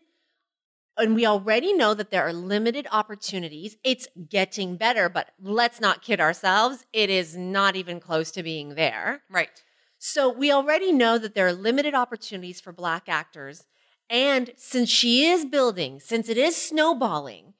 [0.97, 3.77] and we already know that there are limited opportunities.
[3.85, 6.85] It's getting better, but let's not kid ourselves.
[6.91, 9.21] It is not even close to being there.
[9.29, 9.63] Right.
[9.97, 13.65] So we already know that there are limited opportunities for black actors.
[14.09, 17.53] And since she is building, since it is snowballing,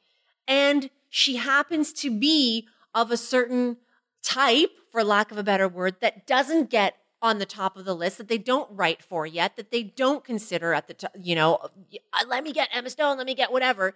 [0.47, 3.77] and she happens to be of a certain
[4.23, 7.95] type, for lack of a better word, that doesn't get on the top of the
[7.95, 11.35] list, that they don't write for yet, that they don't consider at the top, you
[11.35, 13.95] know, uh, let me get Emma Stone, let me get whatever.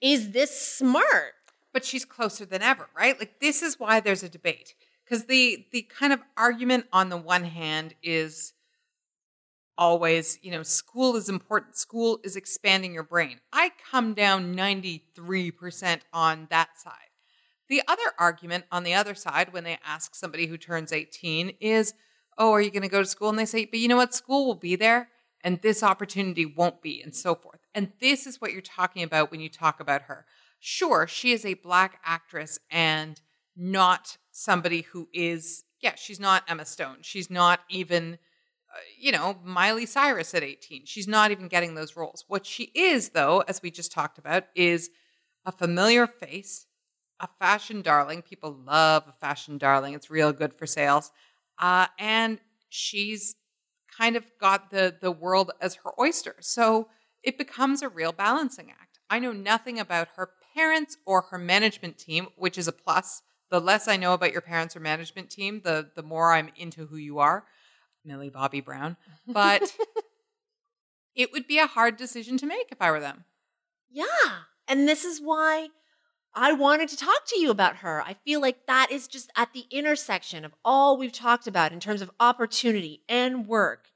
[0.00, 1.34] Is this smart?
[1.76, 3.18] but she's closer than ever, right?
[3.18, 4.74] Like this is why there's a debate
[5.04, 8.54] because the the kind of argument on the one hand is
[9.76, 11.76] always, you know, school is important.
[11.76, 13.40] School is expanding your brain.
[13.52, 16.94] I come down 93% on that side.
[17.68, 21.92] The other argument on the other side when they ask somebody who turns 18 is,
[22.38, 24.14] "Oh, are you going to go to school?" and they say, "But you know what?
[24.14, 25.08] School will be there
[25.42, 27.60] and this opportunity won't be," and so forth.
[27.74, 30.26] And this is what you're talking about when you talk about her
[30.58, 33.20] sure, she is a black actress and
[33.56, 36.98] not somebody who is, yeah, she's not Emma Stone.
[37.02, 38.18] She's not even,
[38.74, 40.84] uh, you know, Miley Cyrus at 18.
[40.84, 42.24] She's not even getting those roles.
[42.28, 44.90] What she is, though, as we just talked about, is
[45.44, 46.66] a familiar face,
[47.20, 48.22] a fashion darling.
[48.22, 51.12] People love a fashion darling, it's real good for sales.
[51.58, 53.36] Uh, and she's
[53.96, 56.36] kind of got the the world as her oyster.
[56.40, 56.88] So
[57.22, 58.98] it becomes a real balancing act.
[59.08, 63.22] I know nothing about her parents or her management team, which is a plus.
[63.50, 66.86] The less I know about your parents or management team, the the more I'm into
[66.86, 67.44] who you are,
[68.04, 68.96] Millie Bobby Brown.
[69.26, 69.74] But
[71.14, 73.24] it would be a hard decision to make if I were them.
[73.90, 74.04] Yeah.
[74.68, 75.68] And this is why
[76.38, 78.02] I wanted to talk to you about her.
[78.02, 81.80] I feel like that is just at the intersection of all we've talked about in
[81.80, 83.88] terms of opportunity and work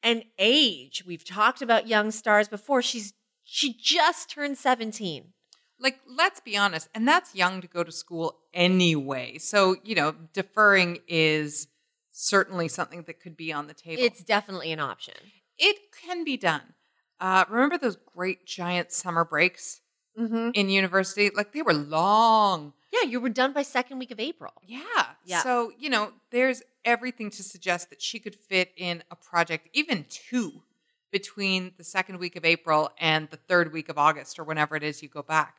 [0.00, 1.02] and age.
[1.04, 2.82] We've talked about young stars before.
[2.82, 3.12] She's
[3.42, 5.32] she just turned 17.
[5.80, 9.38] Like, let's be honest, and that's young to go to school anyway.
[9.38, 11.68] So, you know, deferring is
[12.10, 14.02] certainly something that could be on the table.
[14.02, 15.14] It's definitely an option.
[15.58, 16.74] it can be done.
[17.20, 19.80] Uh, remember those great giant summer breaks?
[20.18, 20.50] Mm-hmm.
[20.54, 21.30] in university.
[21.34, 22.72] Like they were long.
[22.92, 24.52] Yeah, you were done by second week of April.
[24.66, 24.80] Yeah.
[25.24, 25.42] Yeah.
[25.42, 30.06] So, you know, there's everything to suggest that she could fit in a project, even
[30.08, 30.62] two,
[31.10, 34.82] between the second week of April and the third week of August or whenever it
[34.82, 35.56] is you go back.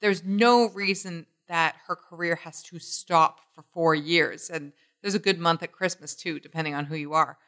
[0.00, 4.50] There's no reason that her career has to stop for four years.
[4.50, 4.72] And
[5.02, 7.38] there's a good month at Christmas too, depending on who you are.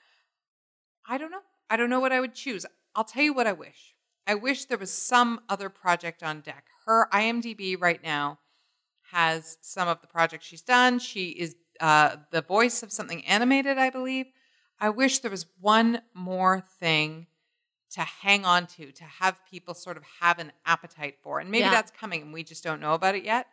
[1.09, 1.43] I don't know.
[1.71, 2.67] I don't know what I would choose.
[2.95, 3.92] I'll tell you what I wish.
[4.27, 6.67] I wish there was some other project on deck.
[6.87, 8.39] Her IMDb right now
[9.11, 10.99] has some of the projects she's done.
[10.99, 14.27] She is uh, the voice of something animated, I believe.
[14.81, 17.27] I wish there was one more thing
[17.93, 21.41] to hang on to, to have people sort of have an appetite for.
[21.41, 21.71] And maybe Yeah.
[21.71, 23.49] that's coming and we just don't know about it yet.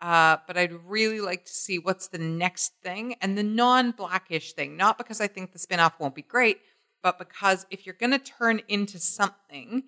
[0.00, 4.52] Uh, but I'd really like to see what's the next thing and the non blackish
[4.52, 4.76] thing.
[4.76, 6.58] Not because I think the spinoff won't be great,
[7.02, 9.84] but because if you're going to turn into something,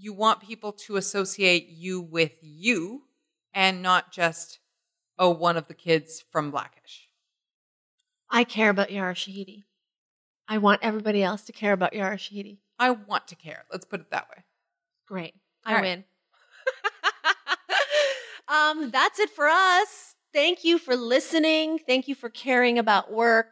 [0.00, 3.02] you want people to associate you with you
[3.52, 4.58] and not just,
[5.18, 7.08] oh, one of the kids from Blackish.
[8.30, 9.64] I care about Yara Shahidi.
[10.48, 12.58] I want everybody else to care about Yara Shahidi.
[12.78, 13.64] I want to care.
[13.70, 14.42] Let's put it that way.
[15.06, 15.34] Great.
[15.66, 15.82] All I right.
[15.82, 16.04] win.
[18.48, 20.14] um, that's it for us.
[20.32, 21.78] Thank you for listening.
[21.78, 23.50] Thank you for caring about work.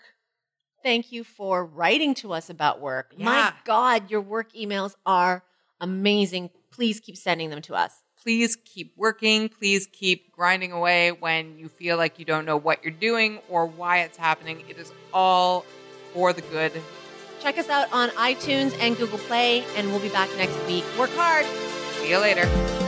[0.83, 3.13] Thank you for writing to us about work.
[3.19, 5.43] My God, your work emails are
[5.81, 6.51] amazing.
[6.71, 7.93] Please keep sending them to us.
[8.21, 9.49] Please keep working.
[9.49, 13.67] Please keep grinding away when you feel like you don't know what you're doing or
[13.67, 14.65] why it's happening.
[14.69, 15.65] It is all
[16.13, 16.73] for the good.
[17.41, 20.85] Check us out on iTunes and Google Play, and we'll be back next week.
[20.99, 21.47] Work hard.
[22.01, 22.88] See you later.